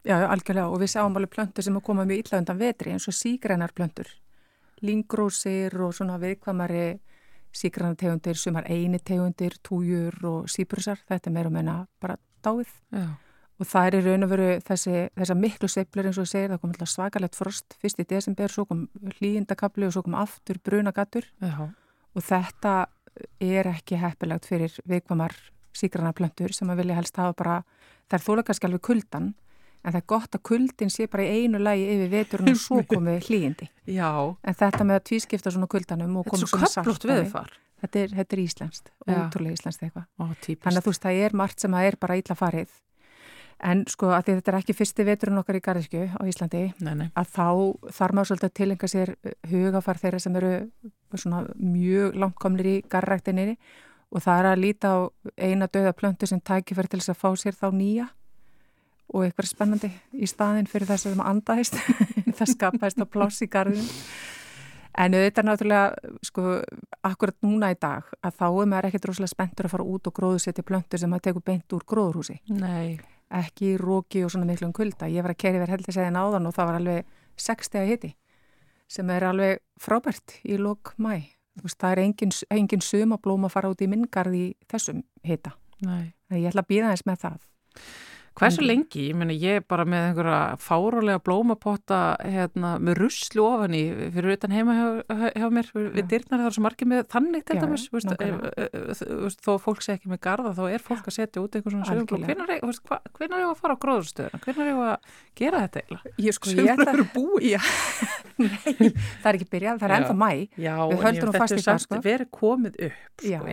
Já, 0.05 0.19
algjörlega. 0.29 0.69
Og 0.69 0.83
við 0.83 0.93
sjáum 0.93 1.17
alveg 1.17 1.33
plöntur 1.33 1.65
sem 1.65 1.81
koma 1.81 2.05
mjög 2.05 2.27
illa 2.27 2.41
undan 2.43 2.61
vetri 2.61 2.93
eins 2.93 3.09
og 3.09 3.17
sígrænar 3.17 3.73
plöntur. 3.73 4.11
Lingrósir 4.85 5.73
og 5.81 5.95
svona 5.97 6.19
viðkvamari 6.21 6.99
síkranategundir, 7.55 8.37
sumar 8.37 8.67
einitegundir, 8.69 9.57
tújur 9.65 10.17
og 10.29 10.51
síbrusar, 10.51 11.01
þetta 11.09 11.31
er 11.31 11.37
meira 11.37 11.53
meina 11.55 11.77
bara 12.03 12.19
dáið. 12.45 12.73
Já. 12.93 13.07
Og 13.61 13.69
það 13.71 13.87
er 13.87 13.97
í 13.97 14.03
raun 14.09 14.27
og 14.27 14.33
veru 14.33 14.49
þessi, 14.67 15.05
þessa 15.15 15.37
miklu 15.39 15.71
seiflur 15.71 16.09
eins 16.11 16.19
og 16.19 16.29
segir, 16.31 16.51
það 16.51 16.61
kom 16.63 16.75
alltaf 16.75 16.91
svakalett 16.91 17.39
frost 17.39 17.77
fyrst 17.83 18.03
í 18.03 18.09
desember, 18.11 18.51
svo 18.51 18.67
kom 18.67 18.89
hlýjindakabli 19.21 19.87
og 19.87 19.95
svo 19.95 20.03
kom 20.07 20.19
aftur 20.19 20.59
brunagattur 20.65 21.29
og 22.15 22.23
þetta 22.23 22.75
er 23.41 23.71
ekki 23.71 24.01
heppilegt 24.03 24.49
fyrir 24.51 24.75
viðkvamar 24.91 25.37
síkranaplöntur 25.75 26.55
sem 26.55 26.71
að 26.71 26.83
vilja 26.83 26.99
helst 26.99 27.17
hafa 27.19 27.35
bara, 27.39 27.57
það 28.11 28.19
er 28.19 28.27
þólega 28.27 28.49
kannski 28.51 28.69
alveg 28.69 28.85
kuldan 28.91 29.35
en 29.85 29.93
það 29.93 30.01
er 30.01 30.07
gott 30.09 30.37
að 30.39 30.43
kuldin 30.49 30.93
sé 30.93 31.07
bara 31.11 31.27
í 31.27 31.45
einu 31.45 31.61
lægi 31.61 31.85
yfir 31.93 32.13
veturinn 32.13 32.55
og 32.55 32.61
svo 32.61 32.81
komið 32.91 33.29
hlýjindi. 33.29 33.69
Já. 33.93 34.11
En 34.43 34.57
þetta 34.57 34.87
með 34.89 35.01
að 35.01 35.05
tvískipta 35.11 35.53
svona 35.53 35.69
kuldanum 35.71 36.17
og 36.23 36.31
komið 36.31 36.55
svona 36.55 36.71
saltani. 36.73 37.27
Þetta 37.85 38.01
er 38.01 38.15
er, 38.17 38.25
er 38.25 38.41
íslenskt, 38.41 38.89
ótrúlega 39.05 39.59
íslenskt 39.59 39.83
eitthvað. 39.85 40.07
Þannig 40.17 40.79
að 40.79 40.87
þú 40.87 40.93
veist, 40.95 41.03
það 41.05 41.19
er 41.27 41.35
margt 41.37 41.61
sem 41.61 41.75
að 41.77 41.89
er 41.91 41.99
bara 42.01 42.17
ítla 42.17 42.37
farið. 42.39 42.71
En 43.65 43.87
sko 43.89 44.11
að 44.13 44.27
þetta 44.29 44.53
er 44.53 44.59
ekki 44.59 44.77
fyrsti 44.77 45.07
veturinn 45.09 45.41
okkar 45.41 45.57
í 45.57 45.63
Garðiskju 45.65 46.03
á 46.21 46.23
Íslandi, 46.29 46.67
nei, 46.85 46.95
nei. 47.01 47.07
að 47.17 47.31
þá 47.33 47.47
þarf 47.97 48.17
maður 48.19 48.29
svolítið 48.31 48.51
að 48.51 48.57
tilenga 48.59 48.91
sér 48.93 49.13
hugafar 49.49 50.01
þeirra 50.03 50.21
sem 50.21 50.37
eru 50.37 50.51
svona 51.15 51.41
mjög 51.57 52.19
langkomlir 52.21 52.69
í 52.69 52.77
garræktinni 52.93 53.55
og 54.15 54.23
það 54.23 54.41
er 54.43 54.51
að 54.51 54.61
líta 54.63 54.93
á 54.93 54.99
eina 55.41 55.71
döða 55.71 55.95
plöntu 55.97 56.29
sem 56.29 56.43
tækifær 56.45 56.91
til 56.91 57.01
þess 57.01 57.15
að 57.15 57.23
fá 57.23 57.41
sér 57.41 57.57
þá 57.57 57.67
nýja 57.75 58.11
og 59.15 59.25
eitthvað 59.25 59.51
spennandi 59.51 59.91
í 60.13 60.29
staðin 60.29 60.69
fyrir 60.71 60.89
þess 60.91 61.09
að 61.09 61.17
það 61.19 61.33
andaðist 61.33 61.81
það 62.39 62.53
skapaðist 62.53 63.03
á 63.03 63.07
pláss 63.11 63.45
í 63.45 63.51
garðinu 63.51 63.89
en 64.95 65.17
þetta 65.19 65.43
er 65.43 65.49
náttúrulega 65.49 66.13
sko, 66.23 66.45
akkurat 67.07 67.37
núna 67.47 67.73
í 67.75 67.79
dag 67.81 68.07
að 68.23 68.39
þá 68.39 68.47
er 68.49 68.71
maður 68.71 68.89
ekkert 68.91 69.11
rosalega 69.11 69.35
spenntur 69.35 69.69
að 69.69 69.75
fara 69.75 69.89
út 69.97 70.11
og 70.11 70.17
gróðsetja 70.21 70.67
plöntur 70.67 71.03
sem 71.03 71.11
maður 71.11 71.29
tekur 71.29 71.47
beint 71.51 71.77
úr 71.77 71.87
gróðurhúsi 71.91 72.39
Nei. 72.55 73.01
Ekki 73.41 73.75
í 73.75 73.79
róki 73.81 74.25
og 74.25 74.33
svona 74.33 74.49
miklum 74.49 74.73
kulda. 74.77 75.09
Ég 75.11 75.25
var 75.25 75.35
að 75.35 75.43
kerja 75.43 75.63
verið 75.63 75.77
heldur 75.77 75.97
segðin 75.97 76.21
áðan 76.21 76.49
og 76.49 76.55
það 76.57 76.71
var 76.71 76.81
alveg 76.81 77.15
60 77.41 77.81
að 77.81 77.91
hiti 77.93 78.13
sem 78.95 79.11
er 79.11 79.25
alveg 79.27 79.63
frábært 79.81 80.37
í 80.45 80.59
lók 80.61 80.93
mæ 81.01 81.35
það 81.63 81.91
er 81.91 82.01
engin, 82.03 82.33
engin 82.51 82.83
sumablóm 82.83 83.47
að 83.47 83.55
fara 83.55 83.71
út 83.71 83.83
í 83.83 83.89
minngarði 83.91 84.45
þessum 84.71 85.05
hita. 85.27 85.55
Ég 86.35 86.49
ætla 86.51 86.65
að 86.65 86.71
býða 86.71 86.91
eins 86.91 87.05
með 87.07 87.21
það 87.25 87.51
Hversu 88.35 88.65
lengi? 88.67 89.09
Ég 89.11 89.15
meina 89.19 89.35
ég 89.37 89.61
er 89.61 89.65
bara 89.71 89.85
með 89.87 90.09
einhverja 90.09 90.39
fárólega 90.59 91.21
blómapotta 91.23 91.99
hérna, 92.19 92.75
með 92.83 92.99
ruslu 93.05 93.45
ofan 93.47 93.77
í 93.79 93.83
fyrir 94.15 94.35
utan 94.35 94.55
heima 94.55 94.75
hjá, 94.75 94.89
hjá 95.39 95.47
mér. 95.55 95.71
Við 95.75 96.09
dyrnar 96.11 96.43
það 96.43 96.49
er 96.49 96.57
svo 96.57 96.65
margir 96.65 96.91
með 96.91 97.05
þannig 97.15 97.45
til 97.47 97.59
dæmis 97.63 97.85
þó 99.45 99.53
fólk 99.63 99.85
sé 99.87 99.95
ekki 99.95 100.11
með 100.11 100.21
garda 100.27 100.55
þá 100.57 100.65
er 100.67 100.83
fólk 100.83 101.07
að 101.07 101.17
setja 101.21 101.45
út 101.45 101.55
eitthvað 101.55 101.77
svona 101.77 101.89
sögumblóm 101.93 102.27
hvernig 102.27 102.43
er 103.23 103.31
það 103.31 103.49
að 103.53 103.63
fara 103.63 103.79
á 103.79 103.83
gróðurstöðuna? 103.85 104.43
hvernig 104.45 104.67
er 104.67 104.75
það 104.75 104.91
að 104.91 104.99
gera 105.39 105.63
þetta 105.65 105.85
eiginlega? 105.85 106.15
Ég 106.27 106.39
sko 106.39 106.47
ég 106.59 106.75
ætla 106.75 106.91
Nei, 108.43 108.91
það 109.23 109.29
er 109.31 109.37
ekki 109.39 109.51
byrjað, 109.53 109.79
það 109.79 109.89
er 109.89 109.97
ennþá 110.01 110.17
mæ 110.19 110.31
Já, 110.59 110.75
en 110.83 111.03
þetta 111.05 111.55
er 111.55 111.85
sko. 111.87 112.01
verið 112.03 112.33
komið 112.35 112.81
upp 112.89 113.23
sko, 113.23 113.45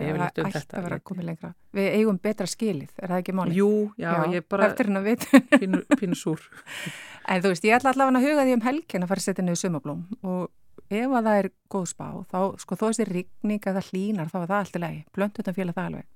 það 0.74 0.96
komið 1.06 1.52
Við 1.72 1.86
eigum 1.96 2.18
betra 2.20 2.44
skilið, 2.50 2.90
er 3.00 3.08
það 3.14 3.22
ekki 3.22 3.34
máli? 3.36 3.54
Jú, 3.56 3.68
já, 3.96 4.10
já 4.12 4.34
ég 4.36 4.48
bara 4.52 4.72
pínu, 5.62 5.84
pínu 5.96 6.18
súr 6.18 6.42
En 7.30 7.40
þú 7.40 7.52
veist, 7.52 7.64
ég 7.64 7.76
ætla 7.78 7.92
allavega 7.94 8.18
að 8.18 8.26
huga 8.26 8.44
því 8.44 8.56
um 8.58 8.64
helgin 8.66 9.06
að 9.06 9.12
fara 9.12 9.22
að 9.22 9.28
setja 9.28 9.44
niður 9.46 9.60
sumablóm 9.62 10.02
og 10.26 10.50
ef 10.92 11.14
að 11.16 11.28
það 11.28 11.38
er 11.40 11.48
góð 11.72 11.86
spá 11.92 12.06
þá, 12.28 12.38
sko, 12.60 12.76
þó 12.76 12.84
þessi 12.88 13.06
rigning 13.08 13.68
að 13.68 13.78
það 13.78 13.90
hlínar 13.92 14.32
þá 14.32 14.38
er 14.40 14.50
það 14.50 14.58
allt 14.58 14.76
í 14.76 14.82
lagi, 14.82 15.00
blöndu 15.16 15.40
þetta 15.40 15.56
félag 15.56 15.78
það 15.78 15.88
alveg 15.90 16.08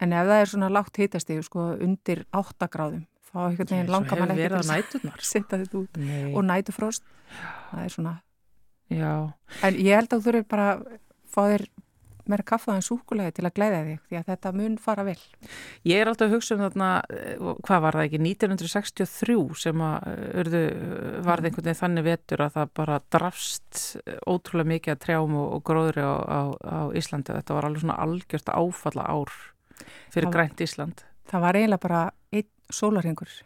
en 0.00 0.14
ef 0.16 0.28
það 0.30 0.42
er 0.42 0.50
svona 0.52 0.70
lágt 0.72 1.00
hitastíð 1.00 1.42
sko, 1.46 1.66
undir 1.86 2.22
8 2.36 2.70
gráðum 2.72 3.04
þá 3.30 3.38
einhvern 3.44 3.72
veginn 3.74 3.92
langar 3.94 4.20
mann 4.22 4.34
ekki 4.34 4.48
að 4.60 5.24
setja 5.32 5.60
þetta 5.60 5.80
út 5.82 6.00
Nei. 6.00 6.32
og 6.34 6.46
nætufrost 6.46 7.06
það 7.70 7.84
er 7.84 7.94
svona 7.94 8.16
Já. 8.90 9.12
en 9.66 9.78
ég 9.78 9.98
held 9.98 10.10
að 10.10 10.16
þú 10.16 10.26
þurfir 10.28 10.48
bara 10.50 10.70
að 10.74 10.86
fá 11.30 11.42
þér 11.46 11.66
meira 12.30 12.46
kaffa 12.46 12.76
en 12.76 12.84
súkulega 12.84 13.34
til 13.36 13.46
að 13.48 13.54
glæða 13.58 13.80
þig 13.88 13.98
því 14.08 14.18
að 14.20 14.30
þetta 14.30 14.52
mun 14.56 14.76
fara 14.80 15.04
vel. 15.06 15.18
Ég 15.88 16.00
er 16.00 16.10
alltaf 16.10 16.28
að 16.28 16.36
hugsa 16.36 16.56
um 16.56 16.64
þarna 16.64 16.90
eh, 17.10 17.44
hvað 17.66 17.84
var 17.86 17.98
það 17.98 18.06
ekki, 18.08 18.22
1963 18.30 19.38
sem 19.64 19.84
að 19.86 20.08
urðu, 20.44 20.62
eh, 20.70 21.20
varði 21.26 21.50
einhvern 21.50 21.68
veginn 21.68 21.80
þannig 21.82 22.08
vetur 22.08 22.44
að 22.46 22.56
það 22.56 22.74
bara 22.80 23.00
drafst 23.16 23.82
ótrúlega 24.30 24.72
mikið 24.74 24.96
að 24.96 25.04
trjám 25.06 25.36
og, 25.42 25.52
og 25.58 25.62
gróðri 25.70 26.06
á, 26.06 26.14
á, 26.14 26.40
á 26.54 26.80
Íslandi. 26.96 27.36
Þetta 27.40 27.58
var 27.58 27.68
alveg 27.68 27.84
svona 27.84 28.00
algjörst 28.06 28.50
áfalla 28.54 29.06
ár 29.10 29.36
fyrir 30.10 30.28
það, 30.28 30.34
grænt 30.38 30.64
Ísland. 30.66 31.06
Það 31.30 31.46
var 31.46 31.60
eiginlega 31.60 31.84
bara 31.86 32.02
einn 32.34 32.50
sólarhengur 32.70 33.38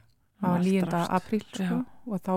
á 0.44 0.52
9. 0.60 1.00
apríl 1.18 1.42
sko, 1.48 1.80
og 2.08 2.22
þá 2.24 2.34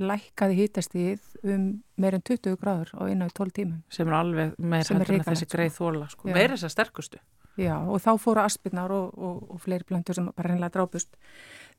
lækkaði 0.00 0.56
hýtastíð 0.60 1.24
um 1.52 1.66
meirinn 2.00 2.24
20 2.24 2.56
gráður 2.60 2.92
á 2.96 3.00
einu 3.06 3.28
og 3.28 3.34
12 3.36 3.54
tímum. 3.58 3.80
Sem 3.92 4.08
er 4.08 4.16
alveg 4.18 4.54
meir 4.58 4.84
hættur 4.86 5.18
með 5.18 5.28
þessi 5.30 5.48
greið 5.52 5.72
sko. 5.72 5.84
þóla, 5.84 6.08
sko. 6.12 6.30
meir 6.32 6.54
þess 6.54 6.68
að 6.68 6.74
sterkustu. 6.74 7.20
Já, 7.56 7.76
og 7.80 8.00
þá 8.04 8.10
fóru 8.20 8.42
aspirnar 8.42 8.92
og, 8.92 9.14
og, 9.16 9.38
og 9.54 9.60
fleiri 9.64 9.86
plantur 9.88 10.16
sem 10.18 10.26
bara 10.36 10.50
reynilega 10.50 10.74
drápust. 10.74 11.16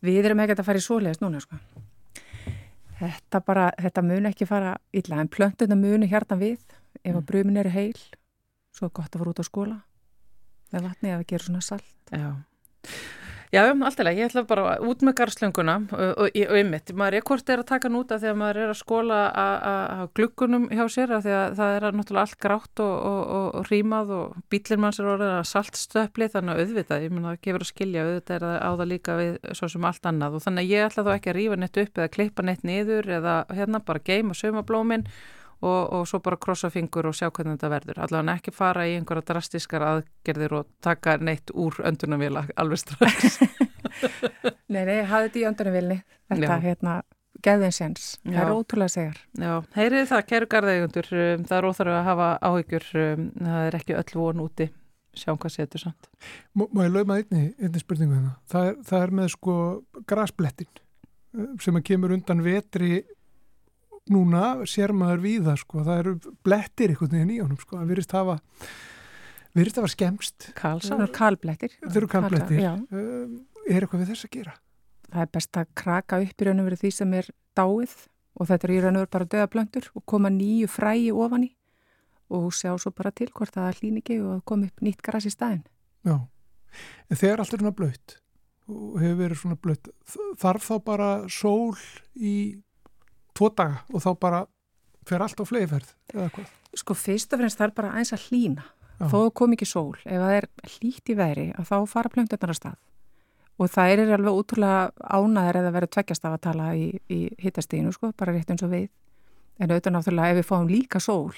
Við 0.06 0.26
erum 0.26 0.42
ekkert 0.42 0.64
að 0.64 0.70
fara 0.70 0.82
í 0.82 0.86
sóleðist 0.86 1.22
núna, 1.22 1.42
sko. 1.44 1.60
Þetta 2.98 3.42
bara, 3.46 3.68
þetta 3.78 4.06
muni 4.06 4.32
ekki 4.32 4.48
fara 4.50 4.74
illa, 4.96 5.20
en 5.22 5.30
plöntuna 5.30 5.78
muni 5.78 6.10
hérna 6.10 6.40
við, 6.40 6.64
ef 7.04 7.12
að 7.12 7.20
mm. 7.20 7.28
brumin 7.30 7.62
eru 7.62 7.74
heil, 7.76 8.00
svo 8.74 8.90
gott 8.90 9.14
að 9.14 9.22
fara 9.22 9.36
út 9.36 9.42
á 9.42 9.46
skóla, 9.46 9.78
með 10.74 10.90
vatni 10.90 11.14
að 11.14 11.28
gera 11.30 11.46
svona 11.46 11.62
salt. 11.66 11.94
Já. 12.10 12.32
Já, 13.48 13.62
alltaf, 13.72 14.08
ég 14.12 14.26
ætla 14.28 14.42
bara 14.44 14.74
út 14.84 15.04
með 15.08 15.14
garslönguna 15.22 15.78
og 16.20 16.36
ymmit, 16.36 16.92
maður 16.92 17.16
er 17.16 17.24
hvort 17.30 17.52
er 17.54 17.62
að 17.62 17.70
taka 17.70 17.88
núta 17.88 18.18
þegar 18.20 18.36
maður 18.42 18.58
er 18.60 18.74
að 18.74 18.80
skóla 18.82 19.20
að 19.40 20.02
glukkunum 20.20 20.66
hjá 20.68 20.84
sér 20.92 21.14
að 21.16 21.30
að 21.32 21.56
það 21.56 21.76
er 21.78 21.86
náttúrulega 21.96 22.26
allt 22.26 22.38
grátt 22.44 22.82
og, 22.84 22.92
og, 23.12 23.22
og, 23.38 23.48
og 23.62 23.72
rýmað 23.72 24.12
og 24.18 24.36
bílinn 24.52 24.84
manns 24.84 25.00
er 25.00 25.08
orðið 25.14 25.32
að 25.38 25.48
saltstöfli 25.54 26.28
þannig 26.36 26.54
að 26.54 26.62
auðvitað, 26.66 27.08
ég 27.08 27.16
mun 27.16 27.30
að 27.32 27.40
gefur 27.48 27.64
að 27.64 27.72
skilja 27.72 28.04
auðvitað 28.04 28.36
er 28.36 28.46
það 28.48 28.60
á 28.60 28.72
það 28.82 28.92
líka 28.92 29.18
við 29.22 29.40
svo 29.62 29.72
sem 29.72 29.88
allt 29.88 30.12
annað. 30.12 30.36
Og 30.36 30.44
þannig 30.44 30.68
að 30.68 30.76
ég 30.76 30.90
ætla 30.90 31.08
þá 31.08 31.12
ekki 31.16 31.32
að 31.32 31.40
rýfa 31.40 31.62
neitt 31.64 31.82
upp 31.86 32.04
eða 32.04 32.14
klippa 32.18 32.48
neitt 32.50 32.68
niður 32.68 33.12
eða 33.22 33.40
hérna 33.56 33.84
bara 33.88 34.04
geima 34.12 34.36
saumablóminn 34.36 35.08
og, 35.62 35.94
og 35.94 36.08
svo 36.10 36.20
bara 36.24 36.38
krossa 36.42 36.70
fingur 36.74 37.10
og 37.10 37.16
sjá 37.18 37.30
hvernig 37.30 37.58
þetta 37.58 37.72
verður. 37.74 38.00
Allavega 38.06 38.38
ekki 38.38 38.54
fara 38.56 38.86
í 38.88 38.96
einhverja 38.98 39.26
drastískar 39.32 39.86
aðgerðir 39.88 40.58
og 40.60 40.72
taka 40.84 41.18
neitt 41.18 41.54
úr 41.54 41.80
öndunavila 41.88 42.46
alveg 42.56 42.84
strax. 42.84 43.40
nei, 44.74 44.84
nei, 44.84 45.04
hafði 45.08 45.30
þetta 45.30 45.42
í 45.42 45.46
öndunavili. 45.52 46.02
Þetta, 46.28 46.50
Já. 46.52 46.64
hérna, 46.66 46.96
geðinsjans. 47.46 48.10
Það 48.26 48.42
er 48.44 48.56
ótrúlega 48.56 48.94
segar. 48.94 49.22
Já, 49.40 49.54
heyrið 49.78 50.10
það, 50.12 50.26
kæru 50.32 50.50
garðeigundur, 50.54 51.14
um, 51.14 51.46
það 51.48 51.58
er 51.60 51.70
óþarf 51.70 51.96
að 51.96 52.10
hafa 52.12 52.30
áhyggjur, 52.50 52.90
um, 53.04 53.30
það 53.40 53.62
er 53.64 53.80
ekki 53.82 53.98
öll 53.98 54.20
von 54.22 54.44
úti. 54.46 54.70
Sjáum 55.18 55.40
hvað 55.42 55.56
setur 55.56 55.82
samt. 55.82 56.10
Má 56.54 56.84
ég 56.84 56.92
lögma 56.94 57.18
einni, 57.18 57.48
einni 57.58 57.80
spurningu 57.82 58.20
hérna? 58.20 58.36
Það 58.52 58.68
er, 58.70 58.76
það 58.86 59.06
er 59.06 59.14
með 59.18 59.32
sko 59.34 59.56
grasblettin 60.10 60.70
uh, 60.70 61.48
sem 61.64 61.80
að 61.80 61.88
kemur 61.90 62.14
undan 62.14 62.44
vetri 62.46 62.92
núna 64.14 64.44
sér 64.70 64.94
maður 64.96 65.24
við 65.26 65.48
það 65.50 65.60
sko, 65.64 65.84
það 65.88 66.02
eru 66.04 66.14
blettir 66.46 66.94
einhvern 66.94 67.16
veginn 67.18 67.34
í 67.36 67.40
honum 67.42 67.60
sko, 67.62 67.78
það 67.80 67.92
virðist 67.94 68.16
hafa 68.18 68.38
virðist 69.58 69.80
hafa 69.82 69.92
skemst 69.94 70.50
Það 70.94 71.04
eru 71.08 71.14
kalblettir. 71.16 71.78
Það 71.82 72.00
eru 72.02 72.10
kalblettir. 72.12 72.66
Uh, 72.92 73.38
Er 73.68 73.84
eitthvað 73.84 74.04
við 74.04 74.12
þess 74.14 74.28
að 74.28 74.36
gera? 74.38 74.54
Það 75.08 75.24
er 75.24 75.32
best 75.36 75.58
að 75.60 75.72
kraka 75.82 76.20
upp 76.24 76.42
í 76.44 76.48
raun 76.48 76.62
og 76.62 76.68
verið 76.70 76.84
því 76.84 76.92
sem 76.96 77.16
er 77.18 77.30
dáið 77.58 77.96
og 78.38 78.48
þetta 78.50 78.68
er 78.68 78.74
í 78.74 78.80
raun 78.84 78.98
og 78.98 79.04
verið 79.04 79.14
bara 79.16 79.30
döðablöndur 79.34 79.90
og 79.98 80.06
koma 80.08 80.32
nýju 80.32 80.70
fræi 80.72 81.10
ofan 81.12 81.48
í 81.48 81.52
og 82.38 82.48
sjá 82.56 82.74
svo 82.80 82.92
bara 82.96 83.12
til 83.16 83.30
hvort 83.32 83.56
það 83.56 83.82
hlýn 83.82 84.00
ekki 84.02 84.20
og 84.24 84.44
koma 84.48 84.68
upp 84.68 84.84
nýtt 84.84 85.04
græs 85.04 85.28
í 85.30 85.34
staðin 85.34 85.64
Já, 86.08 86.18
en 87.08 87.20
þegar 87.20 87.44
allt 87.44 87.56
er 87.56 87.64
svona 87.64 87.76
blöytt 87.76 88.18
og 88.68 88.98
hefur 89.00 89.20
verið 89.22 89.42
svona 89.42 89.60
blöytt 89.64 89.92
þarf 90.44 90.68
þá 90.68 90.76
bara 90.84 91.10
sól 91.32 91.76
í 92.20 92.36
tvo 93.38 93.52
daga 93.54 93.84
og 93.94 94.04
þá 94.04 94.10
bara 94.20 94.42
fer 95.08 95.24
allt 95.24 95.40
á 95.40 95.46
fleiðferð 95.48 95.94
eða 96.14 96.28
hvað? 96.36 96.52
Sko 96.78 96.98
fyrst 96.98 97.34
og 97.34 97.42
fremst 97.42 97.62
það 97.62 97.70
er 97.70 97.76
bara 97.78 97.94
eins 97.98 98.14
að 98.14 98.28
hlýna. 98.28 98.66
Þó 98.98 99.20
kom 99.38 99.54
ekki 99.54 99.66
sól, 99.70 99.94
ef 100.04 100.18
það 100.18 100.36
er 100.36 100.48
hlýtt 100.74 101.10
í 101.14 101.16
veri 101.18 101.48
að 101.54 101.68
þá 101.70 101.76
fara 101.90 102.12
plöndunar 102.14 102.54
að 102.54 102.58
stað. 102.58 102.78
Og 103.58 103.70
það 103.74 103.92
er 103.94 104.14
alveg 104.16 104.40
útrúlega 104.42 105.12
ánaðar 105.18 105.60
eða 105.62 105.74
verið 105.76 105.92
tveggjast 105.94 106.26
af 106.26 106.36
að 106.36 106.44
tala 106.46 106.72
í, 106.78 106.88
í 107.14 107.20
hittastíðinu 107.42 107.94
sko, 107.94 108.10
bara 108.18 108.34
rétt 108.34 108.50
eins 108.54 108.66
og 108.66 108.74
við. 108.74 108.90
En 109.62 109.70
auðvitað 109.70 109.96
náttúrulega 109.96 110.34
ef 110.34 110.40
við 110.42 110.50
fáum 110.50 110.68
líka 110.70 111.02
sól 111.02 111.30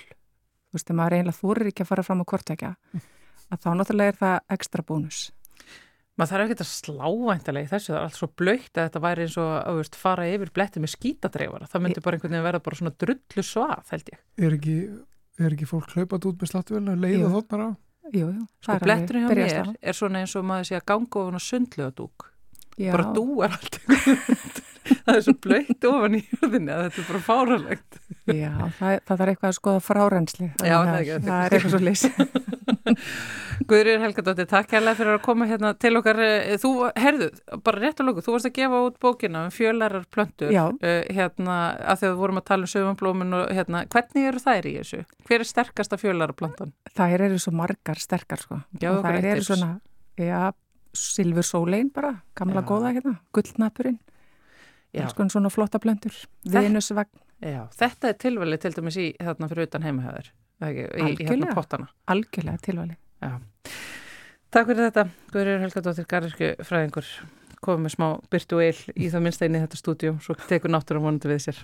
þú 0.70 0.78
veist, 0.78 0.86
þegar 0.86 1.00
maður 1.00 1.16
eiginlega 1.18 1.40
þorir 1.40 1.70
ekki 1.72 1.84
að 1.84 1.90
fara 1.90 2.06
fram 2.06 2.22
á 2.22 2.26
kortækja 2.30 2.72
mm. 2.78 3.06
að 3.50 3.62
þá 3.64 3.70
náttúrulega 3.80 4.14
er 4.14 4.20
það 4.20 4.56
ekstra 4.56 4.86
bónus 4.86 5.22
maður 6.20 6.32
þarf 6.34 6.46
ekki 6.46 6.66
að 6.66 6.70
slá 6.70 7.06
væntilega 7.30 7.68
í 7.68 7.72
þessu, 7.72 7.92
það 7.94 8.00
er 8.00 8.06
allt 8.08 8.18
svo 8.20 8.30
blöytt 8.42 8.80
að 8.80 8.88
þetta 8.88 9.02
væri 9.06 9.26
eins 9.26 9.38
og 9.40 9.52
að 9.56 9.78
veist, 9.80 10.00
fara 10.00 10.26
yfir 10.30 10.52
bletti 10.56 10.84
með 10.84 10.94
skítadreifara, 10.94 11.70
það 11.72 11.86
myndi 11.86 12.04
bara 12.06 12.20
einhvern 12.20 12.36
veginn 12.36 12.48
verða 12.50 12.64
bara 12.66 12.80
svona 12.80 12.96
drullu 13.04 13.46
svað, 13.48 13.94
held 13.94 14.12
ég. 14.14 14.24
Er 14.40 14.58
ekki, 14.58 14.78
er 15.40 15.56
ekki 15.56 15.70
fólk 15.70 15.94
hlaupað 15.96 16.28
út 16.32 16.44
með 16.44 16.52
sláttuvelna 16.52 16.96
og 16.98 17.06
leiða 17.06 17.32
þótt 17.36 17.52
bara 17.54 17.70
á? 17.70 17.72
Jú, 18.10 18.26
jú. 18.34 18.48
Sko 18.66 18.80
bletturinn 18.84 19.28
hjá 19.28 19.38
mér 19.38 19.72
er 19.80 19.96
svona 19.98 20.24
eins 20.24 20.36
og 20.36 20.48
maður 20.50 20.70
sé 20.70 20.80
að 20.80 20.88
ganga 20.92 21.22
ofan 21.22 21.40
og 21.40 21.46
sundlega 21.46 21.94
dúk, 21.96 22.28
bara 22.80 23.12
dú 23.16 23.26
er 23.46 23.54
allt 23.56 23.80
það 25.06 25.16
er 25.16 25.26
svo 25.26 25.36
blöytt 25.46 25.90
ofan 25.90 26.18
í 26.20 26.24
húðinni 26.32 26.74
að 26.76 26.86
þetta 26.86 27.02
er 27.02 27.10
bara 27.10 27.22
fáralegt. 27.28 28.00
Já, 28.30 28.54
það, 28.80 28.96
það 29.10 29.24
er 29.26 29.32
eitthvað 29.34 29.50
að 29.50 29.58
skoða 29.58 29.84
frárensli, 29.86 30.50
það, 30.60 30.90
það, 30.90 31.12
það 31.30 31.46
er 31.46 31.58
eitthvað 31.58 31.76
svo 31.76 31.84
lýs. 31.86 32.06
Guðrýr 33.70 34.00
Helgadóttir, 34.02 34.48
takk 34.50 34.72
hérlega 34.74 34.98
fyrir 34.98 35.18
að 35.18 35.24
koma 35.26 35.48
hérna 35.50 35.74
til 35.78 35.92
okkar. 36.00 36.20
Eh, 36.24 36.54
þú, 36.62 36.72
herðu, 37.00 37.30
bara 37.66 37.82
rétt 37.84 38.00
og 38.02 38.08
lóku, 38.08 38.24
þú 38.26 38.36
varst 38.36 38.50
að 38.50 38.56
gefa 38.56 38.82
út 38.88 39.00
bókina 39.04 39.44
um 39.48 39.54
fjölarar 39.54 40.06
plöntur 40.14 40.54
uh, 40.54 40.72
hérna 40.80 41.58
að 41.84 42.04
þegar 42.04 42.14
við 42.14 42.22
vorum 42.24 42.42
að 42.42 42.48
tala 42.50 42.68
um 42.68 42.72
sögumblómin 42.74 43.38
og 43.40 43.54
hérna, 43.58 43.84
hvernig 43.92 44.30
eru 44.32 44.44
þær 44.44 44.70
í 44.70 44.76
þessu? 44.80 45.02
Hver 45.28 45.44
er 45.44 45.52
sterkasta 45.52 46.00
fjölararplöntan? 46.00 46.74
Það 46.96 47.18
eru 47.20 47.42
svo 47.44 47.56
margar 47.60 48.02
sterkar 48.02 48.44
sko. 48.46 48.62
Já, 48.80 48.92
og 48.94 49.04
það 49.06 49.32
eru 49.34 49.48
svona, 49.50 49.72
já, 50.20 50.40
Silfur 50.96 51.46
Sólein 51.46 51.92
bara, 51.94 52.16
gamla 52.40 52.64
já. 52.64 52.70
góða 52.72 52.94
hérna, 52.96 53.18
Guldnapurinn, 54.94 55.32
svona 55.34 55.52
flotta 55.54 55.80
plöntur, 55.82 56.16
Venusvagn. 56.50 57.12
Já, 57.46 57.62
þetta 57.80 58.10
er 58.10 58.18
tilvæli 58.20 58.58
til 58.60 58.74
dæmis 58.76 58.98
í 59.00 59.10
þarna 59.20 59.50
fyrir 59.52 59.70
utan 59.70 59.86
heimahöður, 59.86 60.32
í, 60.66 60.86
í 61.14 61.28
hérna 61.30 61.54
pottana. 61.56 61.90
Algjörlega 62.10 62.64
tilvæli. 62.66 62.98
Já. 63.24 63.36
Takk 64.50 64.72
fyrir 64.72 64.90
þetta, 64.90 65.06
Guðrýr 65.34 65.62
Helgadóttir 65.62 66.10
Garðirsku 66.10 66.56
fræðingur 66.66 67.12
komið 67.62 67.86
með 67.86 67.94
smá 67.94 68.08
byrtu 68.32 68.58
og 68.58 68.66
eil 68.66 68.96
í 68.96 69.10
það 69.12 69.26
minnstæðinni 69.26 69.64
þetta 69.66 69.80
stúdjum, 69.80 70.20
svo 70.24 70.36
tekur 70.50 70.74
náttúrulega 70.74 71.06
vonandi 71.06 71.32
við 71.32 71.42
sér 71.44 71.64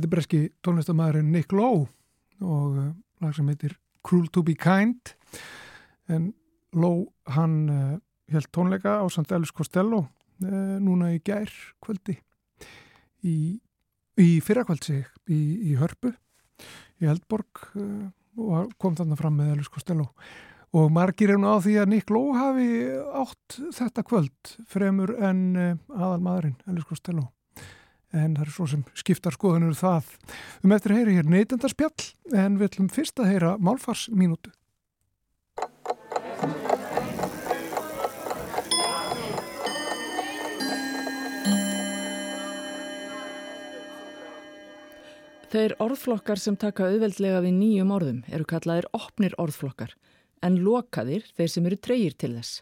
Þetta 0.00 0.08
er 0.08 0.12
breski 0.14 0.38
tónlistamæðurinn 0.64 1.26
Nick 1.28 1.50
Lowe 1.52 1.82
og 2.40 2.76
uh, 2.80 2.84
lag 3.20 3.34
sem 3.36 3.48
heitir 3.52 3.74
Cruel 4.00 4.30
to 4.32 4.40
be 4.40 4.54
Kind. 4.56 5.10
En 6.08 6.30
Lowe 6.72 7.10
hann 7.34 7.56
uh, 7.68 7.98
held 8.32 8.46
tónleika 8.48 8.94
á 8.96 9.04
St. 9.12 9.26
Elvis 9.36 9.52
Costello 9.52 9.98
uh, 10.06 10.78
núna 10.80 11.10
í 11.12 11.18
gær 11.20 11.52
kvöldi. 11.84 12.14
Í, 13.28 13.34
í 14.16 14.28
fyrrakvöld 14.40 14.88
sig 14.88 15.02
í, 15.28 15.40
í 15.68 15.74
Hörpu 15.76 16.14
í 17.04 17.10
Eldborg 17.12 17.60
og 18.40 18.72
kom 18.80 18.96
þarna 18.96 19.18
fram 19.20 19.36
með 19.36 19.50
Elvis 19.58 19.68
Costello. 19.74 20.06
Og 20.72 20.88
margir 20.96 21.34
er 21.34 21.42
nú 21.42 21.52
á 21.52 21.60
því 21.60 21.76
að 21.82 21.92
Nick 21.92 22.14
Lowe 22.16 22.40
hafi 22.40 22.70
átt 23.20 23.60
þetta 23.76 24.06
kvöld 24.08 24.54
fremur 24.64 25.12
en 25.20 25.44
aðal 25.60 26.24
maðurinn 26.24 26.56
Elvis 26.64 26.88
Costello 26.88 27.26
en 28.12 28.36
það 28.36 28.46
er 28.46 28.54
svo 28.54 28.66
sem 28.70 28.86
skiptar 28.98 29.36
skoðanur 29.36 29.76
það. 29.78 30.08
Um 30.64 30.74
eftir 30.76 30.94
að 30.94 31.02
heyra 31.02 31.18
hér 31.18 31.30
neytendarspjall 31.34 32.08
en 32.44 32.58
við 32.58 32.70
ætlum 32.70 32.90
fyrst 32.92 33.22
að 33.22 33.30
heyra 33.32 33.52
málfarsminútu. 33.62 34.52
Þeir 45.50 45.72
orðflokkar 45.82 46.38
sem 46.38 46.54
taka 46.54 46.86
auðveldlega 46.86 47.40
við 47.42 47.56
nýjum 47.56 47.88
orðum 47.90 48.18
eru 48.30 48.44
kallaðir 48.46 48.86
opnir 48.94 49.32
orðflokkar 49.34 49.96
en 50.46 50.60
lokaðir 50.62 51.24
þeir 51.34 51.50
sem 51.50 51.66
eru 51.66 51.78
treyir 51.82 52.14
til 52.14 52.36
þess. 52.36 52.60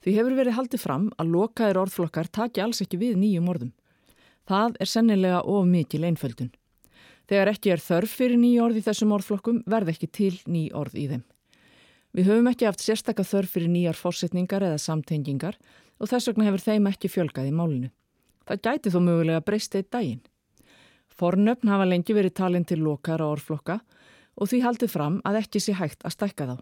Því 0.00 0.14
hefur 0.16 0.38
verið 0.38 0.56
haldið 0.56 0.80
fram 0.80 1.10
að 1.20 1.34
lokaðir 1.34 1.82
orðflokkar 1.82 2.30
taki 2.32 2.62
alls 2.64 2.80
ekki 2.80 3.00
við 3.02 3.18
nýjum 3.20 3.50
orðum. 3.52 3.74
Það 4.48 4.78
er 4.80 4.88
sennilega 4.88 5.40
of 5.44 5.66
mikil 5.68 6.06
einföldun. 6.08 6.52
Þegar 7.28 7.50
ekki 7.52 7.72
er 7.74 7.82
þörf 7.84 8.14
fyrir 8.16 8.40
ný 8.40 8.54
orð 8.64 8.78
í 8.80 8.84
þessum 8.86 9.12
orðflokkum 9.18 9.58
verð 9.68 9.92
ekki 9.92 10.08
til 10.08 10.32
ný 10.48 10.70
orð 10.72 10.96
í 10.96 11.04
þeim. 11.10 11.24
Við 12.16 12.30
höfum 12.30 12.48
ekki 12.48 12.64
haft 12.64 12.80
sérstakka 12.80 13.26
þörf 13.28 13.52
fyrir 13.58 13.68
nýjar 13.68 13.98
fórsetningar 13.98 14.64
eða 14.64 14.80
samtengingar 14.80 15.58
og 16.00 16.08
þess 16.08 16.30
vegna 16.30 16.48
hefur 16.48 16.64
þeim 16.64 16.88
ekki 16.88 17.12
fjölgað 17.12 17.50
í 17.50 17.52
málinu. 17.52 17.90
Það 18.48 18.62
gæti 18.64 18.94
þó 18.94 18.98
mögulega 19.04 19.44
breyst 19.44 19.76
eitt 19.76 19.90
daginn. 19.92 20.24
Fornöfn 21.18 21.68
hafa 21.68 21.84
lengi 21.84 22.16
verið 22.16 22.38
talin 22.40 22.64
til 22.64 22.80
lokara 22.80 23.28
orðflokka 23.28 23.80
og 24.38 24.48
því 24.48 24.64
haldið 24.64 24.94
fram 24.94 25.20
að 25.28 25.42
ekki 25.42 25.60
sé 25.60 25.76
hægt 25.76 26.06
að 26.08 26.16
stækka 26.16 26.48
þá. 26.48 26.56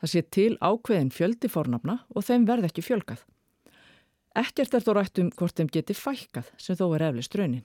Það 0.00 0.12
sé 0.12 0.22
til 0.32 0.52
ákveðin 0.64 1.12
fjöldi 1.12 1.50
fornöfna 1.52 2.00
og 2.14 2.24
þeim 2.24 2.48
verð 2.48 2.70
ekki 2.70 2.84
fjölgað. 2.86 3.20
Ekkert 4.36 4.74
er 4.76 4.84
þó 4.84 4.92
rætt 4.98 5.18
um 5.22 5.30
hvort 5.32 5.56
þeim 5.56 5.70
geti 5.72 5.94
fækkað 5.96 6.50
sem 6.60 6.76
þó 6.76 6.90
er 6.98 7.06
eflist 7.06 7.36
raunin. 7.40 7.64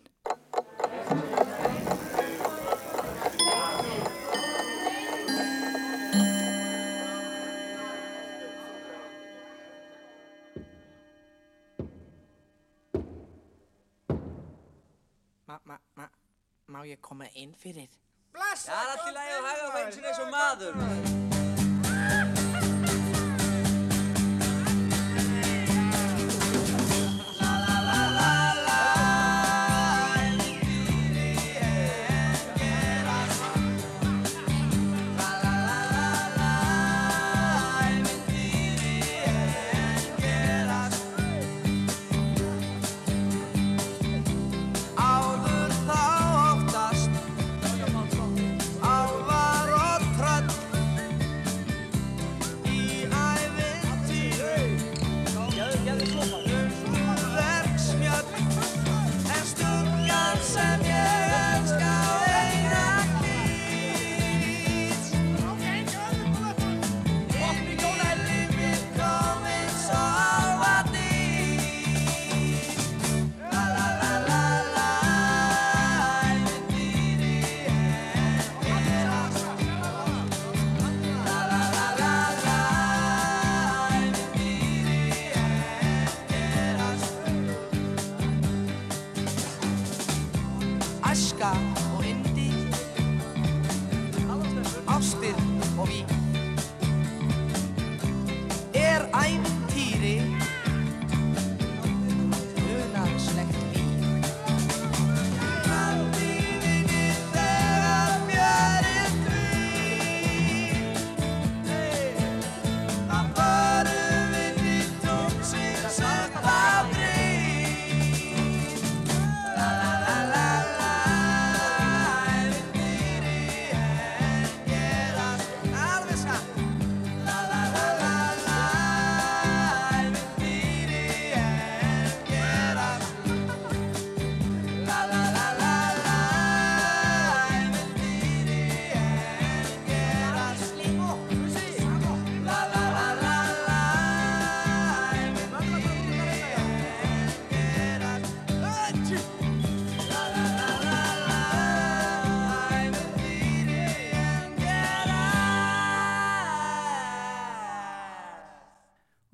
Ma, 15.43 15.59
ma, 15.67 15.75
ma, 15.99 16.07
má 16.71 16.87
ég 16.87 17.03
koma 17.03 17.27
inn 17.35 17.51
fyrir? 17.59 17.91
Blessa! 18.31 18.71
Það 18.71 18.79
er 18.79 18.95
alltaf 18.95 19.13
læg 19.19 19.67
og 19.67 19.79
eins 19.83 20.23
og 20.23 20.31
maður. 20.31 21.40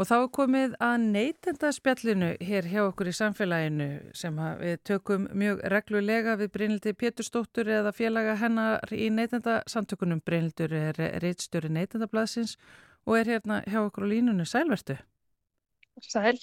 Og 0.08 0.12
þá 0.14 0.22
er 0.24 0.30
komið 0.38 0.76
að 0.88 0.93
neytendaspjallinu 1.03 2.28
hér 2.47 2.68
hjá 2.72 2.78
okkur 2.86 3.10
í 3.10 3.14
samfélaginu 3.18 3.88
sem 4.16 4.38
við 4.62 4.78
tökum 4.88 5.26
mjög 5.36 5.58
reglulega 5.74 6.38
við 6.39 6.53
Brynildi 6.53 6.93
Pétursdóttur 6.95 7.68
eða 7.76 7.91
félaga 7.91 8.38
hennar 8.39 8.93
í 8.95 9.10
neytendasamtökunum. 9.12 10.22
Brynildur 10.24 10.72
er 10.80 11.01
reitstjóri 11.20 11.74
neytendablaðsins 11.76 12.55
og 13.03 13.18
er 13.20 13.34
hérna 13.34 13.60
hjá 13.68 13.82
okkur 13.82 14.08
á 14.08 14.12
línunni 14.14 14.47
sælvertu. 14.47 14.95
Sæl. 15.99 16.39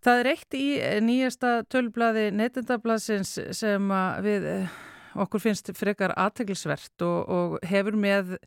Það 0.00 0.22
er 0.22 0.32
eitt 0.32 0.56
í 0.56 0.66
nýjasta 1.04 1.52
tölblaði 1.68 2.30
neytendablaðsins 2.32 3.36
sem 3.60 3.92
við 4.24 4.48
eh, 4.54 4.80
okkur 5.20 5.44
finnst 5.50 5.68
frekar 5.76 6.16
aðteglisvert 6.16 7.04
og, 7.04 7.20
og 7.28 7.60
hefur 7.68 8.00
með 8.00 8.38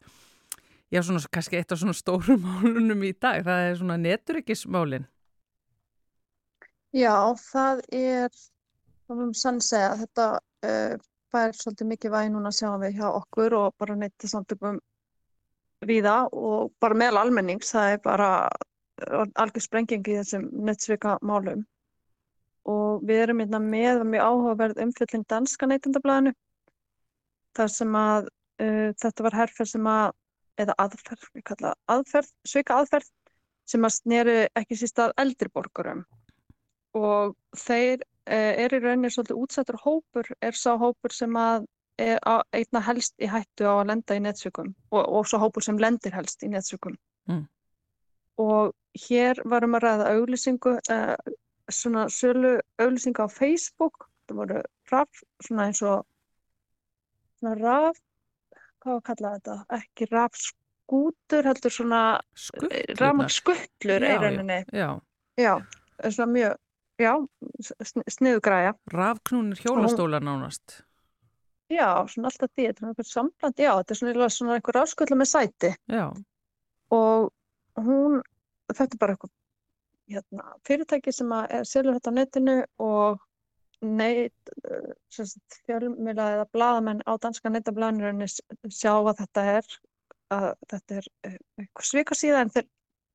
Já, 0.94 1.02
svona 1.02 1.24
kannski 1.34 1.58
eitt 1.58 1.72
af 1.74 1.80
svona 1.82 1.96
stórum 1.98 2.44
málunum 2.46 3.00
í 3.08 3.16
dag, 3.18 3.42
það 3.48 3.68
er 3.68 3.78
svona 3.80 3.96
neturíkismálin. 3.98 5.08
Já, 6.94 7.16
það 7.42 7.82
er, 7.98 8.30
það 9.08 9.24
erum 9.24 9.34
sann 9.34 9.58
segja, 9.66 9.96
að 9.96 10.04
þetta 10.04 10.28
uh, 10.70 11.08
fær 11.34 11.58
svolítið 11.58 11.90
mikið 11.96 12.14
væg 12.14 12.30
núna 12.36 12.54
sjáum 12.54 12.86
við 12.86 13.00
hjá 13.00 13.08
okkur 13.10 13.58
og 13.58 13.74
bara 13.82 13.98
neytta 13.98 14.30
samtökum 14.30 14.78
viða 15.90 16.20
og 16.30 16.72
bara 16.84 17.02
meðal 17.02 17.24
almennings, 17.24 17.74
það 17.74 17.96
er 17.96 18.02
bara 18.06 18.30
algjör 19.42 19.66
sprenging 19.66 20.06
í 20.06 20.22
þessum 20.22 20.46
nettsvika 20.68 21.18
málum. 21.26 21.66
Og 22.70 23.02
við 23.02 23.26
erum 23.26 23.42
hérna 23.42 23.60
með 23.66 24.06
mjög 24.14 24.28
áhugaverð 24.30 24.84
umfyllin 24.86 25.26
danska 25.26 25.68
neytendablaðinu, 25.68 26.38
þar 27.58 27.80
sem 27.82 27.98
að 27.98 28.30
uh, 28.30 28.92
þetta 29.02 29.26
var 29.26 29.42
herferð 29.42 29.74
sem 29.74 29.90
að 29.90 30.14
eða 30.60 30.76
aðferð, 30.84 31.28
við 31.34 31.46
kalla 31.50 31.74
aðferð, 31.92 32.32
sveika 32.48 32.80
aðferð 32.82 33.10
sem 33.70 33.86
að 33.86 33.96
sneri 33.96 34.40
ekki 34.60 34.78
síst 34.78 35.00
að 35.00 35.14
eldri 35.24 35.50
borgurum. 35.54 36.04
Og 36.98 37.36
þeir 37.58 38.04
eh, 38.28 38.66
er 38.66 38.76
í 38.76 38.82
rauninni 38.84 39.12
svolítið 39.14 39.40
útsettur 39.40 39.80
hópur 39.82 40.30
er 40.42 40.58
sá 40.58 40.76
hópur 40.78 41.16
sem 41.16 41.34
að 41.40 41.66
er 42.02 42.20
einna 42.54 42.82
helst 42.82 43.14
í 43.22 43.30
hættu 43.30 43.68
á 43.70 43.74
að 43.78 43.90
lenda 43.92 44.16
í 44.18 44.22
netsökum 44.26 44.72
og, 44.90 45.04
og 45.04 45.28
svo 45.30 45.40
hópur 45.44 45.62
sem 45.62 45.78
lendir 45.78 46.16
helst 46.16 46.42
í 46.44 46.50
netsökum. 46.50 46.98
Mm. 47.30 47.46
og 48.42 48.74
hér 49.00 49.38
varum 49.48 49.78
að 49.78 49.84
ræða 49.86 50.08
auglýsingu 50.18 50.74
eh, 50.92 51.16
svona 51.72 52.08
sölu 52.12 52.58
auglýsingu 52.82 53.24
á 53.24 53.30
Facebook. 53.32 54.10
Það 54.28 54.40
voru 54.42 54.64
raf, 54.92 55.22
svona 55.46 55.68
eins 55.70 55.82
og 55.86 56.04
svona 57.40 57.56
raf 57.62 58.02
hvað 58.84 58.92
var 58.92 59.00
að 59.00 59.08
kalla 59.10 59.32
þetta, 59.38 59.56
ekki 59.80 60.08
rafskútur, 60.12 61.48
heldur 61.48 61.74
svona 61.74 62.02
Skuttlunar. 62.36 62.96
rafmagnskuttlur 63.00 64.06
í 64.08 64.14
Já, 64.14 64.22
já. 64.78 64.90
Já, 65.40 65.54
svona 66.12 66.32
mjög, 66.34 66.58
já, 67.02 67.14
sniðugræja. 68.14 68.74
rafknúnir 68.94 69.62
hjólastólar 69.64 70.22
nánast. 70.22 70.84
Já, 71.72 71.88
svona 72.12 72.30
alltaf 72.30 72.52
því, 72.54 72.68
þetta 72.70 72.84
er 72.84 72.90
einhvern 72.90 73.10
sambland, 73.10 73.62
já, 73.64 73.72
þetta 73.80 73.96
er 73.96 74.00
svona, 74.02 74.30
svona 74.36 74.58
einhver 74.60 74.78
rafskuttla 74.78 75.18
með 75.18 75.30
sæti 75.32 75.72
Já, 75.90 76.06
og 76.94 77.32
hún, 77.80 78.20
þetta 78.70 78.92
er 78.94 79.02
bara 79.02 79.16
eitthvað, 79.16 79.34
hérna, 80.14 80.50
fyrirtæki 80.68 81.14
sem 81.16 81.32
að 81.34 81.56
er 81.58 81.70
selur 81.70 81.96
þetta 81.98 82.14
á 82.14 82.18
netinu 82.20 82.58
og 82.84 83.24
neitt, 83.84 84.52
fjölmjöla 85.68 86.28
eða 86.38 86.46
blaðamenn 86.56 87.04
á 87.06 87.14
danska 87.22 87.52
neytablaðinu 87.52 88.28
sjá 88.72 88.94
að 88.96 89.18
þetta 89.24 89.46
er 89.58 89.74
að 90.34 90.50
þetta 90.72 91.00
er 91.00 91.10
eh, 91.28 91.40
eitthvað 91.62 91.90
svika 91.90 92.18
síðan 92.18 92.48
en 92.48 92.54
þeir 92.56 92.68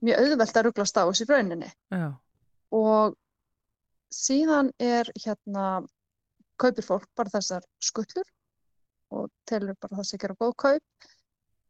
mjög 0.05 0.17
auðvelt 0.23 0.57
að 0.57 0.65
rugglast 0.67 0.99
á 0.99 1.01
þessi 1.07 1.25
rauninni. 1.29 1.69
Já, 1.93 2.07
og 2.75 3.05
síðan 4.13 4.67
er 4.81 5.05
hérna 5.23 5.65
kaupir 6.59 6.85
fólk 6.85 7.07
bara 7.17 7.33
þessar 7.33 7.63
skuttlur 7.83 8.27
og 9.15 9.29
telur 9.49 9.77
bara 9.81 9.99
það 9.99 10.09
sé 10.09 10.15
gera 10.21 10.37
góð 10.39 10.53
kaup 10.63 11.07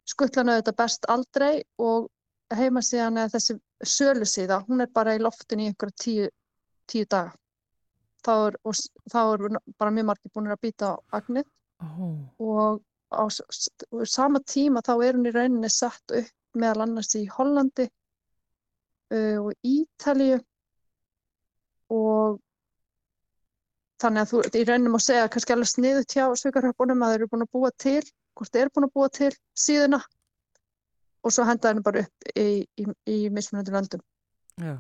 skuttlan 0.10 0.52
auðvitað 0.54 0.80
best 0.82 1.06
aldrei 1.14 1.64
og 1.78 2.10
heimasíðan 2.56 3.22
eða 3.22 3.34
þessi 3.36 3.58
sölusíða, 3.86 4.64
hún 4.68 4.84
er 4.84 4.90
bara 4.94 5.16
í 5.16 5.22
loftinu 5.22 5.66
í 5.66 5.70
einhverja 5.70 6.04
tíu, 6.04 6.30
tíu 6.90 7.06
daga. 7.10 7.36
Þá 8.26 8.34
er, 8.36 8.58
og, 8.68 8.80
þá 9.12 9.20
er 9.22 9.46
bara 9.80 9.94
mjög 9.96 10.08
margir 10.10 10.34
búin 10.36 10.52
að 10.52 10.64
býta 10.66 10.92
á 10.92 10.96
agnið 11.20 11.46
ó, 11.80 12.08
og 12.44 12.82
á 13.16 13.24
sama 14.04 14.42
tíma 14.44 14.84
þá 14.86 14.94
er 15.06 15.16
hún 15.16 15.30
í 15.30 15.34
rauninni 15.34 15.70
sett 15.72 16.12
upp 16.12 16.60
meðal 16.60 16.84
annars 16.84 17.16
í 17.16 17.24
Hollandi 17.32 17.86
uh, 17.88 19.38
og 19.46 19.54
Ítalíu 19.64 20.42
og 21.96 22.42
þannig 24.04 24.26
að 24.26 24.34
þú 24.34 24.44
í 24.62 24.66
rauninni 24.68 24.94
má 24.94 25.00
segja 25.04 25.30
kannski 25.32 25.56
alveg 25.56 25.72
sniðut 25.72 26.16
hjá 26.16 26.26
svikarhöpunum 26.42 27.04
að 27.06 27.14
þeir 27.14 27.22
eru 27.22 27.32
búin 27.32 27.46
að 27.48 27.54
búa 27.56 27.72
til 27.86 28.04
hvort 28.40 28.54
þeir 28.54 28.66
eru 28.66 28.76
búin 28.76 28.88
að 28.90 28.96
búa 28.96 29.10
til 29.20 29.32
síðuna 29.60 30.00
og 31.24 31.36
svo 31.36 31.46
henda 31.48 31.74
henni 31.74 31.84
bara 31.84 32.06
upp 32.06 32.32
í, 32.40 32.64
í, 32.80 32.86
í 33.12 33.18
mismunandi 33.36 33.76
löndum. 33.76 34.04
Já, 34.60 34.78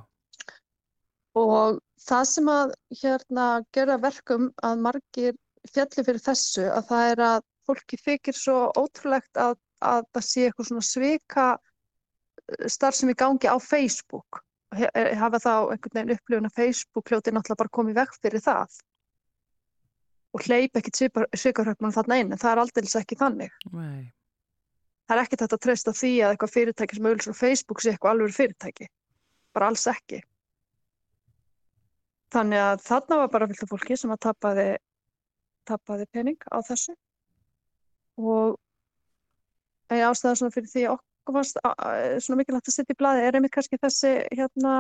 og 1.38 1.80
það 2.02 2.26
sem 2.32 2.52
að 2.52 2.74
hérna 3.02 3.46
gera 3.76 3.98
verkum 4.02 4.50
að 4.66 4.84
margir 4.86 5.38
fjalli 5.70 6.06
fyrir 6.06 6.24
þessu 6.24 6.68
að 6.72 6.86
það 6.90 7.12
er 7.14 7.24
að 7.28 7.42
fólki 7.70 8.00
þykir 8.02 8.38
svo 8.38 8.60
ótrúlegt 8.80 9.38
að, 9.38 9.58
að 9.86 10.06
það 10.16 10.26
sé 10.26 10.46
eitthvað 10.48 10.70
svona 10.72 10.86
svika 10.88 11.48
starf 12.72 12.98
sem 12.98 13.12
í 13.12 13.18
gangi 13.18 13.50
á 13.52 13.58
Facebook. 13.62 14.42
Eh, 14.74 15.16
hafa 15.18 15.42
þá 15.42 15.54
einhvern 15.74 15.96
veginn 15.98 16.16
upplifun 16.16 16.50
að 16.50 16.58
Facebook 16.58 17.10
hljóti 17.10 17.34
náttúrulega 17.34 17.62
bara 17.64 17.76
komið 17.78 18.00
vekk 18.04 18.18
fyrir 18.22 18.44
það 18.46 18.80
og 20.40 20.48
hleyp 20.48 20.80
ekkit 20.80 21.02
svikarhöfnum 21.38 21.94
þarna 21.96 22.22
inn 22.22 22.34
en 22.34 22.40
það 22.40 22.54
er 22.54 22.62
aldeilis 22.64 22.96
ekki 23.00 23.18
þannig. 23.20 23.54
Nei, 23.76 24.08
það 25.08 25.16
er 25.16 25.24
ekkert 25.24 25.44
hægt 25.46 25.56
að 25.58 25.64
treysta 25.66 25.94
því 25.96 26.12
að 26.24 26.34
eitthvað 26.34 26.56
fyrirtæki 26.56 26.98
sem 26.98 27.10
auðvitað 27.10 27.36
á 27.36 27.42
Facebook 27.42 27.84
sé 27.84 27.94
eitthvað 27.94 28.16
alveg 28.16 28.36
fyrirtæki. 28.38 28.90
Bara 29.56 29.72
alls 29.72 29.86
ekki. 29.90 30.22
Þannig 32.30 32.62
að 32.62 32.86
þarna 32.86 33.20
var 33.24 33.30
bara 33.34 33.50
af 33.50 33.70
fólki 33.72 33.98
sem 33.98 34.14
að 34.14 34.24
tapaði, 34.28 34.68
tapaði 35.66 36.06
pening 36.14 36.50
á 36.54 36.58
þessu. 36.62 36.94
Og 38.22 38.60
en 39.90 40.06
ástæða 40.06 40.52
fyrir 40.54 40.70
því 40.70 40.86
okkur 40.94 41.40
fannst 41.40 41.60
svona 42.26 42.40
mikilvægt 42.40 42.70
að 42.70 42.76
setja 42.76 42.94
í 42.94 43.00
blaði 43.00 43.26
er 43.26 43.38
einmitt 43.38 43.56
kannski 43.56 43.80
þessi 43.82 44.14
hérna 44.38 44.76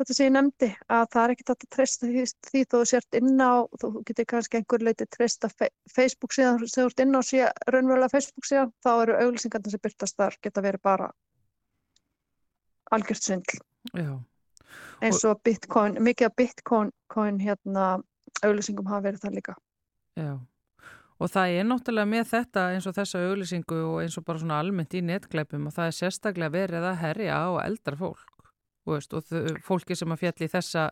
þetta 0.00 0.16
sem 0.16 0.28
ég 0.28 0.34
nefndi 0.34 0.68
að 0.88 1.06
það 1.12 1.22
er 1.22 1.32
ekkert 1.34 1.52
hægt 1.52 1.66
að 1.66 1.72
treysta 1.76 2.08
því, 2.08 2.24
því 2.48 2.62
þú 2.72 2.80
sért 2.88 3.18
inn 3.18 3.42
á 3.42 3.52
þú 3.80 3.90
getur 4.08 4.28
kannski 4.32 4.60
einhver 4.60 4.84
leiti 4.86 5.06
treysta 5.12 5.50
fe 5.52 5.68
Facebook 5.92 6.36
síðan 6.36 6.60
þú 6.62 6.86
ert 6.86 7.02
inn 7.04 7.18
á 7.18 7.20
sé, 7.26 7.42
raunverulega 7.68 8.14
Facebook 8.14 8.48
síðan 8.48 8.72
þá 8.84 8.90
eru 8.94 9.18
auglýsingarnir 9.26 9.74
sem 9.74 9.82
byrtast 9.84 10.16
þar 10.20 10.38
geta 10.40 10.64
verið 10.64 10.84
bara 10.88 11.10
algjört 12.96 13.26
svindl 13.26 13.60
eins 15.04 15.20
og 15.28 15.42
Bitcoin, 15.44 16.00
mikið 16.00 16.30
af 16.30 16.36
Bitcoin 16.36 16.94
coin, 17.12 17.40
hérna, 17.42 18.00
auglýsingum 18.44 18.88
hafa 18.88 19.10
verið 19.10 19.26
það 19.26 19.36
líka. 19.40 19.58
já. 20.16 20.38
Og 21.20 21.28
það 21.28 21.54
er 21.58 21.66
náttúrulega 21.68 22.08
með 22.08 22.28
þetta 22.30 22.62
eins 22.72 22.86
og 22.88 22.94
þessa 22.96 23.20
auglýsingu 23.28 23.80
og 23.84 23.96
eins 24.00 24.16
og 24.16 24.24
bara 24.24 24.40
svona 24.40 24.60
almennt 24.62 24.94
í 24.96 25.02
netglæpum 25.04 25.66
og 25.68 25.74
það 25.76 25.90
er 25.90 25.96
sérstaklega 25.98 26.54
verið 26.54 26.86
að 26.88 27.00
herja 27.02 27.40
á 27.44 27.48
eldra 27.60 27.98
fólk 28.00 28.39
veist, 28.86 29.12
og 29.14 29.24
fólki 29.66 29.96
sem 29.96 30.08
að 30.12 30.18
fjalli 30.24 30.48
þessa 30.48 30.90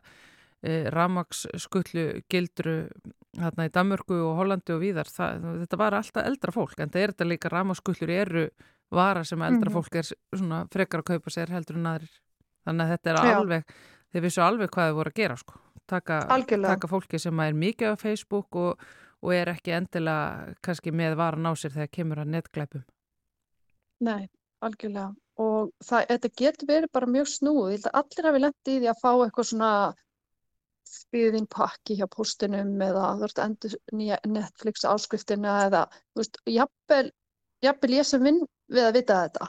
e, 0.62 0.91
ramagskullu 0.91 2.22
gildru 2.28 2.89
hérna 3.39 3.66
í 3.68 3.72
Danmörku 3.72 4.16
og 4.26 4.36
Hollandi 4.41 4.72
og 4.74 4.80
víðar, 4.82 5.07
það, 5.09 5.45
þetta 5.62 5.76
var 5.78 5.95
alltaf 5.95 6.26
eldra 6.26 6.53
fólk 6.53 6.80
en 6.80 6.91
það 6.91 7.03
er 7.03 7.12
þetta 7.14 7.28
líka 7.28 7.49
ramagskullur 7.53 8.11
eru 8.11 8.49
vara 8.91 9.24
sem 9.24 9.41
eldra 9.43 9.70
Mhm. 9.70 9.74
fólk 9.76 9.97
er 9.97 10.07
svona 10.34 10.66
frekar 10.72 11.01
að 11.03 11.05
kaupa 11.14 11.30
sér 11.30 11.49
heldur 11.53 11.76
en 11.76 11.86
aðrir 11.86 12.14
þannig 12.66 12.84
að 12.84 12.93
þetta 12.97 13.11
er 13.11 13.16
Já. 13.16 13.36
alveg 13.39 13.64
þeir 14.12 14.22
vissu 14.22 14.41
alveg 14.43 14.70
hvað 14.70 14.89
þau 14.91 14.95
voru 14.97 15.11
að 15.11 15.14
gera 15.14 15.36
sko 15.36 15.55
taka, 15.89 16.20
taka 16.62 16.89
fólki 16.89 17.18
sem 17.20 17.41
er 17.41 17.53
mikið 17.53 17.93
á 17.93 17.97
Facebook 18.01 18.57
og, 18.57 18.80
og 19.22 19.32
er 19.34 19.47
ekki 19.49 19.72
endilega 19.76 20.55
kannski 20.62 20.91
með 20.93 21.16
varan 21.16 21.47
á 21.49 21.53
sér 21.57 21.72
þegar 21.76 21.91
kemur 21.93 22.18
að 22.24 22.32
netglæpum 22.34 22.84
Nei, 24.01 24.28
algjörlega. 24.62 25.14
Og 25.39 25.70
það, 25.86 26.05
þetta 26.11 26.34
getur 26.43 26.68
verið 26.72 26.93
bara 26.97 27.11
mjög 27.14 27.28
snúið. 27.30 27.72
Ég 27.72 27.78
held 27.78 27.89
að 27.91 27.99
allir 28.01 28.28
hafi 28.28 28.43
lent 28.43 28.70
í 28.72 28.78
því 28.78 28.89
að 28.91 29.03
fá 29.03 29.11
eitthvað 29.12 29.51
svona 29.53 29.72
byðin 31.12 31.47
pakki 31.53 31.99
hjá 31.99 32.07
póstinum 32.12 32.80
eða 32.84 33.12
þú 33.18 33.26
veist, 33.26 33.43
endur 33.45 33.76
nýja 33.97 34.18
Netflix 34.26 34.86
áskriftina 34.89 35.55
eða, 35.66 35.84
þú 36.12 36.22
veist, 36.22 36.41
jafnvel, 36.55 37.07
jafnvel 37.64 37.95
ég 37.97 38.09
sem 38.09 38.24
vinn 38.24 38.43
við 38.72 38.89
að 38.89 38.99
vita 38.99 39.22
þetta. 39.26 39.49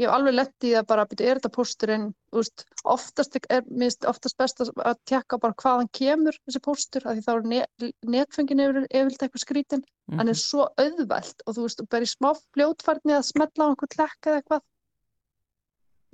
Ég 0.00 0.08
hef 0.08 0.16
alveg 0.16 0.36
lent 0.36 0.64
í 0.64 0.70
það 0.72 0.86
bara, 0.88 1.04
byrju, 1.10 1.26
er 1.28 1.38
þetta 1.40 1.52
pósturinn, 1.56 2.04
þú 2.30 2.40
veist, 2.40 2.64
oftast 2.94 3.38
er, 3.40 3.64
minnst, 3.68 4.06
oftast 4.08 4.38
best 4.40 4.62
að 4.64 4.70
að 4.78 5.00
tekka 5.10 5.40
bara 5.42 5.58
hvaðan 5.60 5.90
kemur 5.96 6.38
þessi 6.46 6.62
póstur, 6.64 7.04
af 7.04 7.18
því 7.18 7.24
þá 7.26 7.32
er 7.34 7.48
net, 7.54 7.88
netfengin 8.14 8.64
yfir, 8.64 8.86
eitthvað 8.94 9.44
skrítin. 9.44 9.84
hann 10.16 10.30
er 10.32 10.38
svo 10.38 10.64
auðvelt 10.80 11.44
og 11.46 11.54
þú 11.54 11.66
veist, 11.66 11.82
bara 11.90 12.06
í 12.06 12.08
smá 12.10 12.32
fljótfærni 12.54 13.14
að 13.14 13.28
smetla 13.28 13.66
á 13.66 13.70
einhvern 13.70 13.92
klekk 13.92 14.26
eða 14.30 14.40
eitthvað 14.40 14.64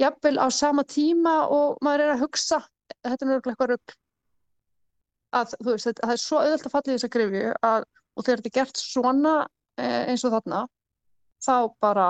jafnvel 0.00 0.36
á 0.42 0.46
sama 0.52 0.84
tíma 0.84 1.34
og 1.52 1.78
maður 1.84 2.04
er 2.06 2.14
að 2.14 2.24
hugsa 2.26 2.60
þetta 3.02 3.24
er 3.24 3.30
nörgulega 3.30 3.52
eitthvað 3.54 3.70
rugg 3.72 3.94
að 5.36 5.54
þú 5.60 5.70
veist, 5.72 5.86
þetta, 5.88 6.06
það 6.06 6.14
er 6.16 6.22
svo 6.22 6.40
auðvelt 6.40 6.66
að 6.68 6.74
falla 6.74 6.90
í 6.92 6.96
þessa 6.96 7.12
grifju 7.16 7.52
að, 7.68 7.86
og 8.16 8.24
þegar 8.26 8.42
þetta 8.42 8.50
er 8.52 8.56
gert 8.60 8.80
svona 8.80 9.34
eh, 9.80 10.02
eins 10.12 10.24
og 10.24 10.34
þarna 10.36 10.60
þá 11.46 11.54
bara 11.82 12.08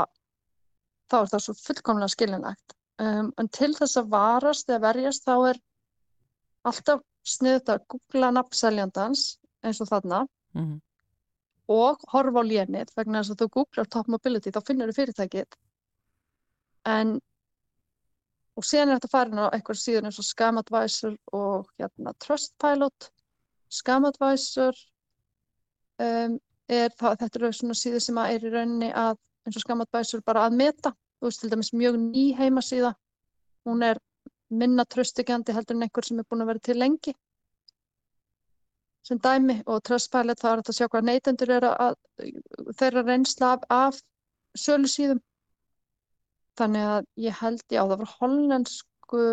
þá 1.10 1.16
er 1.22 1.30
það 1.32 1.44
svo 1.46 1.54
fullkomlega 1.62 2.12
skilinægt 2.12 2.76
um, 3.02 3.30
en 3.38 3.48
til 3.54 3.72
þess 3.78 3.98
að 4.00 4.10
varast 4.14 4.70
eða 4.70 4.82
verjast 4.88 5.26
þá 5.26 5.34
er 5.52 5.60
alltaf 6.66 7.02
sniðut 7.26 7.70
að 7.74 7.84
googla 7.94 8.32
nafnseljandans 8.36 9.28
eins 9.66 9.80
og 9.82 9.90
þarna 9.90 10.24
Mhm. 10.56 10.76
og 11.68 12.00
horfa 12.08 12.40
á 12.40 12.48
lénið 12.48 12.92
vegna 12.96 13.20
þess 13.20 13.34
að 13.34 13.40
þú 13.42 13.48
googlar 13.58 13.88
top 13.92 14.06
mobility 14.08 14.52
þá 14.54 14.60
finnur 14.64 14.88
þú 14.88 14.94
fyrirtækið 14.96 15.56
en 16.92 17.10
og 18.56 18.64
síðan 18.64 18.90
er 18.90 18.98
þetta 18.98 19.12
farin 19.12 19.42
á 19.42 19.52
eitthvað 19.52 19.80
síðan 19.82 20.08
eins 20.08 20.18
og 20.20 20.26
Scam 20.26 20.60
Advisor 20.60 21.16
og 21.36 21.68
hérna 21.76 22.14
Trustpilot. 22.24 23.10
Scam 23.68 24.06
Advisor 24.08 24.78
um, 26.00 26.38
er 26.68 26.94
það, 26.96 27.18
þetta 27.20 27.40
eru 27.40 27.52
svona 27.52 27.76
síður 27.76 28.04
sem 28.06 28.20
er 28.22 28.46
í 28.46 28.52
rauninni 28.54 28.90
að 28.96 29.18
eins 29.46 29.58
og 29.58 29.64
Scam 29.66 29.84
Advisor 29.84 30.24
bara 30.26 30.46
að 30.46 30.56
meta. 30.62 30.94
Þú 31.20 31.28
veist 31.28 31.44
til 31.44 31.52
dæmis 31.52 31.72
mjög 31.76 32.00
ný 32.00 32.24
heimasíða. 32.38 32.94
Hún 33.68 33.84
er 33.84 34.00
minna 34.48 34.84
tröstikjandi 34.88 35.52
heldur 35.52 35.76
en 35.76 35.86
einhver 35.86 36.06
sem 36.06 36.18
er 36.20 36.28
búin 36.30 36.44
að 36.44 36.52
vera 36.54 36.64
til 36.70 36.80
lengi. 36.80 37.14
Sem 39.06 39.20
dæmi 39.22 39.60
og 39.70 39.84
Trustpilot 39.86 40.40
þá 40.40 40.50
er 40.54 40.64
að 40.64 40.76
sjá 40.80 40.88
hvað 40.88 41.08
neytendur 41.10 41.56
eru 41.58 41.76
að 41.76 41.96
þeirra 42.78 43.04
reynsla 43.06 43.52
af, 43.54 43.66
af 43.70 44.00
sölu 44.58 44.88
síðum 44.90 45.20
þannig 46.60 46.88
að 46.92 47.08
ég 47.26 47.40
held 47.40 47.64
já 47.72 47.82
það 47.82 47.98
var 48.02 48.12
hollensku 48.20 49.24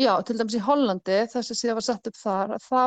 já 0.00 0.12
til 0.28 0.38
dæmis 0.38 0.58
í 0.58 0.64
Hollandi 0.66 1.20
þessi 1.32 1.56
síða 1.56 1.78
var 1.78 1.86
sett 1.86 2.10
upp 2.10 2.18
þar 2.20 2.56
að 2.56 2.66
þá 2.66 2.82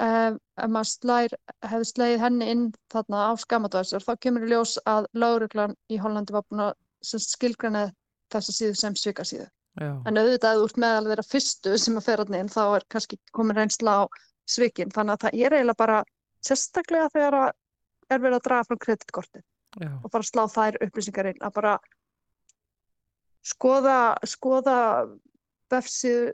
ef, 0.00 0.40
ef 0.64 0.72
maður 0.74 0.90
slær, 0.90 1.36
hefði 1.70 1.90
slegið 1.92 2.24
henni 2.24 2.50
inn 2.54 2.66
þarna 2.92 3.28
á 3.28 3.32
skamadvæsar 3.44 4.04
þá 4.06 4.12
kemur 4.26 4.46
í 4.46 4.50
ljós 4.52 4.76
að 4.90 5.08
lauruglan 5.14 5.76
í 5.92 6.00
Hollandi 6.02 6.36
var 6.36 6.46
búin 6.48 6.66
að 6.70 6.76
sem 7.06 7.22
skilgræna 7.22 7.88
þessa 8.32 8.56
síðu 8.56 8.76
sem 8.78 8.98
svika 8.98 9.26
síðu 9.26 9.48
Já, 9.78 9.92
En 10.04 10.18
auðvitað 10.18 10.64
ert 10.64 10.78
meðal 10.82 11.06
þeirra 11.06 11.24
fyrstu 11.24 11.76
sem 11.78 11.98
að 11.98 12.06
fer 12.08 12.20
þarna 12.20 12.40
inn 12.42 12.50
þá 12.50 12.62
er 12.64 12.84
kannski 12.90 13.18
komin 13.36 13.56
reynsla 13.56 13.92
á 14.02 14.04
svikin. 14.50 14.90
Þannig 14.90 15.14
að 15.14 15.22
það 15.22 15.44
er 15.46 15.54
eiginlega 15.56 15.78
bara 15.78 15.98
sérstaklega 16.44 17.12
þegar 17.14 17.36
að 17.38 17.50
er 18.10 18.22
verið 18.24 18.38
að 18.40 18.46
draga 18.48 18.66
frá 18.66 18.80
kreditkortið 18.84 19.44
já, 19.78 19.90
og 20.02 20.10
bara 20.10 20.26
slá 20.26 20.44
þær 20.50 20.78
upplýsingar 20.86 21.30
inn 21.30 21.42
að 21.44 21.56
bara 21.58 21.74
skoða, 23.46 23.98
skoða 24.28 24.78
vefsíðu, 25.72 26.32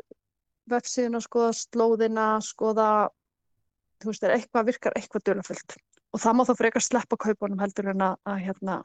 vefsíðuna, 0.71 1.21
skoða 1.23 1.53
slóðina, 1.61 2.29
skoða, 2.43 2.89
þú 4.03 4.11
veist, 4.11 4.25
er 4.27 4.37
eitthvað 4.37 4.71
virkar 4.73 4.97
eitthvað 4.99 5.27
dulafullt. 5.29 5.77
Og 6.15 6.23
það 6.23 6.39
má 6.39 6.45
þá 6.49 6.55
frekar 6.59 6.85
sleppa 6.85 7.19
kaupunum 7.21 7.61
heldur 7.61 7.93
en 7.93 8.07
að, 8.09 8.17
að 8.27 8.41
hérna, 8.47 8.81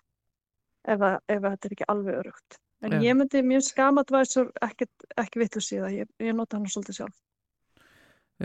ef, 0.85 0.99
að, 0.99 1.17
ef 1.31 1.39
að 1.39 1.49
þetta 1.55 1.69
er 1.69 1.75
ekki 1.77 1.89
alveg 1.93 2.19
örugt. 2.21 2.59
En 2.81 2.95
Já. 2.95 3.01
ég 3.05 3.17
myndi 3.17 3.43
mjög 3.45 3.65
skamadvæsur 3.67 4.47
ekki, 4.65 4.87
ekki 5.21 5.41
vitlu 5.43 5.61
síða, 5.61 5.91
ég, 5.93 6.09
ég 6.21 6.33
nota 6.37 6.57
hann 6.57 6.69
svolítið 6.69 6.97
sjálf. 7.01 7.17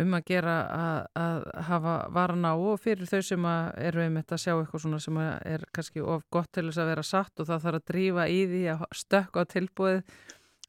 Um 0.02 0.14
að 0.16 0.24
gera 0.28 0.54
að, 0.76 0.98
að 1.20 1.44
hafa 1.68 1.94
varna 2.12 2.52
á 2.52 2.56
og 2.56 2.80
fyrir 2.82 3.08
þau 3.08 3.20
sem 3.24 3.48
eru 3.88 4.02
einmitt 4.04 4.32
að 4.34 4.42
sjá 4.42 4.52
eitthvað 4.54 4.82
svona 4.84 5.00
sem 5.02 5.20
er 5.24 5.64
kannski 5.74 6.04
of 6.04 6.24
gott 6.32 6.50
til 6.52 6.66
þess 6.68 6.82
að 6.82 6.90
vera 6.92 7.04
satt 7.06 7.42
og 7.42 7.48
það 7.48 7.62
þarf 7.66 7.80
að 7.80 7.86
drífa 7.92 8.26
í 8.28 8.40
því 8.50 8.62
að 8.74 8.84
stökka 9.00 9.44
á 9.46 9.52
tilbúið 9.52 10.00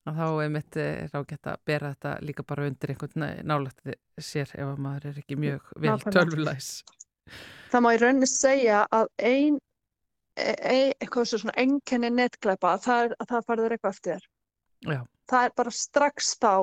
að 0.07 0.21
þá 0.21 0.27
einmitt 0.43 0.79
er 0.79 1.17
ágætt 1.17 1.49
að 1.51 1.63
bera 1.67 1.91
þetta 1.93 2.13
líka 2.23 2.45
bara 2.47 2.67
undir 2.69 2.93
einhvern 2.93 3.25
nálægt 3.49 3.91
sér 4.23 4.53
ef 4.55 4.67
að 4.67 4.83
maður 4.85 5.09
er 5.11 5.19
ekki 5.23 5.39
mjög 5.39 5.73
vel 5.83 5.97
tölvulæs. 6.05 6.69
Það 7.73 7.83
má 7.83 7.89
í 7.91 7.99
rauninni 7.99 8.29
segja 8.31 8.85
að 8.95 9.09
ein, 9.27 9.59
e, 10.39 10.53
e, 10.55 10.77
eitthvað 11.01 11.27
svo 11.27 11.41
svona 11.43 11.57
það 11.57 13.03
er 13.03 13.17
að 13.17 13.31
það 13.33 13.47
farður 13.49 13.75
eitthvað 13.75 13.97
eftir 13.97 14.13
þér. 14.13 14.27
Já, 14.87 15.01
það 15.27 15.49
er 15.49 15.53
bara 15.59 15.73
strax 15.75 16.31
þá 16.39 16.53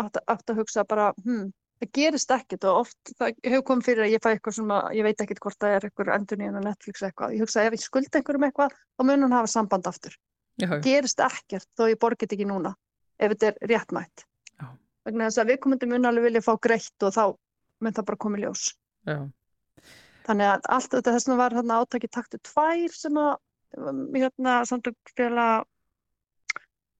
átt 0.00 0.50
að 0.50 0.58
hugsa 0.62 0.84
bara 0.88 1.12
hm, 1.22 1.50
það 1.78 1.90
gerist 1.98 2.32
ekkert 2.34 2.66
og 2.68 2.80
oft 2.82 3.12
það 3.18 3.34
hefur 3.46 3.64
komið 3.70 3.88
fyrir 3.88 4.04
að 4.04 4.14
ég 4.14 4.22
fæ 4.24 4.28
eitthvað 4.32 4.56
sem 4.58 4.72
að 4.74 4.88
ég 4.98 5.06
veit 5.06 5.22
ekkert 5.24 5.42
hvort 5.44 5.58
það 5.62 5.74
er 5.76 5.86
eitthvað 5.88 6.12
endur 6.16 6.40
nýjan 6.40 6.58
á 6.58 6.62
Netflix 6.66 7.04
eitthvað. 7.06 7.34
Ég 7.36 7.44
hugsa 7.44 7.64
ef 7.64 7.76
ég 7.76 7.84
skulda 7.84 8.20
einhverjum 8.20 8.46
eitthvað 8.48 8.74
þá 8.74 9.04
mun 9.04 9.26
hann 9.26 9.36
hafa 9.38 9.52
samband 9.52 9.90
aftur. 9.90 10.16
Já, 10.58 10.70
gerist 10.82 11.22
ekkert 11.22 11.68
þó 11.78 11.86
ég 11.86 12.00
borgið 12.02 12.34
ekki 12.34 12.48
núna 12.50 12.74
ef 13.18 13.34
þetta 13.34 13.52
er 13.52 13.72
réttmætt. 13.72 14.24
Vegna 15.06 15.28
þess 15.28 15.40
að 15.40 15.52
við 15.52 15.60
komum 15.64 15.92
mun 15.92 16.10
alveg 16.10 16.28
vilja 16.28 16.44
fá 16.44 16.52
greitt 16.60 17.06
og 17.06 17.14
þá 17.14 17.24
mun 17.80 17.94
það 17.96 18.08
bara 18.10 18.22
komið 18.24 18.44
ljós. 18.44 18.64
Já, 19.08 19.18
þannig 20.26 20.50
að 20.52 20.68
allt 20.76 20.92
þetta 20.92 21.14
þess 21.14 21.28
vegna 21.28 21.40
var 21.40 21.56
þarna 21.56 21.80
átaki 21.82 22.10
taktu 22.12 22.40
tvær 22.50 22.94
sem 22.98 23.20
að 23.22 23.32
um, 23.78 24.02
hérna 24.14 24.58
samtök 24.68 25.12
fjöla 25.16 25.48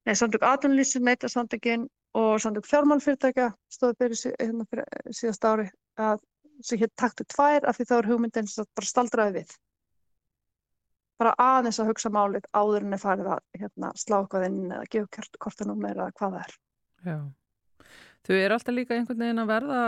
nei, 0.08 0.14
samtök 0.16 0.46
atvinnulísu, 0.48 1.02
neita 1.04 1.28
samtökin 1.28 1.88
og 2.16 2.40
samtök 2.42 2.66
fjármálfyrirtækja 2.68 3.50
stóðu 3.72 3.96
fyrir, 4.00 4.36
hérna, 4.40 4.66
fyrir 4.70 5.14
síðast 5.14 5.44
ári 5.44 5.68
að 6.00 6.20
sem 6.64 6.80
hér 6.80 6.90
taktu 6.98 7.26
tvær 7.28 7.66
af 7.68 7.78
því 7.78 7.88
þá 7.88 7.96
er 7.98 8.10
hugmyndin 8.10 8.52
bara 8.56 8.88
staldraði 8.88 9.42
við 9.42 9.56
bara 11.18 11.34
aðeins 11.42 11.80
að 11.82 11.90
hugsa 11.92 12.10
málið 12.14 12.46
áður 12.54 12.86
en 12.86 12.94
er 12.94 13.02
farið 13.02 13.30
að 13.34 13.40
hérna, 13.58 13.92
slá 13.98 14.20
eitthvað 14.20 14.46
inn 14.48 14.60
eða 14.70 14.90
gefa 14.92 15.24
kortanum 15.42 15.86
eða 15.88 16.10
hvað 16.18 16.36
það 16.36 16.44
er 16.44 16.58
já. 17.10 17.18
Þau 18.26 18.36
eru 18.36 18.54
alltaf 18.58 18.74
líka 18.74 18.94
einhvern 18.94 19.24
veginn 19.24 19.42
að 19.42 19.50
verða 19.52 19.82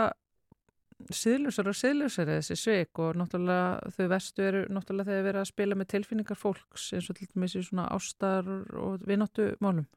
síðlösar 1.15 1.69
og 1.71 1.77
síðlösar 1.77 2.29
þessi 2.29 2.57
sveik 2.59 2.99
og 3.01 3.17
náttúrulega 3.19 3.93
þau 3.95 4.05
vestu 4.11 4.45
eru 4.45 4.61
náttúrulega 4.69 5.09
þegar 5.09 5.27
verið 5.29 5.41
að 5.41 5.49
spila 5.49 5.77
með 5.79 5.89
tilfinningar 5.95 6.39
fólks 6.39 6.91
eins 6.95 7.09
og 7.09 7.17
til 7.17 7.29
dæmis 7.31 7.57
í 7.57 7.63
svona 7.65 7.87
ástar 7.95 8.47
og 8.77 9.07
vináttu 9.07 9.51
málum. 9.63 9.87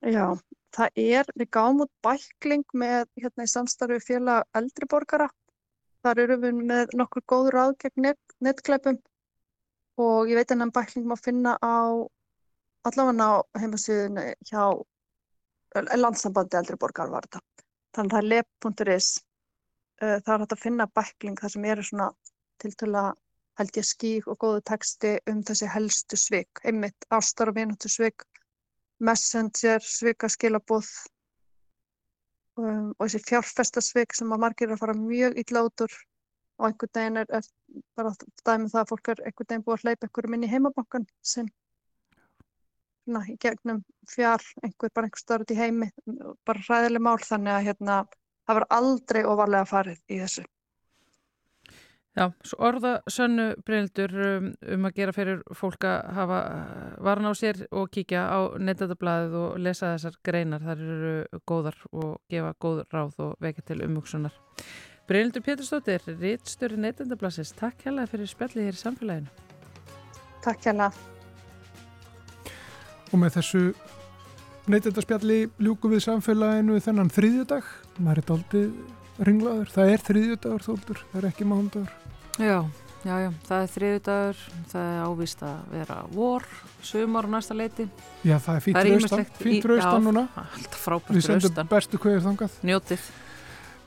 Já, 0.00 0.32
það 0.72 1.00
er, 1.02 1.28
við 1.36 1.48
gáum 1.52 1.82
út 1.84 1.90
bækling 2.04 2.64
með 2.72 3.02
hérna 3.20 3.44
í 3.44 3.50
samstarfi 3.52 3.98
félag 4.00 4.46
eldri 4.56 4.88
borgara. 4.88 5.26
Þar 6.00 6.22
eru 6.22 6.38
við 6.40 6.60
með 6.70 6.94
nokkur 6.96 7.24
góð 7.28 7.50
ráð 7.52 7.74
gegn 7.82 8.06
net, 8.06 8.20
netkleipum 8.40 8.96
og 10.00 10.30
ég 10.32 10.40
veit 10.40 10.54
að 10.54 10.62
hann 10.64 10.72
bækling 10.72 11.04
má 11.10 11.18
finna 11.20 11.58
á 11.60 12.00
allavega 12.88 13.26
á 13.28 13.32
heimasíðunni 13.60 14.24
hjá 14.48 14.62
eh, 15.76 15.96
landsambandi 16.00 16.56
eldri 16.56 16.80
borgara 16.80 17.12
var 17.12 17.28
þetta. 17.28 17.44
Þannig 17.92 18.14
að 18.14 18.16
það 18.16 18.22
er 18.22 18.30
lep.is. 18.32 19.10
Uh, 20.00 20.16
Það 20.24 20.32
er 20.32 20.42
hægt 20.46 20.56
að 20.56 20.64
finna 20.64 20.88
bækling 20.96 21.36
þar 21.42 21.52
sem 21.52 21.64
eru 21.68 21.84
svona 21.84 22.08
tiltölulega 22.62 23.12
held 23.60 23.76
ég 23.76 23.84
skýr 23.84 24.32
og 24.32 24.40
góðu 24.40 24.64
texti 24.70 25.18
um 25.28 25.44
þessi 25.44 25.68
helstu 25.68 26.16
svik, 26.16 26.62
einmitt 26.64 27.04
ástar 27.12 27.52
og 27.52 27.58
vináttu 27.60 27.92
svik 27.92 28.24
messenger, 29.00 29.80
svikaskilabóð 29.84 30.88
um, 32.60 32.92
og 32.98 33.06
þessi 33.06 33.22
fjárfestasvik 33.28 34.16
sem 34.16 34.32
að 34.34 34.42
margir 34.44 34.68
eru 34.68 34.76
að 34.76 34.84
fara 34.84 34.98
mjög 34.98 35.40
illa 35.42 35.64
út 35.68 35.86
úr 35.86 35.96
og 36.60 36.68
einhvern 36.68 36.94
veginn 36.98 37.22
er, 37.22 37.32
er 37.40 37.48
bara 37.96 38.12
dæmið 38.44 38.74
það 38.74 38.82
að 38.82 38.92
fólk 38.92 39.10
er 39.12 39.24
einhvern 39.24 39.48
veginn 39.48 39.66
búið 39.66 39.78
að 39.78 39.86
hleypa 39.86 40.08
einhverjum 40.08 40.36
inn 40.36 40.46
í 40.46 40.52
heimabankan 40.52 41.08
svona 41.32 43.24
í 43.26 43.36
gegnum 43.42 43.82
fjár, 44.10 44.44
einhver 44.62 44.92
bara 44.94 45.08
einhver 45.08 45.22
stöður 45.22 45.46
út 45.46 45.54
í 45.54 45.58
heimi, 45.58 45.88
bara 46.46 46.64
hræðileg 46.66 47.02
mál 47.02 47.18
þannig 47.24 47.56
að 47.56 47.66
hérna 47.70 47.96
það 48.46 48.58
var 48.60 48.66
aldrei 48.76 49.22
ofarlega 49.24 49.70
farið 49.70 50.02
í 50.10 50.20
þessu. 50.20 50.44
Já, 52.20 52.26
svo 52.44 52.58
orða 52.68 52.90
sönnu 53.08 53.46
breyndur 53.64 54.12
um, 54.12 54.48
um 54.74 54.82
að 54.84 54.98
gera 54.98 55.12
fyrir 55.16 55.38
fólk 55.56 55.86
að 55.88 56.08
hafa 56.18 56.40
uh, 56.52 56.88
varna 57.06 57.30
á 57.32 57.34
sér 57.38 57.62
og 57.72 57.86
kíkja 57.94 58.26
á 58.28 58.60
neyndadablaðið 58.60 59.36
og 59.40 59.54
lesa 59.64 59.94
þessar 59.94 60.18
greinar. 60.28 60.60
Það 60.66 60.82
eru 60.84 61.40
góðar 61.48 61.78
og 61.88 62.10
gefa 62.28 62.50
góð 62.60 62.82
ráð 62.92 63.22
og 63.24 63.30
vekja 63.40 63.64
til 63.70 63.78
umhugsunar. 63.86 64.36
Breyndur 65.08 65.46
Pétursdóttir, 65.46 66.04
rítstjóri 66.20 66.76
neyndadablaðsins, 66.84 67.54
takk 67.56 67.86
hérlega 67.86 68.12
fyrir 68.12 68.28
spjallið 68.34 68.68
hér 68.68 68.76
í 68.76 68.82
samfélaginu. 68.82 69.32
Takk 70.44 70.68
hérlega. 70.68 70.92
Og 73.10 73.16
með 73.24 73.38
þessu 73.38 73.64
neytendaspjalli 74.68 75.40
ljúku 75.56 75.88
við 75.94 76.04
samfélaginu 76.04 76.76
þennan 76.84 77.14
þriðjudag. 77.16 77.72
Maður 77.96 78.22
er 78.22 78.30
daldið 78.34 78.70
ringlaður. 79.24 79.72
Það 79.72 79.96
er 79.96 80.06
þriðjudagur 80.10 80.68
þóldur, 80.68 81.04
það 81.14 81.20
er 81.22 81.30
ekki 81.32 81.48
mándagur. 81.48 81.99
Já, 82.40 82.64
já, 83.04 83.14
já, 83.24 83.30
það 83.48 83.62
er 83.64 83.70
þriðjudagur, 83.74 84.42
það 84.72 84.90
er 84.90 85.00
ávist 85.06 85.42
að 85.46 85.58
vera 85.74 85.96
vor, 86.14 86.46
sumar 86.82 87.28
og 87.28 87.34
næsta 87.34 87.56
leiti. 87.56 87.88
Já, 88.24 88.36
það 88.38 88.54
er 88.56 88.62
raustan, 88.64 88.92
ýmislegt 88.94 89.34
í- 89.40 89.44
fínt 89.44 89.64
raustan 89.70 90.00
já, 90.00 90.06
núna. 90.08 90.24
Allt 90.44 90.78
frábært 90.84 91.16
Við 91.16 91.26
sendum 91.26 91.48
raustan. 91.50 91.68
bestu 91.74 91.98
kveður 92.00 92.24
þangað, 92.28 92.56
Njótið. 92.70 93.08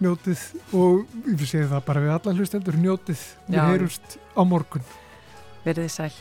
njótið 0.04 0.42
og 0.74 1.06
ég 1.28 1.38
vil 1.40 1.48
segja 1.48 1.68
það 1.72 1.86
bara 1.86 2.02
við 2.02 2.14
alla 2.18 2.34
hlustendur, 2.38 2.78
njótið. 2.84 3.22
Við 3.50 3.60
heyrumst 3.70 4.18
á 4.38 4.42
morgun. 4.46 4.84
Verðið 5.66 5.90
sæl. 5.90 6.12